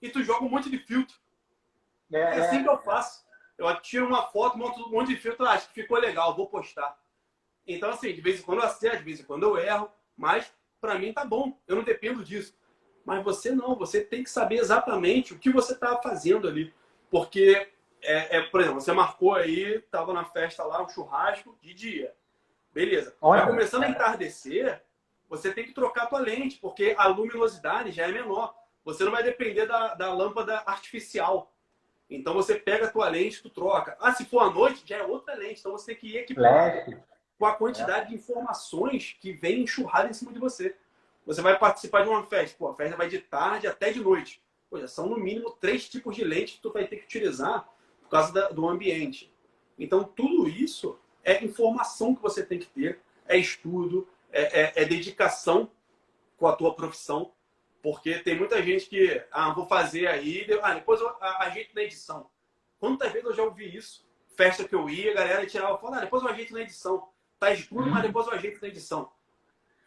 e 0.02 0.10
tu 0.10 0.22
joga 0.22 0.44
um 0.44 0.50
monte 0.50 0.70
de 0.70 0.78
filtro. 0.78 1.16
É, 2.12 2.20
é 2.20 2.40
assim 2.42 2.58
é. 2.58 2.64
que 2.64 2.70
eu 2.70 2.78
faço. 2.80 3.26
Eu 3.58 3.74
tiro 3.80 4.08
uma 4.08 4.24
foto, 4.24 4.58
monto 4.58 4.82
um 4.82 4.92
monte 4.92 5.08
de 5.08 5.16
filtro, 5.16 5.48
acho 5.48 5.70
que 5.70 5.82
ficou 5.82 5.98
legal, 5.98 6.36
vou 6.36 6.48
postar. 6.48 7.00
Então, 7.66 7.92
assim, 7.92 8.14
de 8.14 8.20
vez 8.20 8.40
em 8.42 8.44
quando 8.44 8.60
eu 8.60 8.66
acerto, 8.66 8.98
de 8.98 9.04
vez 9.04 9.22
em 9.22 9.24
quando 9.24 9.44
eu 9.44 9.58
erro, 9.58 9.90
mas 10.18 10.52
para 10.82 11.00
mim 11.00 11.14
tá 11.14 11.24
bom, 11.24 11.58
eu 11.68 11.78
não 11.78 11.84
dependo 11.84 12.26
disso. 12.26 12.54
Mas 13.06 13.24
você 13.24 13.52
não, 13.52 13.76
você 13.76 14.04
tem 14.04 14.22
que 14.22 14.30
saber 14.30 14.56
exatamente 14.56 15.34
o 15.34 15.40
que 15.40 15.50
você 15.50 15.74
está 15.74 15.98
fazendo 16.02 16.46
ali. 16.46 16.74
Porque 17.10 17.72
é, 18.02 18.38
é, 18.38 18.42
por 18.42 18.60
exemplo, 18.60 18.82
você 18.82 18.92
marcou 18.92 19.34
aí, 19.34 19.80
tava 19.92 20.12
na 20.12 20.26
festa 20.26 20.64
lá, 20.64 20.84
um 20.84 20.90
churrasco 20.90 21.58
de 21.62 21.74
dia. 21.74 22.14
Beleza. 22.74 23.16
Olha, 23.22 23.42
tá 23.42 23.48
começando 23.48 23.84
a 23.84 23.90
entardecer, 23.90 24.82
você 25.30 25.54
tem 25.54 25.66
que 25.66 25.74
trocar 25.74 26.04
a 26.04 26.08
tua 26.08 26.20
lente, 26.20 26.58
porque 26.58 26.96
a 26.98 27.08
luminosidade 27.08 27.92
já 27.92 28.08
é 28.08 28.12
menor. 28.12 28.56
Você 28.84 29.04
não 29.04 29.12
vai 29.12 29.24
depender 29.24 29.66
da, 29.66 29.94
da 29.94 30.14
lâmpada 30.14 30.64
artificial. 30.66 31.54
Então 32.10 32.34
você 32.34 32.56
pega 32.56 32.88
a 32.88 32.92
tua 32.92 33.08
lente, 33.10 33.42
tu 33.42 33.50
troca. 33.50 33.96
Ah, 34.00 34.14
se 34.14 34.26
for 34.26 34.40
à 34.40 34.50
noite, 34.50 34.84
já 34.86 34.98
é 34.98 35.04
outra 35.04 35.36
lente. 35.36 35.60
Então 35.60 35.72
você 35.72 35.88
tem 35.88 35.96
que 35.96 36.08
ir 36.08 36.18
equipar 36.18 36.86
com 37.38 37.46
a 37.46 37.56
quantidade 37.56 38.06
é. 38.06 38.10
de 38.10 38.16
informações 38.16 39.16
que 39.20 39.34
vem 39.34 39.62
enxurrada 39.62 40.10
em 40.10 40.14
cima 40.14 40.34
de 40.34 40.40
você. 40.40 40.76
Você 41.26 41.42
vai 41.42 41.58
participar 41.58 42.04
de 42.04 42.10
uma 42.10 42.24
festa. 42.24 42.58
Pô, 42.58 42.68
a 42.68 42.76
festa 42.76 42.98
vai 42.98 43.08
de 43.08 43.20
tarde 43.20 43.68
até 43.68 43.92
de 43.92 44.00
noite. 44.00 44.42
Pô, 44.70 44.80
já 44.80 44.88
são 44.88 45.08
no 45.08 45.18
mínimo 45.18 45.52
três 45.52 45.88
tipos 45.88 46.16
de 46.16 46.24
lentes 46.24 46.56
que 46.56 46.62
tu 46.62 46.72
vai 46.72 46.88
ter 46.88 46.98
que 46.98 47.06
utilizar 47.06 47.68
causa 48.12 48.34
da, 48.34 48.50
do 48.50 48.68
ambiente. 48.68 49.34
Então, 49.80 50.04
tudo 50.04 50.48
isso 50.48 51.00
é 51.24 51.44
informação 51.44 52.16
que 52.16 52.22
você 52.22 52.46
tem 52.46 52.60
que 52.60 52.68
ter, 52.68 53.00
é 53.28 53.38
estudo, 53.38 54.08
é, 54.32 54.62
é, 54.62 54.74
é 54.76 54.86
dedicação 54.86 55.70
com 56.38 56.48
a 56.48 56.56
tua 56.56 56.74
profissão, 56.74 57.32
porque 57.82 58.20
tem 58.20 58.38
muita 58.38 58.62
gente 58.62 58.88
que, 58.88 59.24
ah, 59.32 59.52
vou 59.54 59.66
fazer 59.66 60.08
aí, 60.08 60.48
ah, 60.62 60.74
depois 60.74 61.00
eu 61.00 61.16
ajeito 61.20 61.74
na 61.76 61.84
edição. 61.84 62.30
Quantas 62.80 63.12
vezes 63.12 63.28
eu 63.28 63.36
já 63.36 63.44
ouvi 63.44 63.76
isso? 63.76 64.08
Festa 64.36 64.64
que 64.64 64.74
eu 64.74 64.90
ia, 64.90 65.12
a 65.12 65.16
galera 65.16 65.46
tirava 65.46 65.78
foto, 65.78 65.96
ah, 65.96 66.00
depois 66.00 66.24
eu 66.24 66.30
ajeito 66.30 66.54
na 66.54 66.62
edição. 66.62 67.10
Tá 67.40 67.52
escuro, 67.52 67.90
mas 67.90 68.04
depois 68.04 68.28
eu 68.28 68.34
ajeito 68.34 68.62
na 68.62 68.68
edição. 68.68 69.12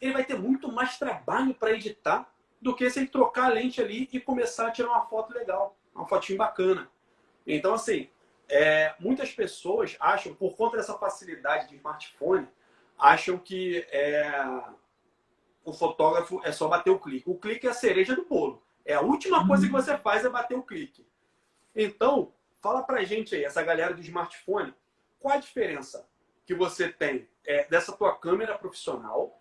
Ele 0.00 0.12
vai 0.12 0.24
ter 0.24 0.38
muito 0.38 0.70
mais 0.70 0.98
trabalho 0.98 1.54
para 1.54 1.72
editar 1.72 2.28
do 2.60 2.74
que 2.74 2.88
se 2.90 3.00
ele 3.00 3.08
trocar 3.08 3.46
a 3.46 3.54
lente 3.54 3.80
ali 3.80 4.08
e 4.12 4.20
começar 4.20 4.68
a 4.68 4.70
tirar 4.70 4.88
uma 4.88 5.06
foto 5.06 5.32
legal, 5.32 5.76
uma 5.94 6.06
fotinho 6.06 6.38
bacana. 6.38 6.90
Então, 7.46 7.74
assim, 7.74 8.08
é, 8.48 8.94
muitas 8.98 9.33
pessoas 9.33 9.96
acham, 10.00 10.35
por 10.35 10.57
conta 10.57 10.76
dessa 10.76 10.94
facilidade 10.94 11.68
de 11.68 11.76
smartphone, 11.76 12.48
acham 12.98 13.38
que 13.38 13.87
é, 13.90 14.33
o 15.64 15.72
fotógrafo 15.72 16.40
é 16.44 16.52
só 16.52 16.68
bater 16.68 16.90
o 16.90 16.98
clique. 16.98 17.28
O 17.28 17.38
clique 17.38 17.66
é 17.66 17.70
a 17.70 17.74
cereja 17.74 18.14
do 18.14 18.24
bolo. 18.24 18.62
É 18.85 18.94
a 18.94 19.00
última 19.00 19.46
coisa 19.46 19.66
que 19.66 19.72
você 19.72 19.96
faz 19.96 20.24
é 20.24 20.28
bater 20.28 20.57
o 20.57 20.62
clique. 20.62 21.07
Então, 21.74 22.33
fala 22.61 22.83
pra 22.83 23.02
gente 23.04 23.35
aí, 23.35 23.44
essa 23.44 23.62
galera 23.62 23.94
do 23.94 24.00
smartphone, 24.00 24.74
qual 25.18 25.35
a 25.35 25.40
diferença 25.40 26.06
que 26.46 26.54
você 26.54 26.88
tem 26.88 27.29
é, 27.46 27.66
dessa 27.68 27.92
tua 27.92 28.14
câmera 28.16 28.58
profissional 28.58 29.40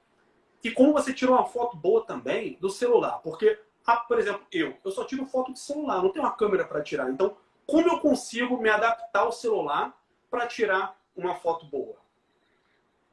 e 0.63 0.71
como 0.71 0.93
você 0.93 1.13
tirou 1.13 1.35
uma 1.35 1.45
foto 1.45 1.75
boa 1.75 2.05
também 2.05 2.57
do 2.59 2.69
celular? 2.69 3.19
Porque, 3.19 3.59
ah, 3.85 3.97
por 3.97 4.17
exemplo, 4.17 4.47
eu, 4.49 4.77
eu 4.83 4.91
só 4.91 5.03
tiro 5.03 5.25
foto 5.25 5.51
de 5.51 5.59
celular, 5.59 6.01
não 6.01 6.09
tenho 6.09 6.25
uma 6.25 6.35
câmera 6.35 6.65
para 6.65 6.81
tirar. 6.81 7.11
Então, 7.11 7.35
como 7.65 7.87
eu 7.87 7.99
consigo 7.99 8.57
me 8.57 8.69
adaptar 8.69 9.21
ao 9.21 9.31
celular 9.31 9.97
para 10.29 10.47
tirar 10.47 10.95
uma 11.15 11.35
foto 11.35 11.65
boa? 11.65 12.03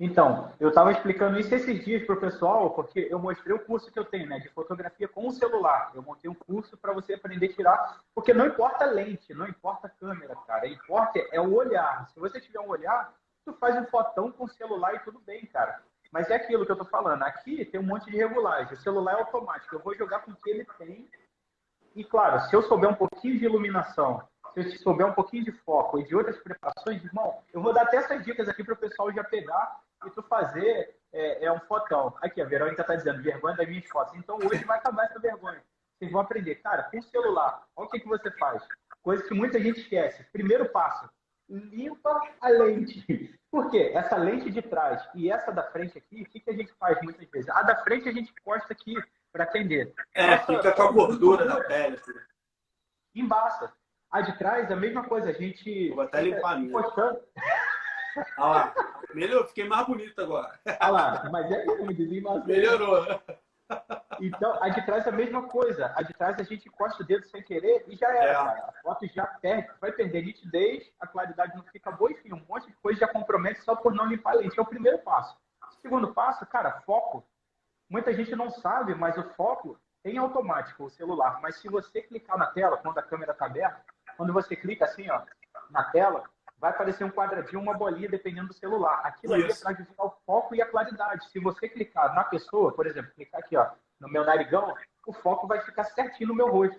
Então, 0.02 0.50
eu 0.58 0.70
estava 0.70 0.92
explicando 0.92 1.38
isso 1.38 1.54
esses 1.54 1.84
dias 1.84 2.06
para 2.06 2.14
o 2.14 2.20
pessoal, 2.20 2.70
porque 2.70 3.06
eu 3.10 3.18
mostrei 3.18 3.54
o 3.54 3.62
curso 3.62 3.92
que 3.92 3.98
eu 3.98 4.04
tenho, 4.06 4.26
né, 4.26 4.38
de 4.38 4.48
fotografia 4.48 5.06
com 5.06 5.28
o 5.28 5.30
celular. 5.30 5.92
Eu 5.94 6.00
montei 6.02 6.30
um 6.30 6.34
curso 6.34 6.74
para 6.78 6.94
você 6.94 7.12
aprender 7.12 7.50
a 7.50 7.52
tirar, 7.52 8.00
porque 8.14 8.32
não 8.32 8.46
importa 8.46 8.84
a 8.84 8.90
lente, 8.90 9.34
não 9.34 9.46
importa 9.46 9.88
a 9.88 9.90
câmera, 9.90 10.34
cara. 10.46 10.66
Importa 10.66 11.20
é 11.30 11.38
o 11.38 11.52
olhar. 11.54 12.08
Se 12.14 12.18
você 12.18 12.40
tiver 12.40 12.60
um 12.60 12.70
olhar, 12.70 13.12
tu 13.44 13.52
faz 13.52 13.76
um 13.76 13.84
fotão 13.88 14.32
com 14.32 14.44
o 14.44 14.48
celular 14.48 14.94
e 14.94 15.00
tudo 15.00 15.20
bem, 15.20 15.44
cara. 15.44 15.82
Mas 16.10 16.30
é 16.30 16.36
aquilo 16.36 16.64
que 16.64 16.72
eu 16.72 16.76
estou 16.76 16.88
falando. 16.88 17.22
Aqui 17.22 17.62
tem 17.66 17.78
um 17.78 17.84
monte 17.84 18.10
de 18.10 18.16
regulagem. 18.16 18.72
O 18.72 18.80
celular 18.80 19.12
é 19.12 19.20
automático. 19.20 19.74
Eu 19.74 19.80
vou 19.80 19.94
jogar 19.94 20.20
com 20.20 20.30
o 20.30 20.36
que 20.36 20.48
ele 20.48 20.66
tem. 20.78 21.06
E 21.94 22.02
claro, 22.04 22.40
se 22.40 22.56
eu 22.56 22.62
souber 22.62 22.88
um 22.88 22.94
pouquinho 22.94 23.38
de 23.38 23.44
iluminação 23.44 24.26
se 24.54 24.60
eu 24.60 24.70
souber 24.78 25.06
um 25.06 25.12
pouquinho 25.12 25.44
de 25.44 25.52
foco 25.52 25.98
e 25.98 26.04
de 26.04 26.14
outras 26.14 26.38
preparações, 26.38 27.04
irmão, 27.04 27.42
eu 27.52 27.62
vou 27.62 27.72
dar 27.72 27.82
até 27.82 27.98
essas 27.98 28.24
dicas 28.24 28.48
aqui 28.48 28.64
para 28.64 28.74
o 28.74 28.78
pessoal 28.78 29.12
já 29.12 29.24
pegar 29.24 29.80
e 30.06 30.10
tu 30.10 30.22
fazer 30.22 30.96
é, 31.12 31.44
é 31.44 31.52
um 31.52 31.60
fotão. 31.60 32.14
Aqui, 32.22 32.40
a 32.40 32.46
Verônica 32.46 32.82
está 32.82 32.94
dizendo, 32.94 33.22
vergonha 33.22 33.56
das 33.56 33.68
minhas 33.68 33.88
fotos. 33.88 34.14
Então 34.16 34.38
hoje 34.38 34.64
vai 34.64 34.78
acabar 34.78 35.04
essa 35.04 35.18
vergonha. 35.18 35.62
Vocês 35.98 36.10
vão 36.10 36.20
aprender. 36.20 36.56
Cara, 36.56 36.84
com 36.84 36.98
o 36.98 37.02
celular, 37.02 37.62
olha 37.76 37.86
o 37.86 37.90
que, 37.90 38.00
que 38.00 38.08
você 38.08 38.30
faz. 38.32 38.62
Coisa 39.02 39.22
que 39.22 39.34
muita 39.34 39.60
gente 39.60 39.80
esquece. 39.80 40.24
Primeiro 40.32 40.68
passo, 40.70 41.08
limpa 41.48 42.20
a 42.40 42.48
lente. 42.48 43.04
Por 43.50 43.70
quê? 43.70 43.90
Essa 43.94 44.16
lente 44.16 44.50
de 44.50 44.62
trás 44.62 45.06
e 45.14 45.30
essa 45.30 45.50
da 45.50 45.64
frente 45.64 45.98
aqui, 45.98 46.22
o 46.22 46.26
que, 46.26 46.38
que 46.38 46.50
a 46.50 46.54
gente 46.54 46.72
faz 46.74 47.00
muitas 47.02 47.28
vezes? 47.28 47.50
A 47.50 47.62
da 47.62 47.82
frente 47.82 48.08
a 48.08 48.12
gente 48.12 48.32
posta 48.44 48.72
aqui 48.72 48.94
para 49.32 49.44
atender. 49.44 49.92
É, 50.14 50.26
Nossa, 50.30 50.46
fica 50.46 50.72
com 50.72 50.82
a 50.82 50.92
gordura 50.92 51.44
da 51.44 51.60
pele. 51.64 52.00
Embaça. 53.14 53.72
A 54.10 54.20
de 54.22 54.36
trás, 54.38 54.70
a 54.70 54.76
mesma 54.76 55.04
coisa. 55.04 55.30
A 55.30 55.32
gente. 55.32 55.90
Vou 55.90 56.02
até 56.02 56.22
limpar 56.22 56.54
a 56.54 56.56
minha. 56.56 56.72
Postando... 56.72 57.20
Olha 58.38 58.48
lá. 58.48 58.74
Melhorou, 59.14 59.46
fiquei 59.46 59.68
mais 59.68 59.86
bonito 59.86 60.20
agora. 60.20 60.58
Olha 60.66 60.90
lá, 60.90 61.30
mas 61.30 61.50
é 61.50 61.64
que 61.64 61.82
me 61.82 61.94
desembaçou. 61.94 62.44
Melhorou. 62.44 63.06
Então, 64.20 64.62
a 64.62 64.68
de 64.68 64.84
trás 64.84 65.06
é 65.06 65.10
a 65.10 65.12
mesma 65.12 65.44
coisa. 65.44 65.92
A 65.96 66.02
de 66.02 66.12
trás 66.12 66.38
a 66.38 66.42
gente 66.42 66.68
encosta 66.68 67.02
o 67.02 67.06
dedo 67.06 67.24
sem 67.26 67.42
querer 67.42 67.84
e 67.88 67.96
já 67.96 68.08
era, 68.08 68.32
é. 68.32 68.34
A 68.34 68.72
foto 68.82 69.06
já 69.06 69.24
perde, 69.26 69.70
vai 69.80 69.92
perder 69.92 70.24
nitidez, 70.24 70.92
a 71.00 71.06
claridade 71.06 71.56
não 71.56 71.64
fica 71.64 71.90
boa, 71.90 72.10
enfim, 72.10 72.32
um 72.32 72.44
monte 72.48 72.66
de 72.66 72.72
coisa 72.74 73.00
já 73.00 73.08
compromete 73.08 73.62
só 73.62 73.76
por 73.76 73.94
não 73.94 74.06
limpar 74.06 74.32
a 74.32 74.36
lente. 74.38 74.58
É 74.58 74.62
o 74.62 74.66
primeiro 74.66 74.98
passo. 74.98 75.36
O 75.62 75.74
segundo 75.80 76.12
passo, 76.12 76.44
cara, 76.46 76.80
foco. 76.80 77.24
Muita 77.88 78.12
gente 78.12 78.34
não 78.36 78.50
sabe, 78.50 78.94
mas 78.94 79.16
o 79.16 79.22
foco 79.34 79.78
tem 80.02 80.18
automático 80.18 80.84
o 80.84 80.90
celular. 80.90 81.40
Mas 81.40 81.56
se 81.56 81.68
você 81.68 82.02
clicar 82.02 82.36
na 82.36 82.46
tela, 82.46 82.76
quando 82.76 82.98
a 82.98 83.02
câmera 83.02 83.32
está 83.32 83.46
aberta, 83.46 83.84
quando 84.20 84.34
você 84.34 84.54
clica 84.54 84.84
assim, 84.84 85.08
ó, 85.08 85.22
na 85.70 85.82
tela, 85.84 86.24
vai 86.58 86.72
aparecer 86.72 87.04
um 87.04 87.10
quadradinho, 87.10 87.58
uma 87.58 87.72
bolinha, 87.72 88.06
dependendo 88.06 88.48
do 88.48 88.52
celular. 88.52 89.00
Aquilo 89.02 89.32
ali 89.32 89.44
é 89.44 89.54
para 89.54 89.70
ajustar 89.70 90.06
o 90.06 90.14
foco 90.26 90.54
e 90.54 90.60
a 90.60 90.66
claridade. 90.66 91.26
Se 91.30 91.40
você 91.40 91.70
clicar 91.70 92.14
na 92.14 92.22
pessoa, 92.24 92.70
por 92.70 92.86
exemplo, 92.86 93.10
clicar 93.14 93.40
aqui, 93.40 93.56
ó, 93.56 93.70
no 93.98 94.10
meu 94.10 94.22
narigão, 94.22 94.74
o 95.06 95.12
foco 95.14 95.46
vai 95.46 95.62
ficar 95.62 95.84
certinho 95.84 96.28
no 96.28 96.34
meu 96.34 96.50
rosto. 96.50 96.78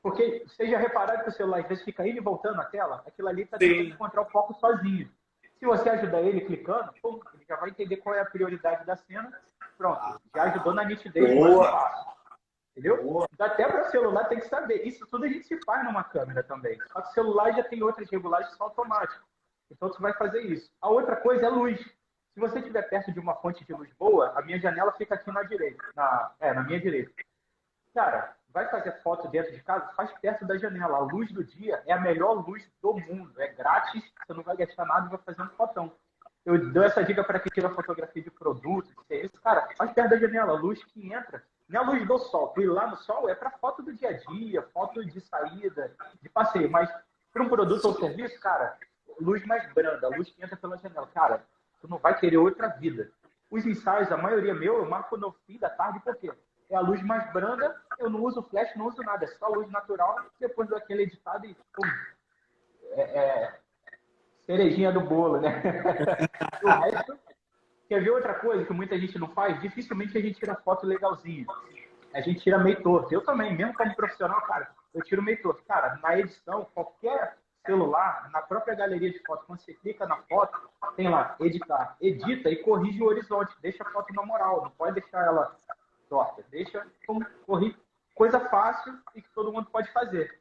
Porque 0.00 0.44
vocês 0.46 0.70
já 0.70 0.78
repararam 0.78 1.24
que 1.24 1.30
o 1.30 1.32
celular 1.32 1.62
às 1.62 1.66
vezes 1.66 1.84
fica 1.84 2.06
indo 2.06 2.18
e 2.18 2.20
voltando 2.20 2.58
na 2.58 2.64
tela? 2.66 3.02
Aquilo 3.08 3.26
ali 3.26 3.42
está 3.42 3.58
tentando 3.58 3.88
encontrar 3.88 4.22
o 4.22 4.30
foco 4.30 4.54
sozinho. 4.54 5.10
Se 5.58 5.66
você 5.66 5.90
ajudar 5.90 6.20
ele 6.20 6.42
clicando, 6.42 6.92
pum, 7.02 7.18
ele 7.34 7.44
já 7.44 7.56
vai 7.56 7.70
entender 7.70 7.96
qual 7.96 8.14
é 8.14 8.20
a 8.20 8.24
prioridade 8.24 8.86
da 8.86 8.94
cena. 8.94 9.36
Pronto, 9.76 10.20
já 10.32 10.44
ajudou 10.44 10.74
na 10.74 10.84
nitidez. 10.84 11.34
Boa. 11.34 12.21
Entendeu? 12.72 13.02
Boa. 13.02 13.26
Até 13.38 13.68
para 13.68 13.90
celular 13.90 14.24
tem 14.24 14.40
que 14.40 14.48
saber. 14.48 14.86
Isso 14.86 15.06
tudo 15.06 15.24
a 15.24 15.28
gente 15.28 15.46
se 15.46 15.58
faz 15.64 15.84
numa 15.84 16.02
câmera 16.02 16.42
também. 16.42 16.78
Só 16.92 17.02
que 17.02 17.10
o 17.10 17.12
celular 17.12 17.52
já 17.52 17.62
tem 17.64 17.82
outras 17.82 18.10
regulagens 18.10 18.54
só 18.56 18.64
automáticas. 18.64 19.22
Então 19.70 19.88
você 19.88 20.00
vai 20.00 20.14
fazer 20.14 20.40
isso. 20.42 20.70
A 20.80 20.88
outra 20.88 21.16
coisa 21.16 21.46
é 21.46 21.48
luz. 21.48 21.80
Se 22.34 22.40
você 22.40 22.60
estiver 22.60 22.82
perto 22.88 23.12
de 23.12 23.20
uma 23.20 23.34
fonte 23.36 23.62
de 23.64 23.74
luz 23.74 23.92
boa, 23.98 24.32
a 24.38 24.42
minha 24.42 24.58
janela 24.58 24.92
fica 24.92 25.14
aqui 25.14 25.30
na 25.30 25.42
direita. 25.42 25.84
Na, 25.94 26.32
é, 26.40 26.54
na 26.54 26.62
minha 26.62 26.80
direita. 26.80 27.12
Cara, 27.94 28.34
vai 28.48 28.66
fazer 28.70 28.92
foto 29.02 29.28
dentro 29.28 29.52
de 29.52 29.62
casa? 29.62 29.92
Faz 29.94 30.10
perto 30.18 30.46
da 30.46 30.56
janela. 30.56 30.96
A 30.96 31.00
luz 31.00 31.30
do 31.30 31.44
dia 31.44 31.82
é 31.86 31.92
a 31.92 32.00
melhor 32.00 32.46
luz 32.46 32.66
do 32.80 32.94
mundo. 32.94 33.38
É 33.38 33.48
grátis, 33.48 34.02
você 34.26 34.32
não 34.32 34.42
vai 34.42 34.56
gastar 34.56 34.86
nada 34.86 35.06
e 35.06 35.10
vai 35.10 35.18
fazer 35.18 35.42
um 35.42 35.50
fotão. 35.50 35.92
Eu 36.44 36.72
dou 36.72 36.82
essa 36.82 37.04
dica 37.04 37.22
para 37.22 37.38
quem 37.38 37.52
tira 37.52 37.68
fotografia 37.68 38.22
de 38.22 38.30
produto, 38.30 38.88
de 38.88 39.06
serviço. 39.06 39.40
Cara, 39.42 39.68
faz 39.76 39.92
perto 39.92 40.10
da 40.10 40.18
janela. 40.18 40.52
A 40.52 40.60
luz 40.60 40.82
que 40.84 41.12
entra 41.12 41.44
não 41.68 41.80
é 41.80 41.84
a 41.84 41.86
luz 41.86 42.06
do 42.06 42.18
sol. 42.18 42.52
Ir 42.58 42.66
lá 42.66 42.86
no 42.86 42.96
sol 42.96 43.28
é 43.28 43.34
para 43.34 43.50
foto 43.50 43.82
do 43.82 43.92
dia 43.92 44.10
a 44.10 44.12
dia, 44.12 44.62
foto 44.74 45.04
de 45.04 45.20
saída, 45.20 45.94
de 46.20 46.28
passeio. 46.28 46.70
Mas 46.70 46.90
para 47.32 47.42
um 47.42 47.48
produto 47.48 47.84
ou 47.86 47.94
serviço, 47.94 48.38
cara, 48.40 48.76
luz 49.20 49.44
mais 49.46 49.72
branda, 49.72 50.08
luz 50.08 50.30
que 50.30 50.44
entra 50.44 50.56
pela 50.56 50.76
janela. 50.76 51.08
Cara, 51.14 51.44
tu 51.80 51.88
não 51.88 51.98
vai 51.98 52.18
querer 52.18 52.36
outra 52.36 52.68
vida. 52.68 53.10
Os 53.50 53.66
ensaios, 53.66 54.10
a 54.10 54.16
maioria 54.16 54.54
meu, 54.54 54.78
eu 54.78 54.88
marco 54.88 55.16
no 55.16 55.32
fim 55.46 55.58
da 55.58 55.68
tarde, 55.68 56.00
por 56.00 56.16
quê? 56.16 56.32
É 56.70 56.76
a 56.76 56.80
luz 56.80 57.02
mais 57.02 57.30
branda, 57.32 57.76
eu 57.98 58.08
não 58.08 58.22
uso 58.22 58.42
flash, 58.44 58.74
não 58.76 58.86
uso 58.86 59.02
nada, 59.02 59.24
é 59.24 59.28
só 59.28 59.46
luz 59.48 59.70
natural, 59.70 60.16
depois 60.40 60.68
do 60.68 60.74
aquele 60.74 61.02
editado 61.02 61.44
e 61.44 61.54
pum, 61.54 61.82
é, 62.92 63.02
é, 63.02 63.58
cerejinha 64.46 64.90
do 64.90 65.00
bolo, 65.00 65.38
né? 65.38 65.60
o 66.64 66.68
resto, 66.68 67.18
quer 67.92 68.02
ver 68.02 68.10
outra 68.10 68.32
coisa 68.32 68.64
que 68.64 68.72
muita 68.72 68.98
gente 68.98 69.18
não 69.18 69.28
faz? 69.28 69.60
Dificilmente 69.60 70.16
a 70.16 70.20
gente 70.22 70.38
tira 70.38 70.54
foto 70.54 70.86
legalzinha. 70.86 71.44
A 72.14 72.22
gente 72.22 72.40
tira 72.40 72.56
meio 72.56 72.82
torto. 72.82 73.12
Eu 73.12 73.20
também, 73.22 73.54
mesmo 73.54 73.74
como 73.74 73.94
profissional, 73.94 74.40
cara, 74.46 74.70
eu 74.94 75.02
tiro 75.02 75.22
meio 75.22 75.42
torto. 75.42 75.62
Cara, 75.64 75.98
na 76.02 76.18
edição, 76.18 76.66
qualquer 76.72 77.36
celular, 77.66 78.30
na 78.32 78.40
própria 78.40 78.74
galeria 78.74 79.10
de 79.10 79.18
fotos, 79.26 79.44
quando 79.46 79.60
você 79.60 79.74
clica 79.74 80.06
na 80.06 80.16
foto, 80.22 80.58
tem 80.96 81.10
lá, 81.10 81.36
editar. 81.38 81.94
Edita 82.00 82.48
e 82.48 82.62
corrige 82.62 83.02
o 83.02 83.06
horizonte. 83.06 83.54
Deixa 83.60 83.82
a 83.82 83.90
foto 83.90 84.14
na 84.14 84.24
moral. 84.24 84.62
Não 84.62 84.70
pode 84.70 84.98
deixar 84.98 85.26
ela 85.26 85.54
torta. 86.08 86.42
Deixa 86.50 86.86
como 87.06 87.22
corrigir. 87.46 87.76
Coisa 88.14 88.40
fácil 88.40 88.98
e 89.14 89.20
que 89.20 89.28
todo 89.34 89.52
mundo 89.52 89.68
pode 89.70 89.92
fazer. 89.92 90.34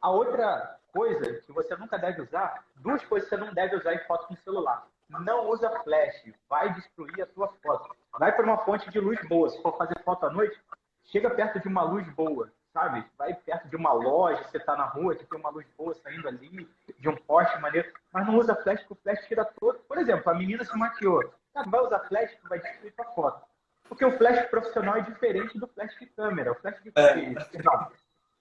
A 0.00 0.10
outra 0.10 0.78
coisa 0.90 1.34
que 1.34 1.52
você 1.52 1.76
nunca 1.76 1.98
deve 1.98 2.22
usar, 2.22 2.64
duas 2.76 3.04
coisas 3.04 3.28
que 3.28 3.36
você 3.36 3.42
não 3.42 3.52
deve 3.52 3.76
usar 3.76 3.92
em 3.92 4.06
foto 4.06 4.26
com 4.26 4.36
celular. 4.36 4.86
Não 5.08 5.48
usa 5.48 5.70
flash, 5.82 6.32
vai 6.48 6.72
destruir 6.74 7.22
a 7.22 7.26
sua 7.26 7.48
foto. 7.62 7.94
Vai 8.18 8.32
para 8.32 8.44
uma 8.44 8.58
fonte 8.58 8.90
de 8.90 8.98
luz 8.98 9.20
boa. 9.28 9.48
Se 9.50 9.60
for 9.62 9.76
fazer 9.76 9.98
foto 10.02 10.26
à 10.26 10.30
noite, 10.30 10.58
chega 11.04 11.30
perto 11.30 11.60
de 11.60 11.68
uma 11.68 11.82
luz 11.82 12.08
boa 12.14 12.50
sabe? 12.74 13.06
Vai 13.16 13.32
perto 13.32 13.68
de 13.68 13.76
uma 13.76 13.92
loja, 13.92 14.42
você 14.42 14.58
está 14.58 14.76
na 14.76 14.84
rua, 14.84 15.14
que 15.14 15.24
tem 15.24 15.38
uma 15.38 15.48
luz 15.48 15.64
boa 15.78 15.94
saindo 15.94 16.26
ali, 16.26 16.68
de 16.98 17.08
um 17.08 17.16
poste 17.16 17.56
maneiro, 17.60 17.90
mas 18.12 18.26
não 18.26 18.36
usa 18.36 18.56
flash, 18.56 18.80
porque 18.80 18.94
o 18.94 19.02
flash 19.02 19.26
tira 19.28 19.44
todo. 19.44 19.78
Por 19.78 19.96
exemplo, 19.96 20.28
a 20.30 20.34
menina 20.34 20.64
se 20.64 20.76
maquiou. 20.76 21.22
Não 21.54 21.70
vai 21.70 21.80
usar 21.80 22.00
flash 22.00 22.34
que 22.34 22.48
vai 22.48 22.58
destruir 22.58 22.92
sua 22.94 23.04
foto. 23.12 23.46
Porque 23.88 24.04
o 24.04 24.18
flash 24.18 24.44
profissional 24.50 24.96
é 24.96 25.02
diferente 25.02 25.56
do 25.56 25.68
flash 25.68 25.96
de 25.98 26.06
câmera. 26.06 26.50
O 26.50 26.54
flash 26.56 26.82
de 26.82 26.92
é. 26.96 27.62
não, 27.62 27.92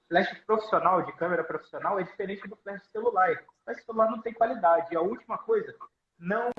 flash 0.09 0.34
profissional, 0.47 1.03
de 1.03 1.11
câmera 1.14 1.43
profissional, 1.43 1.99
é 1.99 2.03
diferente 2.03 2.47
do 2.47 2.55
flash 2.55 2.82
celular. 2.91 3.32
O 3.32 3.64
flash 3.66 3.86
celular 3.86 4.09
não 4.09 4.22
tem 4.22 4.34
qualidade. 4.34 4.88
E 4.91 4.97
a 4.97 5.01
última 5.01 5.38
coisa, 5.38 5.76
não 6.24 6.49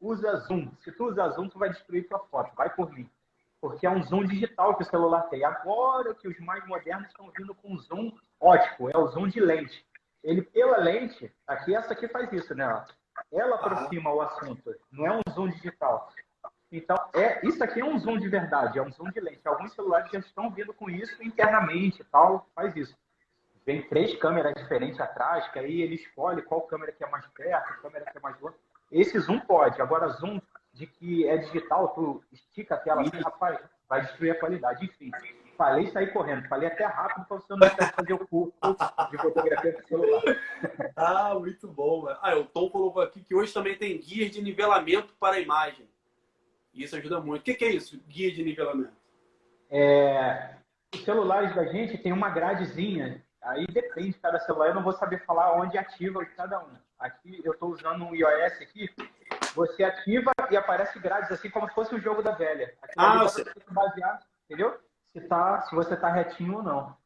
usa 0.00 0.36
zoom. 0.40 0.70
Se 0.82 0.92
tu 0.92 1.08
usar 1.08 1.30
zoom, 1.30 1.48
tu 1.48 1.58
vai 1.58 1.70
destruir 1.70 2.06
tua 2.08 2.18
foto. 2.18 2.54
Vai 2.54 2.70
por 2.70 2.92
mim 2.92 3.08
porque 3.64 3.86
é 3.86 3.90
um 3.90 4.02
zoom 4.02 4.26
digital 4.26 4.76
que 4.76 4.82
o 4.82 4.86
celular 4.86 5.22
tem. 5.30 5.42
Agora 5.42 6.14
que 6.14 6.28
os 6.28 6.38
mais 6.40 6.62
modernos 6.66 7.08
estão 7.08 7.32
vindo 7.34 7.54
com 7.54 7.78
zoom 7.78 8.12
ótico, 8.38 8.90
é 8.90 8.98
o 8.98 9.06
zoom 9.06 9.26
de 9.28 9.40
lente. 9.40 9.82
Ele, 10.22 10.42
pela 10.42 10.76
lente, 10.76 11.32
aqui 11.46 11.74
essa 11.74 11.94
aqui 11.94 12.06
faz 12.08 12.30
isso, 12.30 12.54
né? 12.54 12.84
Ela 13.32 13.54
aproxima 13.54 14.12
o 14.12 14.20
assunto, 14.20 14.74
não 14.92 15.06
é 15.06 15.12
um 15.12 15.32
zoom 15.32 15.48
digital. 15.48 16.12
Então, 16.70 16.94
é, 17.14 17.46
isso 17.46 17.64
aqui 17.64 17.80
é 17.80 17.84
um 17.86 17.98
zoom 17.98 18.18
de 18.18 18.28
verdade, 18.28 18.78
é 18.78 18.82
um 18.82 18.92
zoom 18.92 19.10
de 19.10 19.20
lente. 19.20 19.40
Alguns 19.48 19.72
celulares 19.72 20.10
já 20.12 20.18
estão 20.18 20.50
vindo 20.50 20.74
com 20.74 20.90
isso 20.90 21.22
internamente 21.22 22.02
e 22.02 22.04
tal, 22.04 22.46
faz 22.54 22.76
isso. 22.76 22.94
Vem 23.64 23.88
três 23.88 24.14
câmeras 24.18 24.52
diferentes 24.52 25.00
atrás, 25.00 25.48
que 25.48 25.58
aí 25.58 25.80
ele 25.80 25.94
escolhe 25.94 26.42
qual 26.42 26.60
câmera 26.66 26.92
que 26.92 27.02
é 27.02 27.08
mais 27.08 27.26
perto, 27.28 27.80
câmera 27.80 28.04
que 28.04 28.18
é 28.18 28.20
mais 28.20 28.38
longe. 28.40 28.56
Esse 28.94 29.18
zoom 29.18 29.40
pode. 29.40 29.82
Agora, 29.82 30.08
zoom 30.08 30.40
de 30.72 30.86
que 30.86 31.28
é 31.28 31.36
digital, 31.36 31.88
tu 31.88 32.22
estica 32.32 32.76
a 32.76 32.78
tela 32.78 33.02
assim, 33.02 33.18
rapaz, 33.18 33.58
vai 33.88 34.02
destruir 34.02 34.30
a 34.30 34.38
qualidade. 34.38 34.84
Enfim, 34.84 35.10
falei 35.58 35.88
sair 35.88 36.12
correndo, 36.12 36.46
falei 36.46 36.68
até 36.68 36.84
rápido 36.84 37.26
para 37.26 37.36
você 37.36 37.56
não 37.56 37.58
ter 37.58 37.92
fazer 37.92 38.12
o 38.12 38.26
curso 38.26 38.54
de 39.10 39.16
fotografia 39.18 39.72
com 39.72 39.88
celular. 39.88 40.22
Ah, 40.94 41.34
muito 41.34 41.66
bom. 41.66 42.06
Ah, 42.22 42.36
o 42.36 42.44
Tom 42.44 42.70
colocou 42.70 43.02
aqui 43.02 43.20
que 43.20 43.34
hoje 43.34 43.52
também 43.52 43.76
tem 43.76 43.98
guias 43.98 44.30
de 44.30 44.40
nivelamento 44.40 45.12
para 45.18 45.36
a 45.36 45.40
imagem. 45.40 45.88
Isso 46.72 46.96
ajuda 46.96 47.20
muito. 47.20 47.40
O 47.40 47.44
que 47.44 47.64
é 47.64 47.70
isso, 47.70 48.00
guia 48.08 48.32
de 48.32 48.44
nivelamento? 48.44 48.92
É, 49.70 50.54
os 50.94 51.04
celulares 51.04 51.52
da 51.54 51.66
gente 51.66 51.98
tem 51.98 52.12
uma 52.12 52.30
gradezinha, 52.30 53.24
aí 53.42 53.66
depende 53.66 54.12
de 54.12 54.20
cada 54.20 54.38
celular, 54.38 54.68
eu 54.68 54.74
não 54.74 54.84
vou 54.84 54.92
saber 54.92 55.24
falar 55.24 55.60
onde 55.60 55.76
ativa 55.76 56.24
cada 56.26 56.60
um. 56.60 56.83
Aqui 56.98 57.40
eu 57.44 57.52
estou 57.52 57.70
usando 57.70 58.04
um 58.04 58.14
iOS 58.14 58.60
aqui, 58.60 58.88
você 59.54 59.84
ativa 59.84 60.32
e 60.50 60.56
aparece 60.56 60.98
grátis, 60.98 61.32
assim 61.32 61.50
como 61.50 61.68
se 61.68 61.74
fosse 61.74 61.94
o 61.94 62.00
jogo 62.00 62.22
da 62.22 62.32
velha. 62.32 62.74
Aqui 62.82 62.94
ah, 62.96 63.22
você 63.22 63.44
que 63.44 63.72
basear, 63.72 64.20
entendeu? 64.44 64.78
Se, 65.12 65.20
tá, 65.22 65.62
se 65.62 65.74
você 65.74 65.96
tá 65.96 66.08
retinho 66.08 66.56
ou 66.56 66.62
não. 66.62 66.96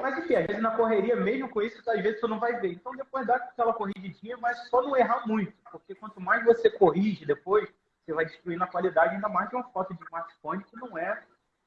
Mas 0.00 0.18
enfim, 0.18 0.34
às 0.34 0.46
vezes 0.46 0.62
na 0.62 0.76
correria, 0.76 1.16
mesmo 1.16 1.48
com 1.48 1.62
isso, 1.62 1.78
às 1.88 2.02
vezes 2.02 2.20
você 2.20 2.26
não 2.26 2.40
vai 2.40 2.58
ver. 2.60 2.72
Então 2.72 2.92
depois 2.92 3.26
dá 3.26 3.36
aquela 3.36 3.72
corrigidinha, 3.72 4.36
mas 4.38 4.68
só 4.68 4.82
não 4.82 4.96
errar 4.96 5.26
muito. 5.26 5.52
Porque 5.70 5.94
quanto 5.94 6.20
mais 6.20 6.44
você 6.44 6.68
corrige 6.68 7.24
depois, 7.24 7.68
você 8.04 8.12
vai 8.12 8.24
destruindo 8.24 8.64
a 8.64 8.66
qualidade, 8.66 9.14
ainda 9.14 9.28
mais 9.28 9.48
de 9.48 9.56
uma 9.56 9.64
foto 9.64 9.94
de 9.94 10.02
smartphone 10.04 10.64
que 10.64 10.76
não 10.76 10.98
é 10.98 11.22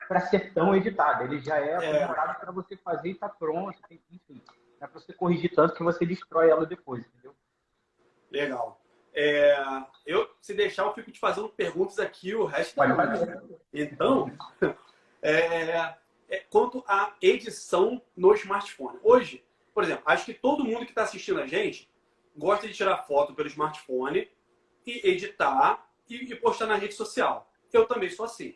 para 0.07 0.21
ser 0.21 0.53
tão 0.53 0.75
editada. 0.75 1.23
Ele 1.23 1.39
já 1.39 1.57
é 1.57 1.75
aprimorado 1.75 2.31
é. 2.31 2.35
para 2.35 2.51
você 2.51 2.75
fazer 2.77 3.09
e 3.09 3.15
tá 3.15 3.29
pronto. 3.29 3.77
Enfim, 3.89 4.43
é 4.79 4.87
para 4.87 4.99
você 4.99 5.13
corrigir 5.13 5.53
tanto 5.55 5.73
que 5.73 5.83
você 5.83 6.05
destrói 6.05 6.49
ela 6.49 6.65
depois, 6.65 7.05
entendeu? 7.07 7.35
Legal. 8.31 8.81
É, 9.13 9.57
eu, 10.05 10.29
se 10.41 10.53
deixar, 10.53 10.83
eu 10.83 10.93
fico 10.93 11.11
te 11.11 11.19
fazendo 11.19 11.49
perguntas 11.49 11.97
aqui 11.97 12.35
o 12.35 12.45
resto 12.45 12.75
da 12.75 12.87
noite. 12.87 13.55
Então, 13.73 14.31
é, 15.21 15.95
é, 16.29 16.37
quanto 16.49 16.83
à 16.87 17.15
edição 17.21 18.01
no 18.15 18.33
smartphone. 18.35 18.99
Hoje, 19.01 19.43
por 19.73 19.83
exemplo, 19.83 20.03
acho 20.05 20.25
que 20.25 20.33
todo 20.33 20.63
mundo 20.63 20.85
que 20.85 20.91
está 20.91 21.03
assistindo 21.03 21.39
a 21.39 21.47
gente 21.47 21.89
gosta 22.35 22.67
de 22.67 22.73
tirar 22.73 23.03
foto 23.03 23.33
pelo 23.33 23.47
smartphone 23.47 24.29
e 24.85 25.09
editar 25.09 25.89
e, 26.09 26.31
e 26.31 26.35
postar 26.35 26.67
na 26.67 26.75
rede 26.75 26.93
social. 26.93 27.51
Eu 27.73 27.85
também 27.85 28.09
sou 28.09 28.25
assim. 28.25 28.55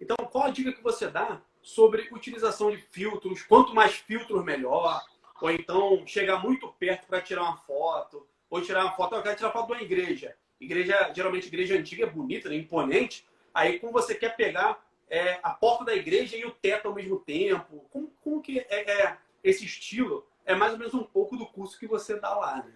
Então, 0.00 0.16
qual 0.30 0.44
a 0.44 0.50
dica 0.50 0.72
que 0.72 0.82
você 0.82 1.08
dá 1.08 1.40
sobre 1.62 2.08
utilização 2.12 2.70
de 2.70 2.76
filtros? 2.76 3.42
Quanto 3.42 3.74
mais 3.74 3.94
filtros, 3.94 4.44
melhor. 4.44 5.04
Ou 5.40 5.50
então, 5.50 6.06
chegar 6.06 6.42
muito 6.42 6.68
perto 6.74 7.06
para 7.06 7.20
tirar 7.20 7.42
uma 7.42 7.56
foto. 7.58 8.26
Ou 8.56 8.62
tirar 8.62 8.84
uma 8.84 8.92
foto, 8.92 9.14
eu 9.14 9.22
quero 9.22 9.36
tirar 9.36 9.50
foto 9.50 9.66
de 9.66 9.72
uma 9.74 9.82
igreja. 9.82 10.34
Igreja, 10.58 11.12
geralmente, 11.14 11.46
igreja 11.46 11.76
antiga 11.76 12.04
é 12.04 12.10
bonita, 12.10 12.48
né? 12.48 12.56
imponente. 12.56 13.28
Aí, 13.52 13.78
como 13.78 13.92
você 13.92 14.14
quer 14.14 14.34
pegar 14.34 14.82
é, 15.10 15.38
a 15.42 15.50
porta 15.50 15.84
da 15.84 15.94
igreja 15.94 16.38
e 16.38 16.44
o 16.46 16.50
teto 16.50 16.88
ao 16.88 16.94
mesmo 16.94 17.18
tempo, 17.18 17.84
como, 17.90 18.10
como 18.24 18.40
que 18.40 18.60
é, 18.60 18.90
é, 18.90 19.16
esse 19.44 19.66
estilo? 19.66 20.26
É 20.46 20.54
mais 20.54 20.72
ou 20.72 20.78
menos 20.78 20.94
um 20.94 21.04
pouco 21.04 21.36
do 21.36 21.44
curso 21.44 21.78
que 21.78 21.86
você 21.86 22.18
dá 22.18 22.34
lá, 22.34 22.56
né? 22.56 22.72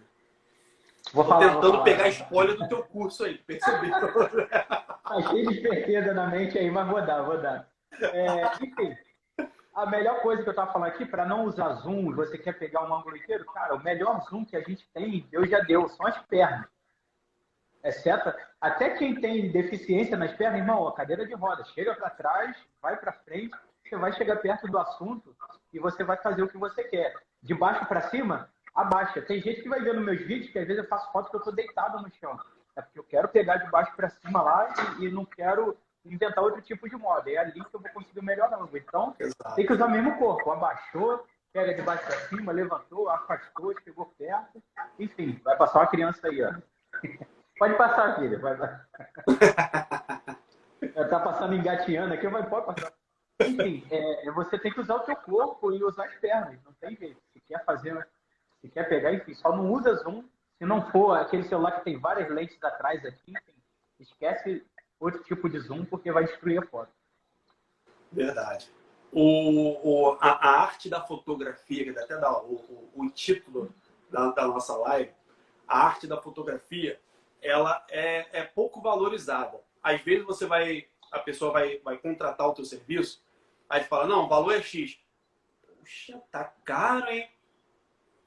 Vou 1.13 1.25
falar, 1.25 1.55
tentando 1.55 1.73
vou 1.73 1.83
pegar 1.83 2.03
a 2.03 2.09
spoiler 2.09 2.55
do 2.55 2.67
teu 2.67 2.83
curso 2.83 3.25
aí, 3.25 3.39
percebeu? 3.39 3.89
tá 4.37 5.29
cheio 5.31 5.49
de 5.49 6.13
na 6.13 6.27
mente 6.27 6.59
aí, 6.59 6.69
mas 6.69 6.87
vou 6.87 7.03
dar, 7.03 7.23
vou 7.23 7.41
dar. 7.41 7.67
É, 7.99 8.45
enfim, 8.63 8.95
a 9.81 9.85
melhor 9.89 10.21
coisa 10.21 10.43
que 10.43 10.49
eu 10.49 10.51
estava 10.51 10.71
falando 10.71 10.89
aqui, 10.89 11.05
para 11.05 11.25
não 11.25 11.45
usar 11.45 11.73
zoom, 11.73 12.13
você 12.13 12.37
quer 12.37 12.53
pegar 12.53 12.83
um 12.83 12.93
ângulo 12.93 13.17
inteiro, 13.17 13.45
cara, 13.45 13.75
o 13.75 13.83
melhor 13.83 14.21
zoom 14.29 14.45
que 14.45 14.55
a 14.55 14.61
gente 14.61 14.87
tem, 14.93 15.27
Deus 15.31 15.49
já 15.49 15.59
deu, 15.59 15.87
são 15.89 16.05
as 16.05 16.17
pernas. 16.23 16.67
Exceto, 17.83 18.31
até 18.59 18.91
quem 18.91 19.19
tem 19.19 19.51
deficiência 19.51 20.15
nas 20.15 20.31
pernas, 20.33 20.59
irmão, 20.59 20.87
a 20.87 20.93
cadeira 20.93 21.25
de 21.25 21.33
roda, 21.33 21.63
chega 21.65 21.95
para 21.95 22.11
trás, 22.11 22.55
vai 22.81 22.95
para 22.95 23.11
frente, 23.11 23.55
você 23.83 23.97
vai 23.97 24.13
chegar 24.13 24.37
perto 24.37 24.67
do 24.67 24.77
assunto 24.77 25.35
e 25.73 25.79
você 25.79 26.03
vai 26.03 26.17
fazer 26.17 26.43
o 26.43 26.47
que 26.47 26.57
você 26.57 26.83
quer. 26.83 27.13
De 27.41 27.53
baixo 27.55 27.85
para 27.87 28.01
cima, 28.01 28.49
abaixa. 28.75 29.21
Tem 29.21 29.41
gente 29.41 29.63
que 29.63 29.69
vai 29.69 29.81
ver 29.81 29.95
nos 29.95 30.05
meus 30.05 30.19
vídeos 30.19 30.51
que 30.51 30.59
às 30.59 30.67
vezes 30.67 30.83
eu 30.83 30.89
faço 30.89 31.11
foto 31.11 31.29
que 31.29 31.35
eu 31.35 31.39
estou 31.39 31.53
deitado 31.53 32.01
no 32.01 32.09
chão. 32.13 32.39
É 32.75 32.81
porque 32.81 32.99
eu 32.99 33.03
quero 33.03 33.27
pegar 33.27 33.57
de 33.57 33.69
baixo 33.69 33.93
para 33.95 34.09
cima 34.09 34.41
lá 34.41 34.73
e, 34.99 35.05
e, 35.05 35.11
não 35.11 35.25
quero 35.25 35.77
inventar 36.05 36.43
outro 36.43 36.61
tipo 36.61 36.89
de 36.89 36.95
moda. 36.95 37.29
É 37.29 37.37
ali 37.37 37.53
que 37.53 37.75
eu 37.75 37.79
vou 37.79 37.89
conseguir 37.91 38.19
o 38.19 38.23
melhor 38.23 38.53
ângulo. 38.53 38.77
Então, 38.77 39.15
Exato. 39.19 39.55
tem 39.55 39.65
que 39.65 39.73
usar 39.73 39.85
o 39.85 39.91
mesmo 39.91 40.17
corpo. 40.17 40.51
Abaixou, 40.51 41.25
pega 41.53 41.73
de 41.73 41.81
baixo 41.81 42.05
para 42.05 42.19
cima, 42.27 42.51
levantou, 42.51 43.09
afastou, 43.09 43.73
chegou 43.83 44.05
perto. 44.17 44.61
Enfim, 44.99 45.39
vai 45.43 45.57
passar 45.57 45.79
uma 45.79 45.87
criança 45.87 46.27
aí, 46.27 46.43
ó. 46.43 46.53
Pode 47.57 47.75
passar, 47.75 48.15
filha. 48.15 48.39
Vai, 48.39 48.55
vai. 48.55 48.79
tá 51.09 51.19
passando 51.19 51.53
engateando 51.53 52.13
aqui, 52.13 52.27
mas 52.27 52.49
pode 52.49 52.65
passar. 52.65 52.91
Enfim, 53.39 53.85
é, 53.91 54.27
é, 54.27 54.31
você 54.31 54.57
tem 54.57 54.71
que 54.71 54.79
usar 54.79 54.95
o 54.95 55.05
seu 55.05 55.15
corpo 55.15 55.71
e 55.71 55.83
usar 55.83 56.05
as 56.05 56.15
pernas. 56.15 56.57
Não 56.63 56.73
tem 56.73 56.95
jeito. 56.95 57.21
Se 57.31 57.39
quer 57.41 57.63
fazer, 57.63 58.07
se 58.61 58.69
quer 58.69 58.89
pegar, 58.89 59.13
enfim, 59.13 59.35
só 59.35 59.55
não 59.55 59.71
usa 59.71 59.93
zoom. 59.93 60.23
Se 60.57 60.65
não 60.65 60.89
for 60.89 61.13
aquele 61.19 61.43
celular 61.43 61.73
que 61.73 61.83
tem 61.83 61.99
várias 61.99 62.29
lentes 62.29 62.57
atrás 62.63 63.05
aqui, 63.05 63.31
enfim, 63.31 63.53
esquece 63.99 64.65
outro 65.01 65.23
tipo 65.23 65.49
de 65.49 65.59
zoom 65.59 65.83
porque 65.83 66.11
vai 66.11 66.25
destruir 66.25 66.59
a 66.59 66.65
foto. 66.65 66.91
Verdade. 68.11 68.69
O, 69.11 70.11
o 70.11 70.17
a, 70.21 70.29
a, 70.29 70.61
arte 70.61 70.89
da 70.89 71.01
fotografia, 71.01 71.83
que 71.83 71.99
até 71.99 72.17
dá 72.17 72.31
o, 72.41 72.53
o, 72.53 72.91
o 73.03 73.09
título 73.09 73.73
da, 74.09 74.31
da 74.31 74.47
nossa 74.47 74.75
live, 74.77 75.11
a 75.67 75.85
arte 75.85 76.07
da 76.07 76.21
fotografia 76.21 76.99
ela 77.41 77.83
é, 77.89 78.27
é 78.31 78.43
pouco 78.43 78.81
valorizada. 78.81 79.59
Às 79.81 80.01
vezes 80.01 80.25
você 80.25 80.45
vai, 80.45 80.87
a 81.11 81.19
pessoa 81.19 81.51
vai, 81.51 81.79
vai 81.79 81.97
contratar 81.97 82.47
o 82.47 82.53
teu 82.53 82.63
serviço, 82.63 83.23
aí 83.67 83.83
fala, 83.83 84.07
não, 84.07 84.25
o 84.25 84.29
valor 84.29 84.53
é 84.53 84.61
X. 84.61 84.99
Puxa, 85.79 86.21
tá 86.31 86.43
caro, 86.63 87.09
hein? 87.09 87.27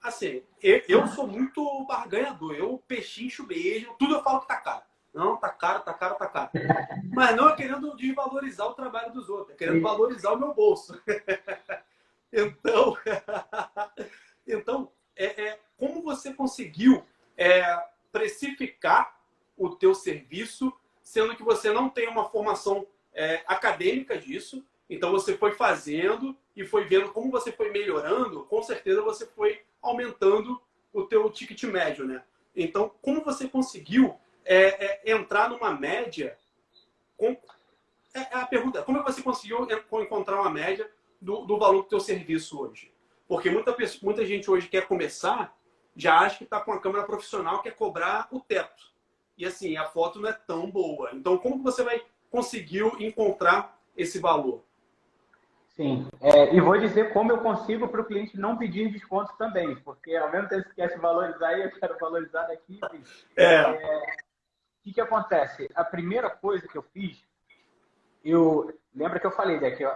Assim, 0.02 0.42
eu, 0.62 0.82
eu 0.88 1.06
sou 1.06 1.26
muito 1.26 1.84
barganhador, 1.86 2.54
eu 2.54 2.82
pechincho 2.86 3.46
mesmo, 3.46 3.94
tudo 3.94 4.16
eu 4.16 4.22
falo 4.22 4.40
que 4.40 4.48
tá 4.48 4.56
caro. 4.56 4.82
Não, 5.14 5.36
tá 5.36 5.48
caro, 5.48 5.80
tá 5.84 5.94
caro, 5.94 6.16
tá 6.16 6.26
caro. 6.26 6.50
Mas 7.12 7.36
não 7.36 7.48
é 7.48 7.54
querendo 7.54 7.94
desvalorizar 7.94 8.66
o 8.66 8.74
trabalho 8.74 9.12
dos 9.12 9.28
outros, 9.28 9.54
é 9.54 9.56
querendo 9.56 9.80
valorizar 9.80 10.32
o 10.32 10.38
meu 10.38 10.52
bolso. 10.52 11.00
então, 12.32 12.96
então 14.46 14.90
é, 15.14 15.26
é, 15.40 15.60
como 15.78 16.02
você 16.02 16.34
conseguiu 16.34 17.04
é, 17.36 17.62
precificar 18.10 19.16
o 19.56 19.70
teu 19.70 19.94
serviço, 19.94 20.72
sendo 21.00 21.36
que 21.36 21.44
você 21.44 21.70
não 21.70 21.88
tem 21.88 22.08
uma 22.08 22.28
formação 22.28 22.84
é, 23.12 23.44
acadêmica 23.46 24.18
disso. 24.18 24.64
Então 24.90 25.12
você 25.12 25.36
foi 25.36 25.52
fazendo 25.52 26.36
e 26.56 26.66
foi 26.66 26.84
vendo 26.84 27.12
como 27.12 27.30
você 27.30 27.52
foi 27.52 27.70
melhorando, 27.70 28.44
com 28.46 28.62
certeza 28.64 29.00
você 29.00 29.26
foi 29.26 29.62
aumentando 29.80 30.60
o 30.92 31.04
teu 31.04 31.30
ticket 31.30 31.62
médio, 31.64 32.04
né? 32.04 32.22
Então, 32.54 32.92
como 33.02 33.24
você 33.24 33.48
conseguiu 33.48 34.14
é, 34.44 35.10
é, 35.10 35.12
entrar 35.12 35.48
numa 35.50 35.72
média? 35.72 36.36
Com... 37.16 37.36
É, 38.14 38.20
é 38.20 38.36
a 38.36 38.46
pergunta, 38.46 38.82
como 38.82 39.02
você 39.02 39.22
conseguiu 39.22 39.66
encontrar 40.02 40.40
uma 40.40 40.50
média 40.50 40.90
do, 41.20 41.44
do 41.44 41.58
valor 41.58 41.82
do 41.82 41.88
teu 41.88 42.00
serviço 42.00 42.60
hoje? 42.60 42.92
Porque 43.26 43.50
muita, 43.50 43.74
muita 44.02 44.24
gente 44.24 44.50
hoje 44.50 44.68
quer 44.68 44.86
começar 44.86 45.56
já 45.96 46.18
acha 46.18 46.38
que 46.38 46.44
está 46.44 46.60
com 46.60 46.72
a 46.72 46.80
câmera 46.80 47.04
profissional 47.04 47.62
que 47.62 47.68
é 47.68 47.72
cobrar 47.72 48.28
o 48.30 48.40
teto. 48.40 48.92
E 49.36 49.46
assim, 49.46 49.76
a 49.76 49.84
foto 49.84 50.20
não 50.20 50.28
é 50.28 50.32
tão 50.32 50.70
boa. 50.70 51.10
Então, 51.12 51.38
como 51.38 51.58
que 51.58 51.64
você 51.64 51.82
vai 51.82 52.02
conseguir 52.30 52.84
encontrar 53.00 53.78
esse 53.96 54.18
valor? 54.18 54.64
Sim, 55.76 56.06
é, 56.20 56.54
e 56.54 56.60
vou 56.60 56.78
dizer 56.78 57.12
como 57.12 57.32
eu 57.32 57.38
consigo 57.38 57.88
para 57.88 58.00
o 58.00 58.04
cliente 58.04 58.38
não 58.38 58.56
pedir 58.56 58.92
desconto 58.92 59.36
também, 59.36 59.74
porque 59.76 60.14
ao 60.14 60.30
mesmo 60.30 60.48
tempo 60.48 60.68
que 60.68 60.76
quer 60.76 60.88
se 60.90 60.98
valorizar, 60.98 61.58
eu 61.58 61.70
quero 61.72 61.98
valorizar 61.98 62.44
daqui. 62.44 62.78
É. 63.36 63.54
é. 63.56 64.06
Que, 64.84 64.92
que 64.92 65.00
acontece? 65.00 65.68
A 65.74 65.82
primeira 65.82 66.30
coisa 66.30 66.68
que 66.68 66.78
eu 66.78 66.82
fiz, 66.82 67.24
eu 68.24 68.78
lembra 68.94 69.18
que 69.18 69.26
eu 69.26 69.32
falei 69.32 69.58
daqui, 69.58 69.84
ó, 69.84 69.94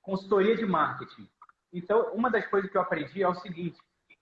consultoria 0.00 0.56
de 0.56 0.64
marketing. 0.64 1.28
Então, 1.72 2.12
uma 2.14 2.30
das 2.30 2.46
coisas 2.46 2.70
que 2.70 2.76
eu 2.76 2.80
aprendi 2.80 3.22
é 3.22 3.28
o 3.28 3.34
seguinte: 3.34 3.78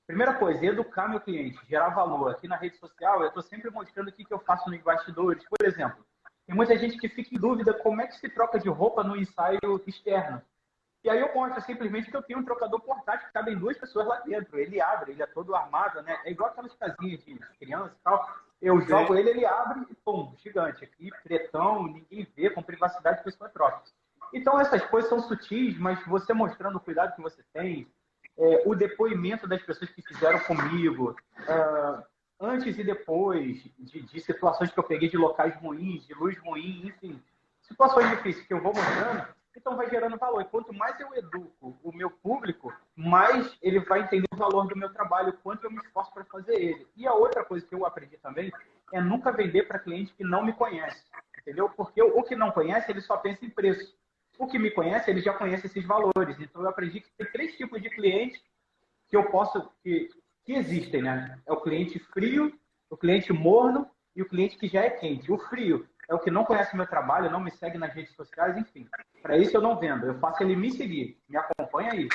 Primeira 0.07 0.35
coisa, 0.35 0.65
educar 0.67 1.09
meu 1.09 1.19
cliente, 1.19 1.59
gerar 1.67 1.89
valor. 1.89 2.31
Aqui 2.31 2.47
na 2.47 2.57
rede 2.57 2.77
social, 2.77 3.23
eu 3.23 3.29
estou 3.29 3.43
sempre 3.43 3.71
mostrando 3.71 4.09
o 4.09 4.13
que, 4.13 4.25
que 4.25 4.35
eu 4.35 4.39
faço 4.39 4.69
nos 4.69 4.83
bastidores. 4.83 5.43
Por 5.49 5.67
exemplo, 5.67 6.05
tem 6.47 6.55
muita 6.55 6.77
gente 6.77 6.99
que 6.99 7.09
fica 7.09 7.35
em 7.35 7.39
dúvida 7.39 7.73
como 7.73 8.03
é 8.03 8.07
que 8.07 8.17
se 8.17 8.29
troca 8.29 8.59
de 8.59 8.69
roupa 8.69 9.03
no 9.03 9.17
ensaio 9.17 9.59
externo. 9.87 10.43
E 11.03 11.09
aí 11.09 11.21
eu 11.21 11.35
mostro 11.35 11.61
simplesmente 11.63 12.11
que 12.11 12.17
eu 12.17 12.23
tenho 12.23 12.39
um 12.39 12.45
trocador 12.45 12.81
portátil 12.81 13.27
que 13.27 13.33
cabem 13.33 13.59
duas 13.59 13.79
pessoas 13.79 14.07
lá 14.07 14.21
dentro. 14.21 14.59
Ele 14.59 14.81
abre, 14.81 15.13
ele 15.13 15.23
é 15.23 15.27
todo 15.27 15.55
armado, 15.55 16.03
né? 16.03 16.19
É 16.25 16.31
igual 16.31 16.51
aquelas 16.51 16.75
casinhas 16.75 17.25
de 17.25 17.39
criança 17.59 17.95
e 17.99 18.03
tal. 18.03 18.44
Eu 18.61 18.81
jogo 18.81 19.15
ele, 19.15 19.31
ele 19.31 19.47
abre 19.47 19.87
e 19.91 19.95
pum, 19.95 20.35
gigante. 20.39 20.85
Aqui, 20.85 21.11
pretão, 21.23 21.85
ninguém 21.87 22.27
vê, 22.35 22.51
com 22.51 22.63
privacidade, 22.63 23.21
a 23.21 23.25
pessoa 23.25 23.51
troca. 23.51 23.83
Então 24.33 24.59
essas 24.59 24.85
coisas 24.87 25.09
são 25.09 25.21
sutis, 25.21 25.79
mas 25.79 26.05
você 26.07 26.33
mostrando 26.33 26.77
o 26.77 26.81
cuidado 26.81 27.15
que 27.15 27.23
você 27.23 27.43
tem, 27.53 27.87
é, 28.37 28.63
o 28.67 28.75
depoimento 28.75 29.47
das 29.47 29.63
pessoas 29.63 29.91
que 29.91 30.03
fizeram 30.03 30.41
comigo, 30.41 31.17
uh, 31.41 32.03
antes 32.41 32.77
e 32.77 32.83
depois 32.83 33.63
de, 33.79 34.03
de, 34.03 34.21
situações 34.21 34.73
que 34.73 34.79
eu 34.79 34.85
peguei 34.85 35.09
de 35.09 35.17
locais 35.17 35.55
ruins, 35.57 36.07
de 36.07 36.15
luz 36.15 36.37
ruim, 36.39 36.87
enfim, 36.87 37.23
situações 37.63 38.11
difíceis 38.11 38.47
que 38.47 38.53
eu 38.53 38.61
vou 38.61 38.75
mostrando, 38.75 39.29
então 39.57 39.77
vai 39.77 39.89
gerando 39.89 40.19
valor. 40.19 40.43
E 40.43 40.47
quanto 40.47 40.73
mais 40.73 40.99
eu 41.01 41.15
educo 41.15 41.79
o 41.83 41.93
meu 41.93 42.11
público, 42.11 42.73
mais 42.97 43.57
ele 43.63 43.81
vai 43.81 44.03
entender 44.03 44.27
o 44.33 44.37
valor 44.37 44.67
do 44.67 44.77
meu 44.77 44.93
trabalho, 44.93 45.31
o 45.31 45.39
quanto 45.39 45.65
eu 45.65 45.71
me 45.71 45.79
esforço 45.79 46.13
para 46.13 46.25
fazer 46.25 46.55
ele. 46.55 46.87
E 46.97 47.07
a 47.07 47.15
outra 47.15 47.45
coisa 47.45 47.67
que 47.67 47.75
eu 47.75 47.87
aprendi 47.87 48.17
também 48.19 48.53
é 48.93 49.01
nunca 49.01 49.33
vender 49.33 49.67
para 49.67 49.79
cliente 49.79 50.13
que 50.15 50.25
não 50.25 50.45
me 50.45 50.53
conhece, 50.53 51.05
entendeu? 51.39 51.69
Porque 51.71 52.03
o 52.03 52.23
que 52.23 52.37
não 52.37 52.51
conhece, 52.51 52.91
ele 52.91 53.01
só 53.01 53.17
pensa 53.17 53.45
em 53.45 53.51
preço. 53.51 53.97
O 54.39 54.47
que 54.47 54.59
me 54.59 54.71
conhece, 54.71 55.11
ele 55.11 55.21
já 55.21 55.33
conhece 55.33 55.67
esses 55.67 55.87
valores. 55.87 56.39
Então, 56.41 56.63
eu 56.63 56.69
aprendi 56.69 57.01
que 57.01 57.11
tem 57.13 57.31
três 57.31 57.57
tipos 57.57 57.81
de 57.81 57.89
clientes 57.89 58.43
que 59.09 59.17
eu 59.17 59.31
posso, 59.31 59.71
que, 59.83 60.11
que 60.45 60.55
existem, 60.55 61.03
né? 61.03 61.39
É 61.47 61.53
o 61.53 61.61
cliente 61.61 61.99
frio, 61.99 62.53
o 62.91 62.97
cliente 62.97 63.33
morno 63.33 63.89
e 64.17 64.23
o 64.23 64.29
cliente 64.29 64.57
que 64.57 64.67
já 64.67 64.83
é 64.83 64.91
quente. 64.91 65.31
O 65.31 65.39
frio 65.39 65.89
é 66.09 66.15
o 66.15 66.19
que 66.19 66.31
não 66.31 66.45
conhece 66.45 66.77
meu 66.77 66.87
trabalho, 66.87 67.31
não 67.31 67.41
me 67.41 67.51
segue 67.51 67.79
nas 67.79 67.93
redes 67.93 68.15
sociais, 68.15 68.57
enfim. 68.57 68.89
Para 69.23 69.37
isso 69.37 69.57
eu 69.57 69.63
não 69.63 69.79
vendo. 69.79 70.07
Eu 70.07 70.19
faço 70.19 70.43
ele 70.43 70.57
me 70.57 70.71
seguir, 70.71 71.19
me 71.29 71.37
acompanha 71.37 71.93
aí. 71.93 72.09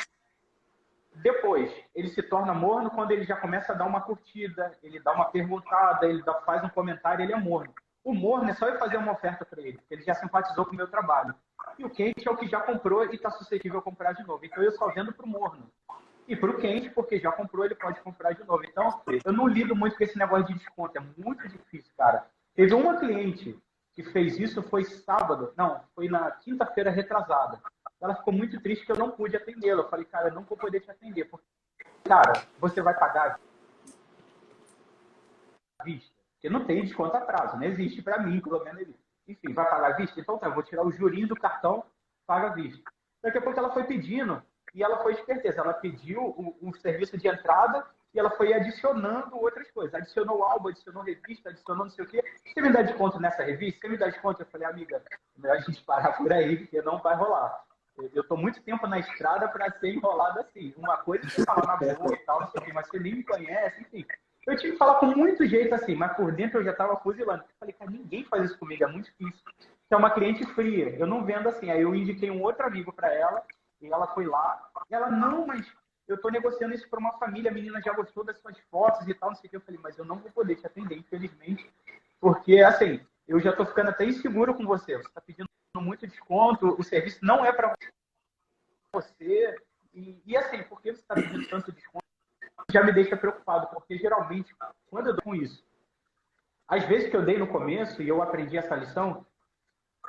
Depois, 1.16 1.72
ele 1.94 2.08
se 2.10 2.24
torna 2.24 2.54
morno 2.54 2.90
quando 2.92 3.12
ele 3.12 3.26
já 3.26 3.36
começa 3.36 3.74
a 3.74 3.76
dar 3.76 3.86
uma 3.86 4.02
curtida, 4.02 4.72
ele 4.82 5.00
dá 5.00 5.12
uma 5.12 5.26
perguntada, 5.26 6.06
ele 6.06 6.24
dá, 6.24 6.34
faz 6.42 6.64
um 6.64 6.70
comentário, 6.70 7.24
ele 7.24 7.34
é 7.34 7.38
morno. 7.38 7.74
O 8.04 8.14
morno 8.14 8.50
é 8.50 8.54
só 8.54 8.68
eu 8.68 8.80
fazer 8.80 8.98
uma 8.98 9.12
oferta 9.12 9.44
para 9.44 9.62
ele, 9.62 9.78
porque 9.78 9.96
ele 9.96 10.04
já 10.04 10.14
simpatizou 10.14 10.66
com 10.66 10.72
o 10.72 10.76
meu 10.76 10.88
trabalho. 10.88 11.36
E 11.78 11.84
o 11.84 11.90
quente 11.90 12.28
é 12.28 12.32
o 12.32 12.38
que 12.38 12.48
já 12.48 12.62
comprou 12.62 13.06
e 13.06 13.16
está 13.16 13.30
suscetível 13.30 13.80
a 13.80 13.82
comprar 13.82 14.14
de 14.14 14.26
novo. 14.26 14.46
Então 14.46 14.64
eu 14.64 14.72
só 14.72 14.88
vendo 14.90 15.12
para 15.12 15.26
o 15.26 15.30
morno. 15.30 15.70
E 16.28 16.36
para 16.36 16.52
o 16.52 16.58
quente, 16.58 16.90
porque 16.92 17.20
já 17.20 17.32
comprou, 17.32 17.66
ele 17.66 17.76
pode 17.76 18.00
comprar 18.02 18.34
de 18.34 18.44
novo. 18.44 18.64
Então, 18.64 19.02
eu 19.26 19.34
não 19.34 19.48
lido 19.48 19.76
muito 19.76 19.98
com 19.98 20.04
esse 20.04 20.16
negócio 20.16 20.46
de 20.46 20.54
desconto. 20.54 20.96
É 20.96 21.02
muito 21.18 21.48
difícil, 21.50 21.92
cara. 21.98 22.24
Teve 22.54 22.76
uma 22.76 23.00
cliente 23.00 23.58
que 24.00 24.12
fez 24.12 24.40
isso, 24.40 24.64
foi 24.64 24.86
sábado. 24.86 25.54
Não, 25.58 25.84
foi 25.94 26.08
na 26.08 26.32
quinta-feira 26.32 26.90
retrasada. 26.90 27.62
ela 28.00 28.16
ficou 28.16 28.34
muito 28.34 28.58
triste 28.62 28.86
que 28.86 28.92
eu 28.94 28.98
não 28.98 29.12
pude 29.12 29.36
atendê-la. 29.36 29.82
Eu 29.82 29.90
falei, 29.90 30.06
cara, 30.06 30.30
eu 30.30 30.34
não 30.34 30.44
vou 30.44 30.58
poder 30.58 30.80
te 30.80 30.90
atender. 30.90 31.26
Porque, 31.26 31.46
cara, 32.06 32.46
você 32.62 32.82
vai 32.82 32.98
pagar 32.98 33.38
a 35.80 35.84
vista? 35.84 36.16
Porque 36.32 36.50
não 36.50 36.64
tem 36.64 36.82
desconto 36.82 37.18
atraso, 37.18 37.58
não 37.58 37.66
existe 37.66 38.02
para 38.02 38.20
mim, 38.20 38.40
pelo 38.40 38.64
menos. 38.64 38.88
Enfim, 39.28 39.54
vai 39.54 39.70
pagar 39.70 39.92
a 39.92 39.98
vista? 39.98 40.18
Então 40.18 40.38
tá, 40.38 40.48
eu 40.48 40.54
vou 40.54 40.64
tirar 40.64 40.86
o 40.86 40.92
jurinho 40.94 41.28
do 41.28 41.36
cartão, 41.36 41.84
paga 42.26 42.48
a 42.48 42.54
vista. 42.54 42.90
Daqui 43.22 43.38
a 43.38 43.42
pouco 43.42 43.60
ela 43.60 43.74
foi 43.74 43.84
pedindo, 43.84 44.42
e 44.74 44.82
ela 44.82 45.04
foi 45.04 45.12
esperteza. 45.12 45.60
Ela 45.60 45.74
pediu 45.74 46.22
o, 46.22 46.58
o 46.62 46.74
serviço 46.78 47.18
de 47.18 47.28
entrada 47.28 47.86
e 48.14 48.20
ela 48.20 48.32
foi 48.32 48.54
adicionando 48.54 49.38
outras 49.38 49.70
coisas. 49.72 49.94
Adicionou 49.94 50.44
álbum, 50.44 50.70
adicionou 50.70 51.04
revista, 51.04 51.50
adicionou 51.50 51.86
não 51.86 51.92
sei 51.92 52.06
o 52.06 52.08
quê. 52.08 52.24
Você 52.46 52.62
me 52.62 52.72
dá 52.72 52.82
desconto 52.82 53.20
nessa 53.20 53.44
revista? 53.44 53.82
Você 53.82 53.90
me 53.90 53.98
dá 53.98 54.08
desconto? 54.08 54.42
Eu 54.42 54.48
falei, 54.48 54.68
amiga, 54.68 55.02
melhor 55.38 55.58
a 55.58 55.60
gente 55.60 55.84
parar 55.84 56.14
por 56.14 56.32
aí, 56.32 56.58
porque 56.58 56.82
não 56.82 56.98
vai 57.00 57.16
rolar. 57.16 57.64
Eu 58.14 58.22
estou 58.22 58.38
muito 58.38 58.62
tempo 58.64 58.88
na 58.88 59.00
estrada 59.00 59.48
para 59.50 59.70
ser 59.80 59.94
enrolado 59.94 60.40
assim. 60.40 60.74
Uma 60.78 60.98
coisa 60.98 61.26
é 61.26 61.30
você 61.30 61.44
falar 61.44 61.68
na 61.68 61.78
boa 61.78 62.14
e 62.14 62.18
tal, 62.26 62.42
não 62.42 62.50
sei 62.50 62.62
o 62.62 62.66
quê, 62.66 62.74
mas 62.74 62.88
você 62.88 63.00
nem 63.00 63.16
me 63.16 63.24
conhece, 63.24 63.82
enfim. 63.82 64.06
Eu 64.48 64.56
tive 64.56 64.72
que 64.72 64.78
falar 64.78 64.96
com 64.96 65.08
muito 65.08 65.46
jeito 65.46 65.76
assim, 65.76 65.96
mas 65.96 66.16
por 66.16 66.32
dentro 66.32 66.60
eu 66.60 66.64
já 66.64 66.72
estava 66.72 66.96
fuzilando. 66.98 67.44
Eu 67.44 67.50
falei, 67.60 67.74
cara, 67.74 67.92
ninguém 67.92 68.24
faz 68.24 68.46
isso 68.46 68.58
comigo, 68.58 68.84
é 68.84 68.88
muito 68.88 69.06
difícil. 69.06 69.44
Você 69.60 69.94
é 69.94 69.98
uma 69.98 70.12
cliente 70.12 70.46
fria, 70.54 70.96
eu 70.98 71.06
não 71.06 71.26
vendo 71.26 71.50
assim. 71.50 71.70
Aí 71.70 71.82
eu 71.82 71.94
indiquei 71.94 72.32
um 72.32 72.42
outro 72.42 72.66
amigo 72.66 72.94
para 72.94 73.14
ela, 73.14 73.44
e 73.82 73.88
ela 73.88 74.08
foi 74.08 74.26
lá, 74.26 74.70
e 74.90 74.96
ela, 74.96 75.10
não, 75.10 75.46
mas 75.46 75.66
eu 76.12 76.16
estou 76.16 76.32
negociando 76.32 76.74
isso 76.74 76.90
para 76.90 77.00
uma 77.00 77.18
família, 77.18 77.52
a 77.52 77.54
menina 77.54 77.82
já 77.82 77.94
gostou 77.94 78.24
das 78.24 78.38
suas 78.40 78.58
fotos 78.72 79.08
e 79.08 79.14
tal, 79.14 79.30
não 79.30 79.36
sei 79.36 79.48
o 79.48 79.52
que. 79.52 79.56
Eu 79.58 79.62
falei, 79.62 79.80
mas 79.82 79.98
eu 79.98 80.06
não 80.06 80.18
vou 80.18 80.32
poder 80.32 80.56
te 80.56 80.66
atender, 80.66 80.98
infelizmente, 80.98 81.72
porque, 82.20 82.60
assim, 82.60 83.06
eu 83.28 83.40
já 83.40 83.52
estou 83.52 83.66
ficando 83.66 83.90
até 83.90 84.06
inseguro 84.06 84.56
com 84.56 84.66
você. 84.66 84.98
Você 84.98 85.08
está 85.08 85.22
pedindo 85.22 85.48
muito 85.78 86.08
desconto, 86.08 86.76
o 86.80 86.84
serviço 86.84 87.20
não 87.22 87.46
é 87.46 87.54
para 87.54 87.74
você. 88.94 89.56
E, 89.94 90.22
e, 90.26 90.36
assim, 90.36 90.64
por 90.64 90.82
que 90.82 90.94
você 90.94 91.00
está 91.00 91.16
pedindo 91.16 91.48
tanto 91.48 91.72
desconto? 91.72 92.04
Já 92.72 92.84
me 92.84 92.92
deixa 92.92 93.16
preocupado, 93.16 93.68
porque 93.68 93.98
geralmente, 93.98 94.56
quando 94.90 95.08
eu 95.08 95.14
dou 95.14 95.24
com 95.24 95.36
isso, 95.36 95.64
às 96.68 96.84
vezes 96.86 97.10
que 97.10 97.16
eu 97.16 97.26
dei 97.26 97.38
no 97.38 97.48
começo 97.48 98.02
e 98.02 98.08
eu 98.08 98.22
aprendi 98.22 98.58
essa 98.58 98.76
lição, 98.76 99.26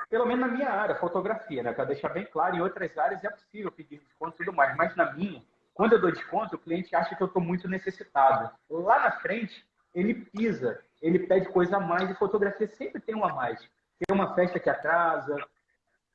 pelo 0.09 0.25
menos 0.25 0.47
na 0.47 0.53
minha 0.53 0.69
área, 0.69 0.95
fotografia, 0.95 1.63
né? 1.63 1.73
Para 1.73 1.85
deixar 1.85 2.09
bem 2.09 2.25
claro, 2.25 2.55
em 2.55 2.61
outras 2.61 2.95
áreas 2.97 3.23
é 3.23 3.29
possível 3.29 3.71
pedir 3.71 3.99
desconto 3.99 4.35
e 4.35 4.45
tudo 4.45 4.55
mais, 4.55 4.75
mas 4.75 4.95
na 4.95 5.13
minha, 5.13 5.43
quando 5.81 5.93
eu 5.93 5.99
dou 5.99 6.11
desconto, 6.11 6.55
o 6.55 6.59
cliente 6.59 6.95
acha 6.95 7.15
que 7.15 7.23
eu 7.23 7.25
estou 7.25 7.41
muito 7.41 7.67
necessitado. 7.67 8.51
Lá 8.69 8.99
na 8.99 9.11
frente, 9.13 9.65
ele 9.95 10.13
pisa, 10.13 10.79
ele 11.01 11.17
pede 11.17 11.49
coisa 11.49 11.77
a 11.77 11.79
mais 11.79 12.07
e 12.07 12.13
fotografia 12.13 12.67
sempre 12.67 13.01
tem 13.01 13.15
um 13.15 13.25
a 13.25 13.33
mais. 13.33 13.59
Tem 13.59 14.15
uma 14.15 14.35
festa 14.35 14.59
que 14.59 14.69
atrasa, 14.69 15.35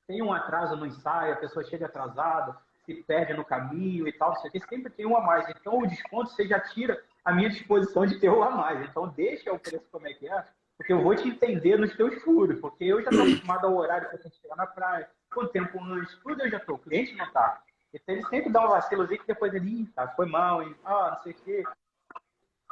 tem 0.06 0.22
um 0.22 0.32
atraso 0.32 0.76
no 0.76 0.86
ensaio, 0.86 1.32
a 1.32 1.38
pessoa 1.38 1.64
chega 1.64 1.86
atrasada, 1.86 2.56
se 2.84 2.94
perde 2.94 3.34
no 3.34 3.44
caminho 3.44 4.06
e 4.06 4.12
tal, 4.12 4.34
isso 4.34 4.46
aqui 4.46 4.60
sempre 4.68 4.88
tem 4.88 5.04
um 5.04 5.16
a 5.16 5.20
mais. 5.20 5.48
Então 5.48 5.80
o 5.80 5.86
desconto 5.88 6.30
você 6.30 6.46
já 6.46 6.60
tira 6.60 7.02
a 7.24 7.32
minha 7.32 7.50
disposição 7.50 8.06
de 8.06 8.20
ter 8.20 8.30
um 8.30 8.44
a 8.44 8.50
mais. 8.50 8.88
Então 8.88 9.08
deixa 9.08 9.52
o 9.52 9.58
preço 9.58 9.88
como 9.90 10.06
é 10.06 10.14
que 10.14 10.28
é, 10.28 10.44
porque 10.76 10.92
eu 10.92 11.02
vou 11.02 11.16
te 11.16 11.26
entender 11.26 11.76
nos 11.76 11.92
teus 11.96 12.22
furos, 12.22 12.60
porque 12.60 12.84
eu 12.84 13.02
já 13.02 13.10
estou 13.10 13.26
acostumado 13.26 13.66
ao 13.66 13.74
horário 13.74 14.10
que 14.10 14.14
a 14.14 14.20
gente 14.20 14.40
chegar 14.40 14.54
na 14.54 14.66
praia, 14.68 15.10
com 15.34 15.44
tempo 15.48 15.82
antes, 15.82 16.14
tudo 16.22 16.40
eu 16.40 16.50
já 16.50 16.58
estou, 16.58 16.76
o 16.76 16.78
cliente 16.78 17.16
não 17.16 17.24
está. 17.24 17.65
Ele 18.06 18.24
sempre 18.26 18.50
dá 18.50 18.64
um 18.64 18.70
vacilozinho 18.70 19.20
que 19.20 19.26
depois 19.26 19.54
ele, 19.54 19.86
tá, 19.94 20.08
foi 20.08 20.26
mal, 20.26 20.62
hein? 20.62 20.74
ah, 20.84 21.12
não 21.16 21.22
sei 21.22 21.32
o 21.32 21.36
quê. 21.36 21.64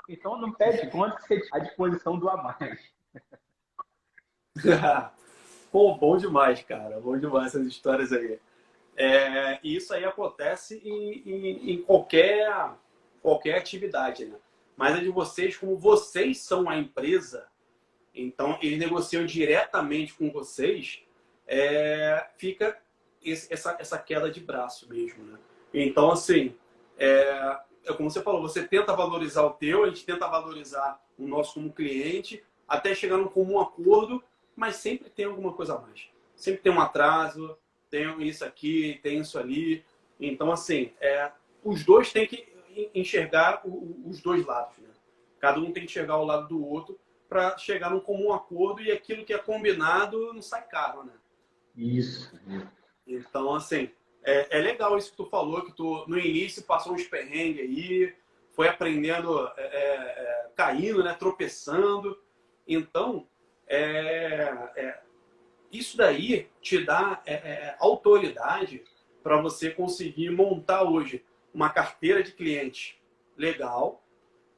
Então 0.08 0.36
não 0.36 0.52
pede 0.52 0.90
conta 0.90 1.16
que 1.16 1.26
você 1.26 1.48
à 1.52 1.58
disposição 1.58 2.18
do 2.18 2.28
a 2.28 2.36
mais. 2.36 2.92
Pô, 5.72 5.94
bom 5.96 6.16
demais, 6.16 6.62
cara. 6.62 7.00
Bom 7.00 7.18
demais 7.18 7.48
essas 7.48 7.66
histórias 7.66 8.12
aí. 8.12 8.38
É, 8.96 9.58
e 9.62 9.74
isso 9.74 9.92
aí 9.92 10.04
acontece 10.04 10.80
em, 10.84 11.22
em, 11.28 11.72
em, 11.72 11.82
qualquer, 11.82 12.70
qualquer 13.20 13.58
atividade, 13.58 14.24
né? 14.24 14.36
Mas 14.76 14.96
é 14.96 15.00
de 15.00 15.08
vocês, 15.08 15.56
como 15.56 15.76
vocês 15.76 16.38
são 16.38 16.68
a 16.68 16.76
empresa, 16.76 17.48
então 18.14 18.58
eles 18.62 18.78
negociam 18.78 19.26
diretamente 19.26 20.14
com 20.14 20.30
vocês, 20.30 21.02
é, 21.46 22.28
fica 22.36 22.78
esse, 23.24 23.52
essa, 23.52 23.76
essa 23.78 23.98
queda 23.98 24.30
de 24.30 24.40
braço 24.40 24.88
mesmo, 24.88 25.24
né? 25.24 25.38
Então, 25.72 26.10
assim, 26.10 26.54
é, 26.96 27.58
é 27.84 27.92
como 27.92 28.10
você 28.10 28.22
falou, 28.22 28.42
você 28.42 28.66
tenta 28.66 28.94
valorizar 28.94 29.42
o 29.42 29.50
teu, 29.50 29.84
a 29.84 29.88
gente 29.88 30.04
tenta 30.04 30.28
valorizar 30.28 31.00
o 31.18 31.26
nosso 31.26 31.54
como 31.54 31.72
cliente, 31.72 32.42
até 32.66 32.94
chegar 32.94 33.16
num 33.16 33.28
comum 33.28 33.60
acordo, 33.60 34.22
mas 34.54 34.76
sempre 34.76 35.10
tem 35.10 35.24
alguma 35.24 35.52
coisa 35.52 35.74
a 35.74 35.80
mais. 35.80 36.08
Sempre 36.36 36.62
tem 36.62 36.72
um 36.72 36.80
atraso, 36.80 37.56
tem 37.90 38.22
isso 38.26 38.44
aqui, 38.44 38.98
tem 39.02 39.20
isso 39.20 39.38
ali. 39.38 39.84
Então, 40.20 40.50
assim, 40.50 40.92
é, 41.00 41.30
os 41.62 41.84
dois 41.84 42.12
têm 42.12 42.26
que 42.26 42.52
enxergar 42.94 43.62
os 43.64 44.20
dois 44.20 44.44
lados, 44.44 44.78
né? 44.78 44.88
Cada 45.38 45.60
um 45.60 45.72
tem 45.72 45.84
que 45.84 45.90
enxergar 45.90 46.16
o 46.18 46.24
lado 46.24 46.48
do 46.48 46.64
outro 46.64 46.98
para 47.28 47.56
chegar 47.58 47.90
num 47.90 48.00
comum 48.00 48.32
acordo 48.32 48.82
e 48.82 48.90
aquilo 48.90 49.24
que 49.24 49.34
é 49.34 49.38
combinado 49.38 50.32
não 50.32 50.42
sai 50.42 50.66
caro, 50.66 51.04
né? 51.04 51.12
Isso. 51.76 52.32
Então, 53.06 53.54
assim, 53.54 53.90
é, 54.24 54.58
é 54.58 54.60
legal 54.60 54.96
isso 54.96 55.10
que 55.10 55.16
tu 55.16 55.26
falou, 55.26 55.64
que 55.64 55.72
tu 55.72 56.04
no 56.08 56.18
início 56.18 56.62
passou 56.62 56.94
uns 56.94 57.04
perrengues 57.04 57.60
aí, 57.60 58.14
foi 58.52 58.68
aprendendo, 58.68 59.46
é, 59.56 59.62
é, 59.62 59.94
é 59.94 60.50
caindo, 60.54 61.02
né? 61.02 61.14
Tropeçando. 61.14 62.18
Então, 62.66 63.28
é, 63.66 64.70
é, 64.76 65.00
isso 65.70 65.96
daí 65.96 66.48
te 66.60 66.84
dá 66.84 67.22
autoridade 67.78 68.84
para 69.22 69.40
você 69.40 69.70
conseguir 69.70 70.30
montar 70.30 70.82
hoje 70.82 71.24
uma 71.52 71.70
carteira 71.70 72.22
de 72.22 72.32
cliente 72.32 73.02
legal, 73.36 74.02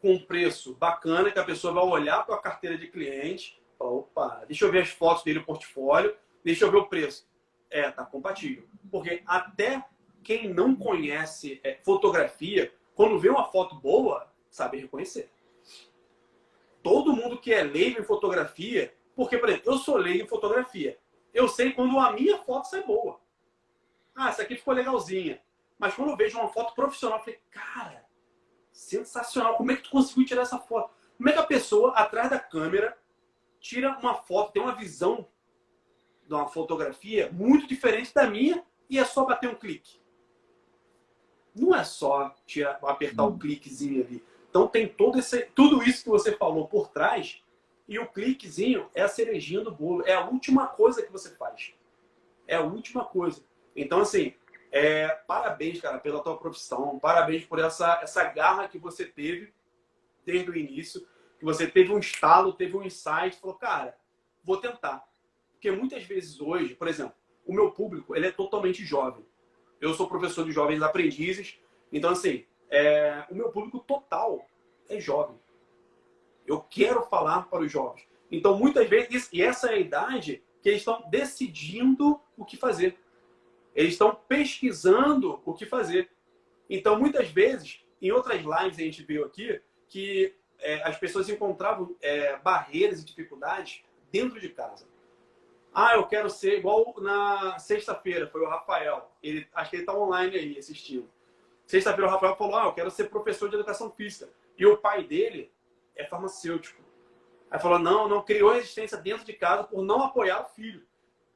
com 0.01 0.18
preço 0.18 0.74
bacana, 0.74 1.30
que 1.30 1.38
a 1.38 1.44
pessoa 1.44 1.72
vai 1.72 1.84
olhar 1.84 2.24
para 2.24 2.36
a 2.36 2.40
carteira 2.40 2.76
de 2.76 2.88
cliente, 2.88 3.61
opa, 3.78 4.44
deixa 4.47 4.64
eu 4.64 4.70
ver 4.70 4.82
as 4.82 4.90
fotos 4.90 5.24
dele, 5.24 5.38
o 5.38 5.44
portfólio, 5.44 6.14
deixa 6.44 6.64
eu 6.64 6.70
ver 6.70 6.78
o 6.78 6.86
preço. 6.86 7.26
É, 7.71 7.91
tá 7.91 8.05
compatível. 8.05 8.69
Porque 8.91 9.23
até 9.27 9.85
quem 10.23 10.53
não 10.53 10.75
conhece 10.75 11.61
é, 11.62 11.75
fotografia, 11.85 12.73
quando 12.95 13.19
vê 13.19 13.29
uma 13.29 13.45
foto 13.51 13.77
boa, 13.77 14.33
sabe 14.51 14.79
reconhecer. 14.79 15.31
Todo 16.83 17.12
mundo 17.12 17.39
que 17.39 17.53
é 17.53 17.62
leigo 17.62 18.01
em 18.01 18.05
fotografia, 18.05 18.95
porque, 19.14 19.39
por 19.39 19.49
exemplo, 19.49 19.73
eu 19.73 19.79
sou 19.79 19.97
leigo 19.97 20.25
em 20.25 20.29
fotografia. 20.29 20.99
Eu 21.33 21.49
sei 21.49 21.73
quando 21.73 21.99
a 21.99 22.12
minha 22.12 22.39
foto 22.39 22.69
sai 22.69 22.83
boa. 22.83 23.21
Ah, 24.14 24.31
essa 24.31 24.43
aqui 24.43 24.57
ficou 24.57 24.73
legalzinha. 24.73 25.41
Mas 25.79 25.95
quando 25.95 26.11
eu 26.11 26.17
vejo 26.17 26.39
uma 26.39 26.49
foto 26.49 26.75
profissional, 26.75 27.19
eu 27.19 27.25
falei, 27.25 27.41
cara, 27.51 28.07
sensacional. 28.73 29.57
Como 29.57 29.71
é 29.73 29.77
que 29.77 29.83
tu 29.83 29.91
conseguiu 29.91 30.25
tirar 30.25 30.43
essa 30.43 30.59
foto? 30.59 30.95
Como 31.17 31.29
é 31.29 31.33
que 31.33 31.39
a 31.39 31.47
pessoa, 31.47 31.93
atrás 31.93 32.31
da 32.31 32.39
câmera, 32.39 32.97
tira 33.61 33.99
uma 33.99 34.14
foto, 34.14 34.53
tem 34.53 34.62
uma 34.62 34.75
visão 34.75 35.29
de 36.27 36.35
uma 36.35 36.49
fotografia 36.49 37.31
muito 37.33 37.66
diferente 37.66 38.12
da 38.12 38.27
minha 38.27 38.64
e 38.89 38.99
é 38.99 39.05
só 39.05 39.24
bater 39.24 39.49
um 39.49 39.55
clique. 39.55 40.01
Não 41.55 41.74
é 41.74 41.85
só 41.85 42.35
tirar, 42.45 42.79
apertar 42.83 43.24
o 43.24 43.31
um 43.31 43.39
cliquezinho 43.39 44.05
ali. 44.05 44.24
Então 44.51 44.66
tem 44.66 44.89
todo 44.89 45.18
esse, 45.18 45.43
tudo 45.55 45.83
isso 45.83 46.05
que 46.05 46.11
você 46.11 46.33
falou 46.33 46.66
por 46.66 46.89
trás 46.89 47.43
e 47.89 47.99
o 47.99 48.07
cliquezinho 48.07 48.89
é 48.95 49.03
a 49.03 49.09
cerejinha 49.09 49.61
do 49.61 49.70
bolo. 49.70 50.05
É 50.07 50.14
a 50.14 50.27
última 50.27 50.66
coisa 50.66 51.03
que 51.03 51.12
você 51.12 51.31
faz. 51.31 51.72
É 52.47 52.57
a 52.57 52.62
última 52.62 53.05
coisa. 53.05 53.43
Então, 53.74 54.01
assim, 54.01 54.35
é, 54.72 55.09
parabéns, 55.09 55.81
cara, 55.81 55.99
pela 55.99 56.22
tua 56.22 56.37
profissão. 56.37 56.99
Parabéns 56.99 57.45
por 57.45 57.59
essa, 57.59 58.01
essa 58.03 58.24
garra 58.24 58.68
que 58.68 58.79
você 58.79 59.05
teve 59.05 59.53
desde 60.24 60.51
o 60.51 60.57
início. 60.57 61.07
Que 61.39 61.45
você 61.45 61.66
teve 61.66 61.93
um 61.93 61.99
estalo, 61.99 62.53
teve 62.53 62.77
um 62.77 62.83
insight, 62.83 63.39
falou, 63.41 63.57
cara, 63.57 63.97
vou 64.43 64.57
tentar. 64.57 65.07
Porque 65.57 65.71
muitas 65.71 66.05
vezes 66.05 66.39
hoje, 66.39 66.75
por 66.75 66.87
exemplo, 66.87 67.15
o 67.47 67.53
meu 67.53 67.71
público 67.71 68.15
ele 68.15 68.27
é 68.27 68.31
totalmente 68.31 68.85
jovem. 68.85 69.25
Eu 69.81 69.95
sou 69.95 70.07
professor 70.07 70.45
de 70.45 70.53
jovens 70.53 70.83
aprendizes, 70.83 71.59
então 71.91 72.11
assim, 72.11 72.45
é, 72.69 73.25
o 73.31 73.35
meu 73.35 73.51
público 73.51 73.81
total 73.81 74.47
é 74.89 75.01
jovem. 75.01 75.37
Eu 76.47 76.61
quero 76.61 77.03
falar 77.07 77.49
para 77.49 77.63
os 77.63 77.73
jovens. 77.73 78.07
Então 78.31 78.59
muitas 78.59 78.87
vezes, 78.89 79.31
e 79.33 79.43
essa 79.43 79.69
é 79.69 79.75
a 79.75 79.79
idade 79.79 80.43
que 80.63 80.69
eles 80.69 80.81
estão 80.81 81.03
decidindo 81.09 82.21
o 82.37 82.45
que 82.45 82.57
fazer. 82.57 82.99
Eles 83.75 83.93
estão 83.93 84.15
pesquisando 84.15 85.41
o 85.45 85.55
que 85.55 85.65
fazer. 85.65 86.11
Então 86.69 86.99
muitas 86.99 87.31
vezes, 87.31 87.83
em 88.01 88.13
outras 88.13 88.43
lives 88.43 88.79
a 88.79 88.83
gente 88.83 89.03
viu 89.03 89.25
aqui, 89.25 89.61
que 89.89 90.35
é, 90.59 90.83
as 90.87 90.99
pessoas 90.99 91.29
encontravam 91.31 91.97
é, 92.03 92.37
barreiras 92.37 93.01
e 93.01 93.07
dificuldades 93.07 93.83
dentro 94.13 94.39
de 94.39 94.51
casa. 94.51 94.87
Ah, 95.79 95.95
eu 95.95 96.07
quero 96.07 96.31
ser 96.31 96.57
igual 96.57 96.95
na 97.03 97.59
sexta-feira, 97.59 98.27
foi 98.27 98.41
o 98.41 98.49
Rafael. 98.49 99.11
Ele, 99.22 99.47
acho 99.53 99.68
que 99.68 99.77
ele 99.77 99.83
está 99.83 99.95
online 99.95 100.35
aí 100.35 100.59
assistindo. 100.59 101.07
Sexta-feira 101.66 102.09
o 102.09 102.11
Rafael 102.11 102.35
falou: 102.35 102.57
Ah, 102.57 102.64
eu 102.64 102.72
quero 102.72 102.91
ser 102.91 103.11
professor 103.11 103.51
de 103.51 103.57
educação 103.57 103.91
física. 103.91 104.33
E 104.57 104.64
o 104.64 104.79
pai 104.79 105.05
dele 105.05 105.53
é 105.95 106.07
farmacêutico. 106.07 106.83
Aí 107.51 107.61
falou: 107.61 107.79
Não, 107.79 108.09
não 108.09 108.22
criou 108.22 108.55
resistência 108.55 108.97
dentro 108.97 109.27
de 109.27 109.35
casa 109.35 109.64
por 109.64 109.83
não 109.83 110.03
apoiar 110.03 110.41
o 110.41 110.49
filho. 110.49 110.83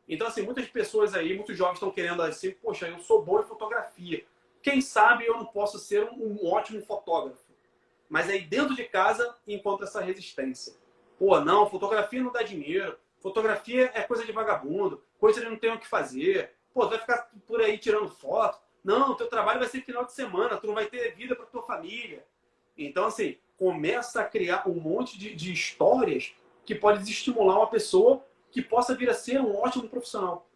Então, 0.08 0.26
assim, 0.26 0.40
muitas 0.40 0.66
pessoas 0.68 1.12
aí, 1.12 1.36
muitos 1.36 1.54
jovens 1.54 1.74
estão 1.74 1.90
querendo 1.90 2.22
assim, 2.22 2.52
poxa, 2.52 2.88
eu 2.88 2.98
sou 3.00 3.22
bom 3.22 3.40
em 3.40 3.44
fotografia. 3.44 4.24
Quem 4.62 4.80
sabe 4.80 5.26
eu 5.26 5.36
não 5.36 5.44
posso 5.44 5.78
ser 5.78 6.08
um, 6.08 6.40
um 6.42 6.50
ótimo 6.50 6.80
fotógrafo. 6.80 7.44
Mas 8.08 8.30
aí 8.30 8.40
dentro 8.40 8.74
de 8.74 8.84
casa 8.84 9.36
encontra 9.46 9.86
essa 9.86 10.00
resistência. 10.00 10.72
Pô, 11.18 11.38
não, 11.40 11.68
fotografia 11.68 12.22
não 12.22 12.32
dá 12.32 12.42
dinheiro. 12.42 12.98
Fotografia 13.20 13.90
é 13.94 14.02
coisa 14.02 14.24
de 14.24 14.32
vagabundo, 14.32 15.02
coisa 15.18 15.40
de 15.40 15.48
não 15.48 15.56
ter 15.56 15.72
o 15.72 15.78
que 15.78 15.86
fazer. 15.86 16.54
Pô, 16.72 16.86
tu 16.86 16.90
vai 16.90 16.98
ficar 16.98 17.30
por 17.46 17.60
aí 17.60 17.78
tirando 17.78 18.08
foto. 18.08 18.60
Não, 18.82 19.14
teu 19.14 19.28
trabalho 19.28 19.58
vai 19.60 19.68
ser 19.68 19.82
final 19.82 20.04
de 20.04 20.12
semana, 20.12 20.56
tu 20.56 20.66
não 20.66 20.74
vai 20.74 20.86
ter 20.86 21.14
vida 21.14 21.36
para 21.36 21.44
tua 21.46 21.62
família. 21.62 22.24
Então, 22.76 23.04
assim, 23.04 23.36
começa 23.58 24.22
a 24.22 24.24
criar 24.24 24.66
um 24.66 24.74
monte 24.74 25.18
de, 25.18 25.34
de 25.34 25.52
histórias 25.52 26.34
que 26.64 26.74
pode 26.74 27.00
desestimular 27.00 27.58
uma 27.58 27.66
pessoa 27.66 28.24
que 28.50 28.62
possa 28.62 28.94
vir 28.94 29.10
a 29.10 29.14
ser 29.14 29.40
um 29.40 29.54
ótimo 29.54 29.88
profissional. 29.88 30.48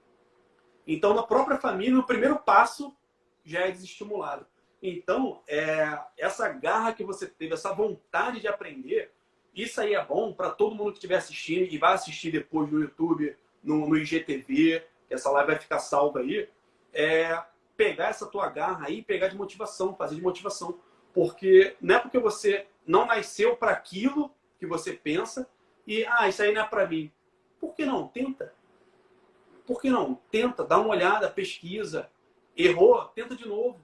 Então, 0.87 1.15
na 1.15 1.23
própria 1.23 1.59
família, 1.59 1.99
o 1.99 2.07
primeiro 2.07 2.39
passo 2.39 2.97
já 3.45 3.61
é 3.61 3.71
desestimulado. 3.71 4.47
Então, 4.83 5.43
é, 5.47 5.99
essa 6.17 6.49
garra 6.49 6.93
que 6.93 7.05
você 7.05 7.27
teve, 7.27 7.55
essa 7.55 7.73
vontade 7.73 8.41
de 8.41 8.49
aprender, 8.49 9.12
isso 9.55 9.80
aí 9.80 9.94
é 9.94 10.05
bom 10.05 10.32
para 10.32 10.50
todo 10.50 10.74
mundo 10.74 10.90
que 10.90 10.98
estiver 10.98 11.16
assistindo 11.16 11.72
e 11.72 11.78
vai 11.78 11.94
assistir 11.94 12.30
depois 12.30 12.70
no 12.70 12.80
YouTube, 12.80 13.36
no, 13.62 13.88
no 13.88 13.96
IGTV, 13.96 14.84
que 15.07 15.14
essa 15.14 15.30
live 15.30 15.52
vai 15.52 15.61
ficar 15.61 15.78
salva 15.78 16.20
aí. 16.20 16.48
É 16.92 17.40
pegar 17.76 18.09
essa 18.09 18.26
tua 18.26 18.48
garra 18.48 18.86
aí, 18.86 19.02
pegar 19.02 19.28
de 19.28 19.36
motivação, 19.36 19.94
fazer 19.94 20.16
de 20.16 20.22
motivação. 20.22 20.78
Porque 21.12 21.76
não 21.80 21.94
é 21.96 21.98
porque 21.98 22.18
você 22.18 22.66
não 22.86 23.07
nasceu 23.07 23.57
para 23.57 23.70
aquilo 23.70 24.30
que 24.59 24.66
você 24.66 24.92
pensa 24.92 25.48
e, 25.86 26.05
ah, 26.07 26.28
isso 26.28 26.42
aí 26.42 26.52
não 26.52 26.62
é 26.62 26.66
para 26.66 26.86
mim. 26.86 27.12
Por 27.61 27.74
que 27.74 27.84
não? 27.84 28.09
Tenta. 28.09 28.52
Por 29.66 29.80
que 29.80 29.88
não? 29.88 30.16
Tenta, 30.30 30.64
dá 30.64 30.78
uma 30.78 30.90
olhada, 30.90 31.30
pesquisa. 31.30 32.11
Errou, 32.57 33.05
tenta 33.07 33.34
de 33.34 33.46
novo. 33.46 33.80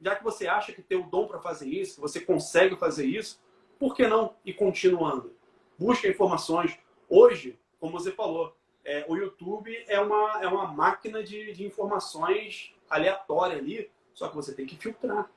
Já 0.00 0.16
que 0.16 0.24
você 0.24 0.46
acha 0.46 0.72
que 0.72 0.82
tem 0.82 0.98
o 0.98 1.06
dom 1.06 1.26
para 1.26 1.40
fazer 1.40 1.68
isso, 1.68 1.96
que 1.96 2.00
você 2.00 2.20
consegue 2.20 2.76
fazer 2.76 3.06
isso, 3.06 3.40
por 3.80 3.96
que 3.96 4.06
não 4.06 4.36
ir 4.44 4.52
continuando? 4.52 5.34
Busca 5.78 6.06
informações. 6.06 6.78
Hoje, 7.08 7.58
como 7.80 7.92
você 7.92 8.12
falou, 8.12 8.54
é, 8.84 9.04
o 9.08 9.16
YouTube 9.16 9.74
é 9.88 9.98
uma, 9.98 10.42
é 10.42 10.46
uma 10.46 10.66
máquina 10.66 11.22
de, 11.22 11.52
de 11.52 11.66
informações 11.66 12.74
aleatória 12.88 13.56
ali, 13.56 13.90
só 14.12 14.28
que 14.28 14.36
você 14.36 14.54
tem 14.54 14.66
que 14.66 14.76
filtrar. 14.76 15.28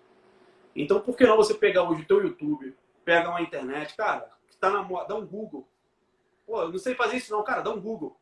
Então, 0.76 1.00
por 1.00 1.16
que 1.16 1.26
não 1.26 1.38
você 1.38 1.54
pegar 1.54 1.90
hoje 1.90 2.02
o 2.02 2.06
teu 2.06 2.22
YouTube, 2.22 2.76
pega 3.06 3.30
uma 3.30 3.42
internet, 3.42 3.96
cara, 3.96 4.30
que 4.50 4.58
tá 4.58 4.70
na 4.70 4.84
moda, 4.84 5.08
dá 5.08 5.16
um 5.16 5.26
Google, 5.26 5.66
Pô, 6.46 6.68
não 6.68 6.78
sei 6.78 6.94
fazer 6.96 7.18
isso 7.18 7.32
não, 7.32 7.44
cara, 7.44 7.62
dá 7.62 7.70
um 7.70 7.80
Google. 7.80 8.18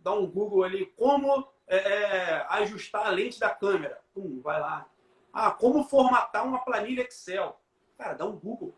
Dá 0.00 0.12
um 0.12 0.26
Google 0.26 0.64
ali, 0.64 0.86
como 0.96 1.48
é, 1.66 1.76
é, 1.76 2.46
ajustar 2.50 3.06
a 3.06 3.10
lente 3.10 3.40
da 3.40 3.48
câmera. 3.50 4.00
Pum, 4.12 4.40
vai 4.42 4.60
lá. 4.60 4.86
Ah, 5.32 5.50
como 5.50 5.84
formatar 5.84 6.46
uma 6.46 6.58
planilha 6.64 7.02
Excel. 7.02 7.58
Cara, 7.96 8.14
dá 8.14 8.26
um 8.26 8.36
Google. 8.36 8.74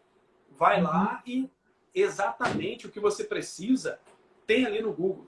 Vai 0.51 0.79
uhum. 0.79 0.85
lá 0.85 1.23
e 1.27 1.51
exatamente 1.95 2.87
o 2.87 2.91
que 2.91 3.01
você 3.01 3.25
precisa 3.25 3.99
tem 4.47 4.65
ali 4.65 4.81
no 4.81 4.93
Google. 4.93 5.27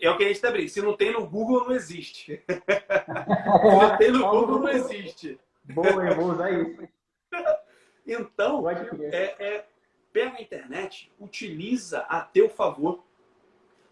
É 0.00 0.10
o 0.10 0.16
que 0.16 0.24
a 0.24 0.26
gente 0.26 0.36
está. 0.36 0.68
Se 0.68 0.82
não 0.82 0.96
tem 0.96 1.12
no 1.12 1.26
Google, 1.26 1.64
não 1.64 1.72
existe. 1.72 2.42
Se 2.46 3.88
não 3.88 3.96
tem 3.96 4.10
no 4.10 4.30
Google, 4.30 4.58
não 4.60 4.68
existe. 4.68 5.38
Boa, 5.64 6.08
eu 6.08 6.16
vou 6.16 6.32
usar 6.32 6.50
isso. 6.50 6.88
Então, 8.06 8.68
é, 8.68 9.36
é, 9.38 9.66
pega 10.12 10.36
a 10.36 10.42
internet, 10.42 11.12
utiliza 11.20 12.00
a 12.00 12.20
teu 12.20 12.48
favor. 12.48 13.04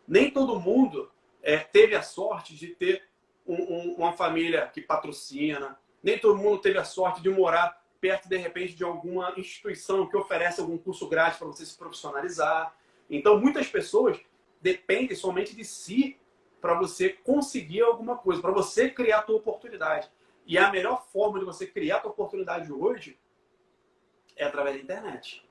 Nem 0.06 0.30
todo 0.30 0.58
mundo 0.58 1.10
é, 1.42 1.58
teve 1.58 1.94
a 1.94 2.02
sorte 2.02 2.56
de 2.56 2.68
ter 2.68 3.04
um, 3.46 3.54
um, 3.54 3.94
uma 3.94 4.12
família 4.12 4.66
que 4.66 4.80
patrocina, 4.80 5.78
nem 6.02 6.18
todo 6.18 6.38
mundo 6.38 6.60
teve 6.60 6.78
a 6.78 6.84
sorte 6.84 7.22
de 7.22 7.30
morar 7.30 7.79
perto, 8.00 8.28
de 8.28 8.36
repente, 8.36 8.74
de 8.74 8.84
alguma 8.84 9.34
instituição 9.36 10.06
que 10.06 10.16
oferece 10.16 10.60
algum 10.60 10.78
curso 10.78 11.08
grátis 11.08 11.38
para 11.38 11.48
você 11.48 11.66
se 11.66 11.76
profissionalizar. 11.76 12.74
Então, 13.08 13.38
muitas 13.38 13.66
pessoas 13.68 14.18
dependem 14.60 15.16
somente 15.16 15.54
de 15.54 15.64
si 15.64 16.18
para 16.60 16.74
você 16.74 17.10
conseguir 17.10 17.82
alguma 17.82 18.16
coisa, 18.16 18.40
para 18.40 18.50
você 18.50 18.90
criar 18.90 19.18
a 19.18 19.22
tua 19.22 19.36
oportunidade. 19.36 20.10
E 20.46 20.58
a 20.58 20.70
melhor 20.70 21.06
forma 21.06 21.38
de 21.38 21.44
você 21.44 21.66
criar 21.66 21.96
a 21.96 22.00
tua 22.00 22.10
oportunidade 22.10 22.72
hoje 22.72 23.18
é 24.36 24.44
através 24.44 24.76
da 24.76 24.82
internet 24.82 25.48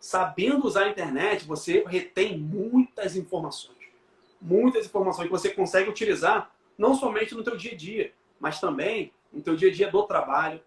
sabendo 0.00 0.66
usar 0.66 0.84
a 0.84 0.88
internet, 0.88 1.44
você 1.44 1.84
retém 1.86 2.38
muitas 2.38 3.14
informações. 3.14 3.76
Muitas 4.40 4.86
informações 4.86 5.26
que 5.26 5.32
você 5.32 5.50
consegue 5.50 5.90
utilizar 5.90 6.50
não 6.78 6.94
somente 6.94 7.34
no 7.34 7.44
teu 7.44 7.54
dia 7.54 7.72
a 7.72 7.76
dia, 7.76 8.14
mas 8.40 8.58
também 8.58 9.12
no 9.30 9.42
teu 9.42 9.54
dia 9.54 9.68
a 9.68 9.72
dia 9.72 9.90
do 9.90 10.02
trabalho, 10.04 10.62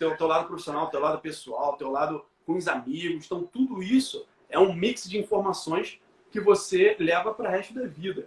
teu, 0.00 0.16
teu 0.16 0.26
lado 0.26 0.46
profissional, 0.46 0.88
teu 0.88 0.98
lado 0.98 1.20
pessoal, 1.20 1.76
teu 1.76 1.90
lado 1.90 2.24
com 2.46 2.56
os 2.56 2.66
amigos. 2.66 3.26
Então, 3.26 3.44
tudo 3.44 3.82
isso 3.82 4.26
é 4.48 4.58
um 4.58 4.72
mix 4.72 5.04
de 5.04 5.18
informações 5.18 6.00
que 6.30 6.40
você 6.40 6.96
leva 6.98 7.34
para 7.34 7.48
o 7.48 7.52
resto 7.52 7.74
da 7.74 7.86
vida. 7.86 8.26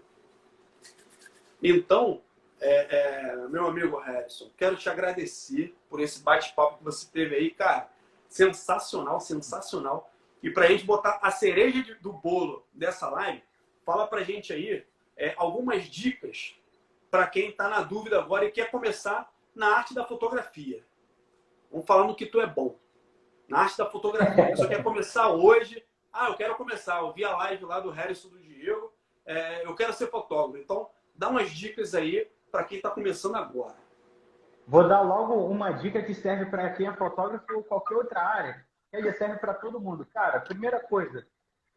Então, 1.61 2.21
é, 2.61 3.31
é, 3.31 3.47
meu 3.47 3.65
amigo 3.65 3.97
Harrison, 3.97 4.51
quero 4.55 4.75
te 4.75 4.87
agradecer 4.87 5.75
por 5.89 5.99
esse 5.99 6.21
bate-papo 6.21 6.77
que 6.77 6.83
você 6.83 7.07
teve 7.11 7.35
aí, 7.35 7.49
cara. 7.49 7.89
Sensacional, 8.29 9.19
sensacional. 9.19 10.11
E 10.43 10.51
para 10.51 10.65
a 10.65 10.67
gente 10.67 10.85
botar 10.85 11.19
a 11.23 11.31
cereja 11.31 11.97
do 12.01 12.13
bolo 12.13 12.63
dessa 12.71 13.09
live, 13.09 13.41
fala 13.83 14.05
para 14.05 14.19
a 14.19 14.23
gente 14.23 14.53
aí 14.53 14.85
é, 15.17 15.33
algumas 15.37 15.85
dicas 15.85 16.55
para 17.09 17.25
quem 17.25 17.49
está 17.49 17.67
na 17.67 17.81
dúvida 17.81 18.19
agora 18.19 18.45
e 18.45 18.51
quer 18.51 18.69
começar 18.69 19.33
na 19.55 19.77
arte 19.77 19.95
da 19.95 20.05
fotografia. 20.05 20.83
Vamos 21.73 21.85
falar 21.85 22.07
no 22.07 22.15
que 22.15 22.27
tu 22.27 22.39
é 22.39 22.47
bom. 22.47 22.79
Na 23.49 23.59
arte 23.61 23.77
da 23.77 23.89
fotografia. 23.89 24.43
A 24.43 24.47
pessoa 24.47 24.69
quer 24.69 24.83
começar 24.83 25.29
hoje. 25.29 25.83
Ah, 26.13 26.27
eu 26.27 26.35
quero 26.35 26.55
começar. 26.55 26.99
Eu 26.99 27.11
vi 27.11 27.25
a 27.25 27.35
live 27.35 27.65
lá 27.65 27.81
do 27.81 27.89
Harrison 27.89 28.29
do 28.29 28.39
Diego. 28.39 28.93
É, 29.25 29.65
eu 29.65 29.75
quero 29.75 29.91
ser 29.91 30.07
fotógrafo. 30.07 30.63
Então, 30.63 30.89
dá 31.15 31.27
umas 31.27 31.51
dicas 31.51 31.93
aí 31.93 32.29
para 32.51 32.63
quem 32.63 32.77
está 32.77 32.91
começando 32.91 33.35
agora. 33.35 33.75
Vou 34.65 34.87
dar 34.87 35.01
logo 35.01 35.33
uma 35.33 35.71
dica 35.71 36.01
que 36.01 36.13
serve 36.13 36.45
para 36.45 36.69
quem 36.69 36.87
é 36.87 36.93
fotógrafo 36.93 37.45
ou 37.53 37.63
qualquer 37.63 37.95
outra 37.95 38.21
área 38.21 38.65
ele 38.93 39.11
serve 39.13 39.37
para 39.37 39.53
todo 39.53 39.81
mundo. 39.81 40.05
Cara, 40.05 40.39
primeira 40.39 40.79
coisa, 40.79 41.25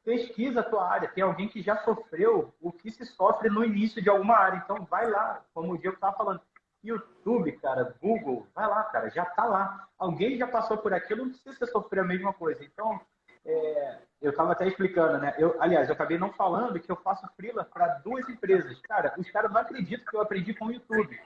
pesquisa 0.05 0.61
a 0.61 0.62
tua 0.62 0.86
área. 0.86 1.09
Tem 1.09 1.24
alguém 1.24 1.49
que 1.49 1.62
já 1.62 1.78
sofreu 1.78 2.55
o 2.61 2.70
que 2.70 2.90
se 2.90 3.07
sofre 3.07 3.49
no 3.49 3.64
início 3.64 4.03
de 4.03 4.11
alguma 4.11 4.36
área. 4.36 4.62
Então, 4.62 4.84
vai 4.84 5.11
lá, 5.11 5.42
como 5.55 5.72
o 5.72 5.78
Diego 5.78 5.94
estava 5.94 6.16
falando. 6.16 6.42
YouTube, 6.83 7.53
cara, 7.53 7.95
Google, 8.01 8.47
vai 8.55 8.68
lá, 8.68 8.85
cara, 8.85 9.11
já 9.11 9.24
tá 9.24 9.45
lá. 9.45 9.89
Alguém 9.99 10.37
já 10.37 10.47
passou 10.47 10.79
por 10.79 10.93
aquilo, 10.95 11.24
não 11.24 11.33
precisa 11.33 11.66
sofrer 11.66 12.01
a 12.01 12.05
mesma 12.05 12.33
coisa. 12.33 12.64
Então, 12.64 13.01
é, 13.45 13.99
eu 14.20 14.31
estava 14.31 14.53
até 14.53 14.66
explicando, 14.66 15.18
né? 15.18 15.35
Eu, 15.39 15.57
aliás, 15.61 15.89
eu 15.89 15.95
acabei 15.95 16.18
não 16.18 16.33
falando 16.33 16.79
que 16.81 16.91
eu 16.91 16.97
faço 16.97 17.27
freela 17.37 17.64
para 17.64 17.99
duas 17.99 18.29
empresas. 18.29 18.81
Cara, 18.83 19.14
os 19.18 19.31
caras 19.31 19.53
não 19.53 19.61
acreditam 19.61 20.07
que 20.07 20.16
eu 20.16 20.20
aprendi 20.20 20.55
com 20.55 20.66
o 20.66 20.72
YouTube. 20.72 21.18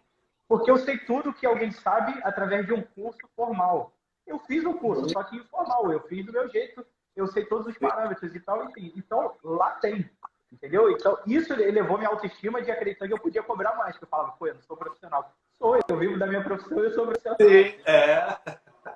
Porque 0.48 0.70
eu 0.70 0.76
sei 0.78 0.98
tudo 0.98 1.32
que 1.32 1.46
alguém 1.46 1.70
sabe 1.70 2.18
através 2.24 2.66
de 2.66 2.72
um 2.72 2.82
curso 2.82 3.20
formal. 3.36 3.94
Eu 4.26 4.38
fiz 4.40 4.64
o 4.64 4.74
curso, 4.74 5.09
só 5.09 5.22
que 5.24 5.36
informal, 5.36 5.92
eu 5.92 6.01
fiz 6.09 6.26
do 6.26 6.32
meu 6.32 6.48
jeito, 6.48 6.84
eu 7.16 7.26
sei 7.26 7.44
todos 7.46 7.66
os 7.66 7.78
parâmetros 7.78 8.34
e 8.34 8.40
tal, 8.40 8.64
enfim. 8.64 8.92
Então, 8.96 9.36
lá 9.42 9.72
tem, 9.72 10.09
entendeu? 10.53 10.90
Então, 10.90 11.18
isso 11.26 11.53
elevou 11.53 11.98
minha 11.98 12.11
autoestima 12.11 12.62
de 12.62 12.70
acreditar 12.70 13.07
que 13.07 13.12
eu 13.12 13.18
podia 13.18 13.42
cobrar 13.42 13.76
mais, 13.76 13.96
que 13.96 14.05
eu 14.05 14.09
falava, 14.09 14.32
pô, 14.32 14.46
eu 14.46 14.55
não 14.55 14.62
sou 14.62 14.76
profissional. 14.76 15.32
Sou, 15.59 15.78
eu 15.88 15.98
vivo 15.98 16.18
da 16.18 16.26
minha 16.26 16.42
profissão, 16.42 16.78
eu 16.78 16.92
sou 16.92 17.07
profissional. 17.07 17.38
Sim, 17.40 17.80
é. 17.84 18.38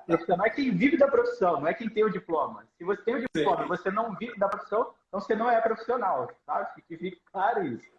Profissional 0.07 0.47
é 0.47 0.51
quem 0.51 0.71
vive 0.75 0.97
da 0.97 1.09
profissão, 1.09 1.61
não 1.61 1.69
é 1.69 1.75
quem 1.75 1.89
tem 1.89 2.05
o 2.05 2.11
diploma. 2.11 2.67
Se 2.77 2.85
você 2.85 3.03
tem 3.03 3.17
o 3.17 3.21
diploma 3.21 3.65
e 3.65 3.69
você 3.69 3.91
não 3.91 4.15
vive 4.15 4.39
da 4.39 4.49
profissão, 4.49 4.95
então 5.09 5.21
você 5.21 5.35
não 5.35 5.51
é 5.51 5.61
profissional, 5.61 6.31
sabe? 6.47 6.83
Que 6.89 6.97
fique 6.97 7.23
claro 7.31 7.65
isso. 7.65 7.93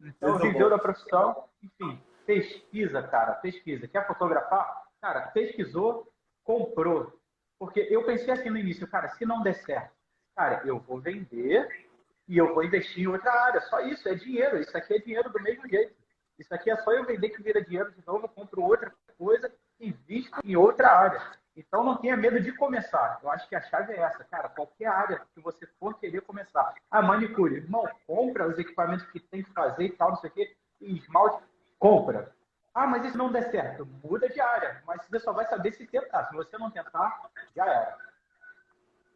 Então, 0.00 0.38
viveu 0.38 0.70
da 0.70 0.78
profissão, 0.78 1.44
enfim, 1.62 2.00
pesquisa, 2.26 3.02
cara, 3.02 3.34
pesquisa. 3.34 3.88
Quer 3.88 4.06
fotografar? 4.06 4.84
Cara, 5.00 5.28
pesquisou, 5.28 6.12
comprou. 6.44 7.12
Porque 7.58 7.80
eu 7.90 8.04
pensei 8.04 8.32
assim 8.32 8.50
no 8.50 8.58
início, 8.58 8.86
cara, 8.86 9.08
se 9.08 9.24
não 9.24 9.42
der 9.42 9.54
certo, 9.54 9.92
cara, 10.36 10.62
eu 10.64 10.78
vou 10.78 11.00
vender 11.00 11.87
e 12.28 12.36
eu 12.36 12.54
vou 12.54 12.62
investir 12.62 13.04
em 13.04 13.06
outra 13.06 13.32
área. 13.32 13.60
Só 13.62 13.80
isso, 13.80 14.08
é 14.08 14.14
dinheiro. 14.14 14.60
Isso 14.60 14.76
aqui 14.76 14.94
é 14.94 14.98
dinheiro 14.98 15.30
do 15.30 15.42
mesmo 15.42 15.66
jeito. 15.68 15.94
Isso 16.38 16.54
aqui 16.54 16.70
é 16.70 16.76
só 16.76 16.92
eu 16.92 17.04
vender 17.04 17.30
que 17.30 17.42
vira 17.42 17.64
dinheiro 17.64 17.90
de 17.90 18.06
novo, 18.06 18.26
eu 18.26 18.28
compro 18.28 18.62
outra 18.62 18.92
coisa, 19.16 19.52
invisto 19.80 20.38
em 20.44 20.54
outra 20.54 20.88
área. 20.88 21.20
Então 21.56 21.82
não 21.82 21.96
tenha 21.96 22.16
medo 22.16 22.38
de 22.38 22.52
começar. 22.52 23.18
Eu 23.20 23.30
acho 23.30 23.48
que 23.48 23.56
a 23.56 23.60
chave 23.62 23.92
é 23.92 23.98
essa, 23.98 24.22
cara. 24.22 24.48
Qualquer 24.48 24.86
área 24.86 25.22
que 25.34 25.40
você 25.40 25.66
for 25.80 25.98
querer 25.98 26.20
começar. 26.20 26.72
A 26.88 27.02
manicure, 27.02 27.56
irmão, 27.56 27.88
compra 28.06 28.46
os 28.46 28.56
equipamentos 28.56 29.04
que 29.06 29.18
tem 29.18 29.42
que 29.42 29.52
fazer 29.52 29.86
e 29.86 29.92
tal, 29.96 30.10
não 30.10 30.16
sei 30.18 30.30
o 30.30 30.32
quê. 30.32 30.56
E 30.80 30.96
esmalte, 30.98 31.42
compra. 31.80 32.32
Ah, 32.72 32.86
mas 32.86 33.04
isso 33.04 33.18
não 33.18 33.32
der 33.32 33.50
certo. 33.50 33.84
Muda 34.04 34.28
de 34.28 34.40
área. 34.40 34.80
Mas 34.86 35.04
você 35.04 35.18
só 35.18 35.32
vai 35.32 35.46
saber 35.46 35.72
se 35.72 35.84
tentar. 35.84 36.26
Se 36.26 36.36
você 36.36 36.56
não 36.56 36.70
tentar, 36.70 37.28
já 37.56 37.66
era. 37.66 37.98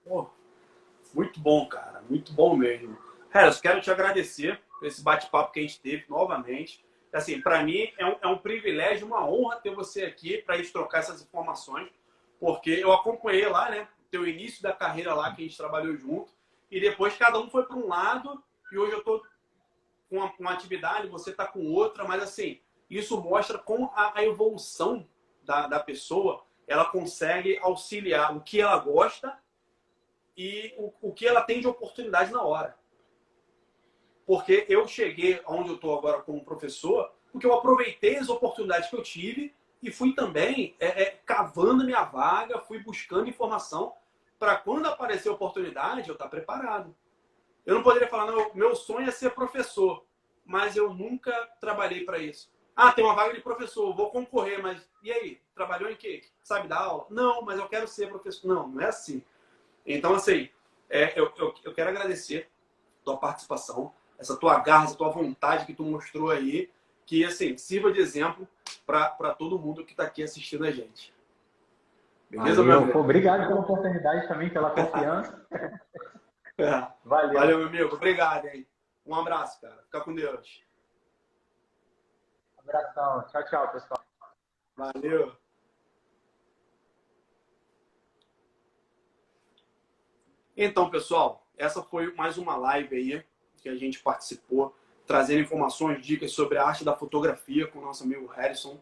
Pô, 0.04 0.28
muito 1.14 1.40
bom, 1.40 1.66
cara. 1.66 2.02
Muito 2.08 2.32
bom 2.32 2.56
mesmo. 2.56 2.96
Harris, 3.30 3.60
quero 3.60 3.80
te 3.80 3.90
agradecer 3.90 4.60
por 4.78 4.86
esse 4.86 5.02
bate-papo 5.02 5.52
que 5.52 5.60
a 5.60 5.62
gente 5.62 5.80
teve 5.80 6.04
novamente. 6.08 6.84
assim, 7.12 7.40
para 7.40 7.62
mim 7.62 7.92
é 7.98 8.06
um, 8.06 8.16
é 8.22 8.26
um 8.26 8.38
privilégio, 8.38 9.06
uma 9.06 9.28
honra 9.28 9.56
ter 9.56 9.74
você 9.74 10.04
aqui 10.04 10.38
para 10.38 10.54
a 10.54 10.58
gente 10.58 10.72
trocar 10.72 10.98
essas 10.98 11.22
informações, 11.22 11.88
porque 12.40 12.70
eu 12.70 12.92
acompanhei 12.92 13.46
lá, 13.48 13.70
né, 13.70 13.86
teu 14.10 14.26
início 14.26 14.62
da 14.62 14.72
carreira 14.72 15.14
lá 15.14 15.34
que 15.34 15.42
a 15.42 15.44
gente 15.44 15.56
trabalhou 15.56 15.96
junto, 15.96 16.32
e 16.70 16.80
depois 16.80 17.16
cada 17.16 17.38
um 17.38 17.50
foi 17.50 17.64
para 17.64 17.76
um 17.76 17.86
lado 17.86 18.42
e 18.72 18.78
hoje 18.78 18.92
eu 18.92 18.98
estou 19.00 19.22
com 20.08 20.16
uma, 20.16 20.32
uma, 20.38 20.52
atividade, 20.52 21.08
você 21.08 21.30
está 21.30 21.46
com 21.46 21.70
outra, 21.70 22.04
mas 22.04 22.22
assim, 22.22 22.60
isso 22.88 23.20
mostra 23.20 23.58
como 23.58 23.90
a, 23.94 24.18
a 24.18 24.24
evolução 24.24 25.06
da, 25.42 25.66
da 25.66 25.80
pessoa 25.80 26.44
ela 26.66 26.86
consegue 26.86 27.58
auxiliar 27.58 28.34
o 28.34 28.40
que 28.40 28.60
ela 28.60 28.78
gosta 28.78 29.38
e 30.36 30.74
o, 30.76 30.92
o 31.00 31.12
que 31.12 31.26
ela 31.26 31.42
tem 31.42 31.60
de 31.60 31.66
oportunidade 31.66 32.32
na 32.32 32.42
hora. 32.42 32.76
Porque 34.26 34.66
eu 34.68 34.86
cheguei 34.86 35.40
onde 35.46 35.70
eu 35.70 35.74
estou 35.74 35.98
agora 35.98 36.22
como 36.22 36.44
professor, 36.44 37.12
porque 37.30 37.46
eu 37.46 37.54
aproveitei 37.54 38.16
as 38.16 38.28
oportunidades 38.28 38.88
que 38.88 38.96
eu 38.96 39.02
tive 39.02 39.54
e 39.82 39.90
fui 39.90 40.14
também 40.14 40.76
é, 40.78 41.02
é, 41.02 41.20
cavando 41.26 41.84
minha 41.84 42.04
vaga, 42.04 42.60
fui 42.60 42.78
buscando 42.78 43.28
informação 43.28 43.94
para 44.38 44.56
quando 44.56 44.86
aparecer 44.86 45.28
oportunidade 45.28 46.08
eu 46.08 46.14
estar 46.14 46.24
tá 46.24 46.30
preparado. 46.30 46.94
Eu 47.64 47.74
não 47.74 47.82
poderia 47.82 48.08
falar, 48.08 48.26
não, 48.26 48.54
meu 48.54 48.74
sonho 48.74 49.08
é 49.08 49.10
ser 49.10 49.30
professor, 49.30 50.04
mas 50.44 50.76
eu 50.76 50.92
nunca 50.92 51.32
trabalhei 51.60 52.04
para 52.04 52.18
isso. 52.18 52.50
Ah, 52.74 52.90
tem 52.90 53.04
uma 53.04 53.14
vaga 53.14 53.34
de 53.34 53.40
professor, 53.40 53.94
vou 53.94 54.10
concorrer, 54.10 54.62
mas 54.62 54.88
e 55.02 55.12
aí? 55.12 55.40
Trabalhou 55.54 55.90
em 55.90 55.96
quê? 55.96 56.22
Sabe 56.42 56.68
dar 56.68 56.78
aula? 56.78 57.06
Não, 57.10 57.42
mas 57.42 57.58
eu 57.58 57.68
quero 57.68 57.86
ser 57.86 58.08
professor. 58.08 58.48
Não, 58.48 58.68
não 58.68 58.80
é 58.80 58.86
assim. 58.86 59.22
Então, 59.86 60.14
assim, 60.14 60.48
é, 60.88 61.18
eu, 61.18 61.32
eu, 61.36 61.54
eu 61.64 61.74
quero 61.74 61.90
agradecer 61.90 62.50
a 63.00 63.04
tua 63.04 63.16
participação, 63.16 63.92
essa 64.18 64.36
tua 64.36 64.58
garra, 64.60 64.84
essa 64.84 64.96
tua 64.96 65.10
vontade 65.10 65.66
que 65.66 65.74
tu 65.74 65.82
mostrou 65.82 66.30
aí, 66.30 66.70
que, 67.04 67.24
assim, 67.24 67.56
sirva 67.56 67.90
de 67.92 68.00
exemplo 68.00 68.48
para 68.86 69.34
todo 69.34 69.58
mundo 69.58 69.84
que 69.84 69.92
está 69.92 70.04
aqui 70.04 70.22
assistindo 70.22 70.64
a 70.64 70.70
gente. 70.70 71.12
Beleza, 72.30 72.62
Valeu, 72.62 72.86
meu 72.86 72.96
Obrigado 72.96 73.46
pela 73.46 73.60
oportunidade 73.60 74.26
também, 74.26 74.48
pela 74.48 74.70
confiança. 74.70 75.46
é. 76.56 76.88
Valeu. 77.04 77.34
Valeu, 77.34 77.58
meu 77.58 77.66
amigo. 77.66 77.94
Obrigado, 77.94 78.46
hein? 78.46 78.66
Um 79.04 79.14
abraço, 79.14 79.60
cara. 79.60 79.82
Fica 79.84 80.00
com 80.00 80.14
Deus. 80.14 80.64
Abração. 82.58 83.26
Tchau, 83.28 83.44
tchau, 83.44 83.72
pessoal. 83.72 84.00
Valeu. 84.76 85.41
Então, 90.64 90.88
pessoal, 90.88 91.44
essa 91.58 91.82
foi 91.82 92.14
mais 92.14 92.38
uma 92.38 92.54
live 92.54 92.94
aí 92.94 93.24
que 93.60 93.68
a 93.68 93.74
gente 93.74 93.98
participou, 93.98 94.72
trazendo 95.04 95.40
informações, 95.40 96.00
dicas 96.06 96.30
sobre 96.30 96.56
a 96.56 96.64
arte 96.64 96.84
da 96.84 96.94
fotografia 96.94 97.66
com 97.66 97.80
o 97.80 97.82
nosso 97.82 98.04
amigo 98.04 98.26
Harrison. 98.26 98.78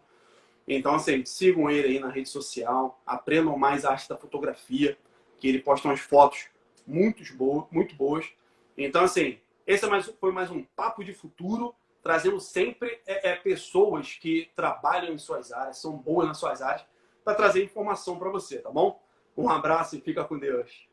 Então, 0.68 0.94
assim, 0.94 1.24
sigam 1.24 1.70
ele 1.70 1.88
aí 1.88 1.98
na 1.98 2.10
rede 2.10 2.28
social, 2.28 3.00
aprendam 3.06 3.56
mais 3.56 3.86
a 3.86 3.92
arte 3.92 4.10
da 4.10 4.16
fotografia, 4.18 4.98
que 5.38 5.48
ele 5.48 5.58
posta 5.58 5.88
umas 5.88 6.00
fotos 6.00 6.48
muito 6.86 7.24
boas, 7.34 7.64
muito 7.70 7.94
boas. 7.94 8.30
Então, 8.76 9.04
assim, 9.04 9.38
esse 9.66 9.86
é 9.86 9.88
mais, 9.88 10.04
foi 10.20 10.32
mais 10.32 10.50
um 10.50 10.62
papo 10.62 11.02
de 11.02 11.14
futuro 11.14 11.74
trazendo 12.02 12.38
sempre 12.40 13.00
é, 13.06 13.30
é, 13.30 13.36
pessoas 13.36 14.18
que 14.20 14.50
trabalham 14.54 15.14
em 15.14 15.18
suas 15.18 15.50
áreas, 15.50 15.78
são 15.78 15.96
boas 15.96 16.28
nas 16.28 16.36
suas 16.36 16.60
áreas, 16.60 16.84
para 17.24 17.34
trazer 17.34 17.64
informação 17.64 18.18
para 18.18 18.28
você, 18.28 18.58
tá 18.58 18.70
bom? 18.70 19.02
Um 19.34 19.48
abraço 19.48 19.96
e 19.96 20.00
fica 20.02 20.22
com 20.24 20.38
Deus. 20.38 20.89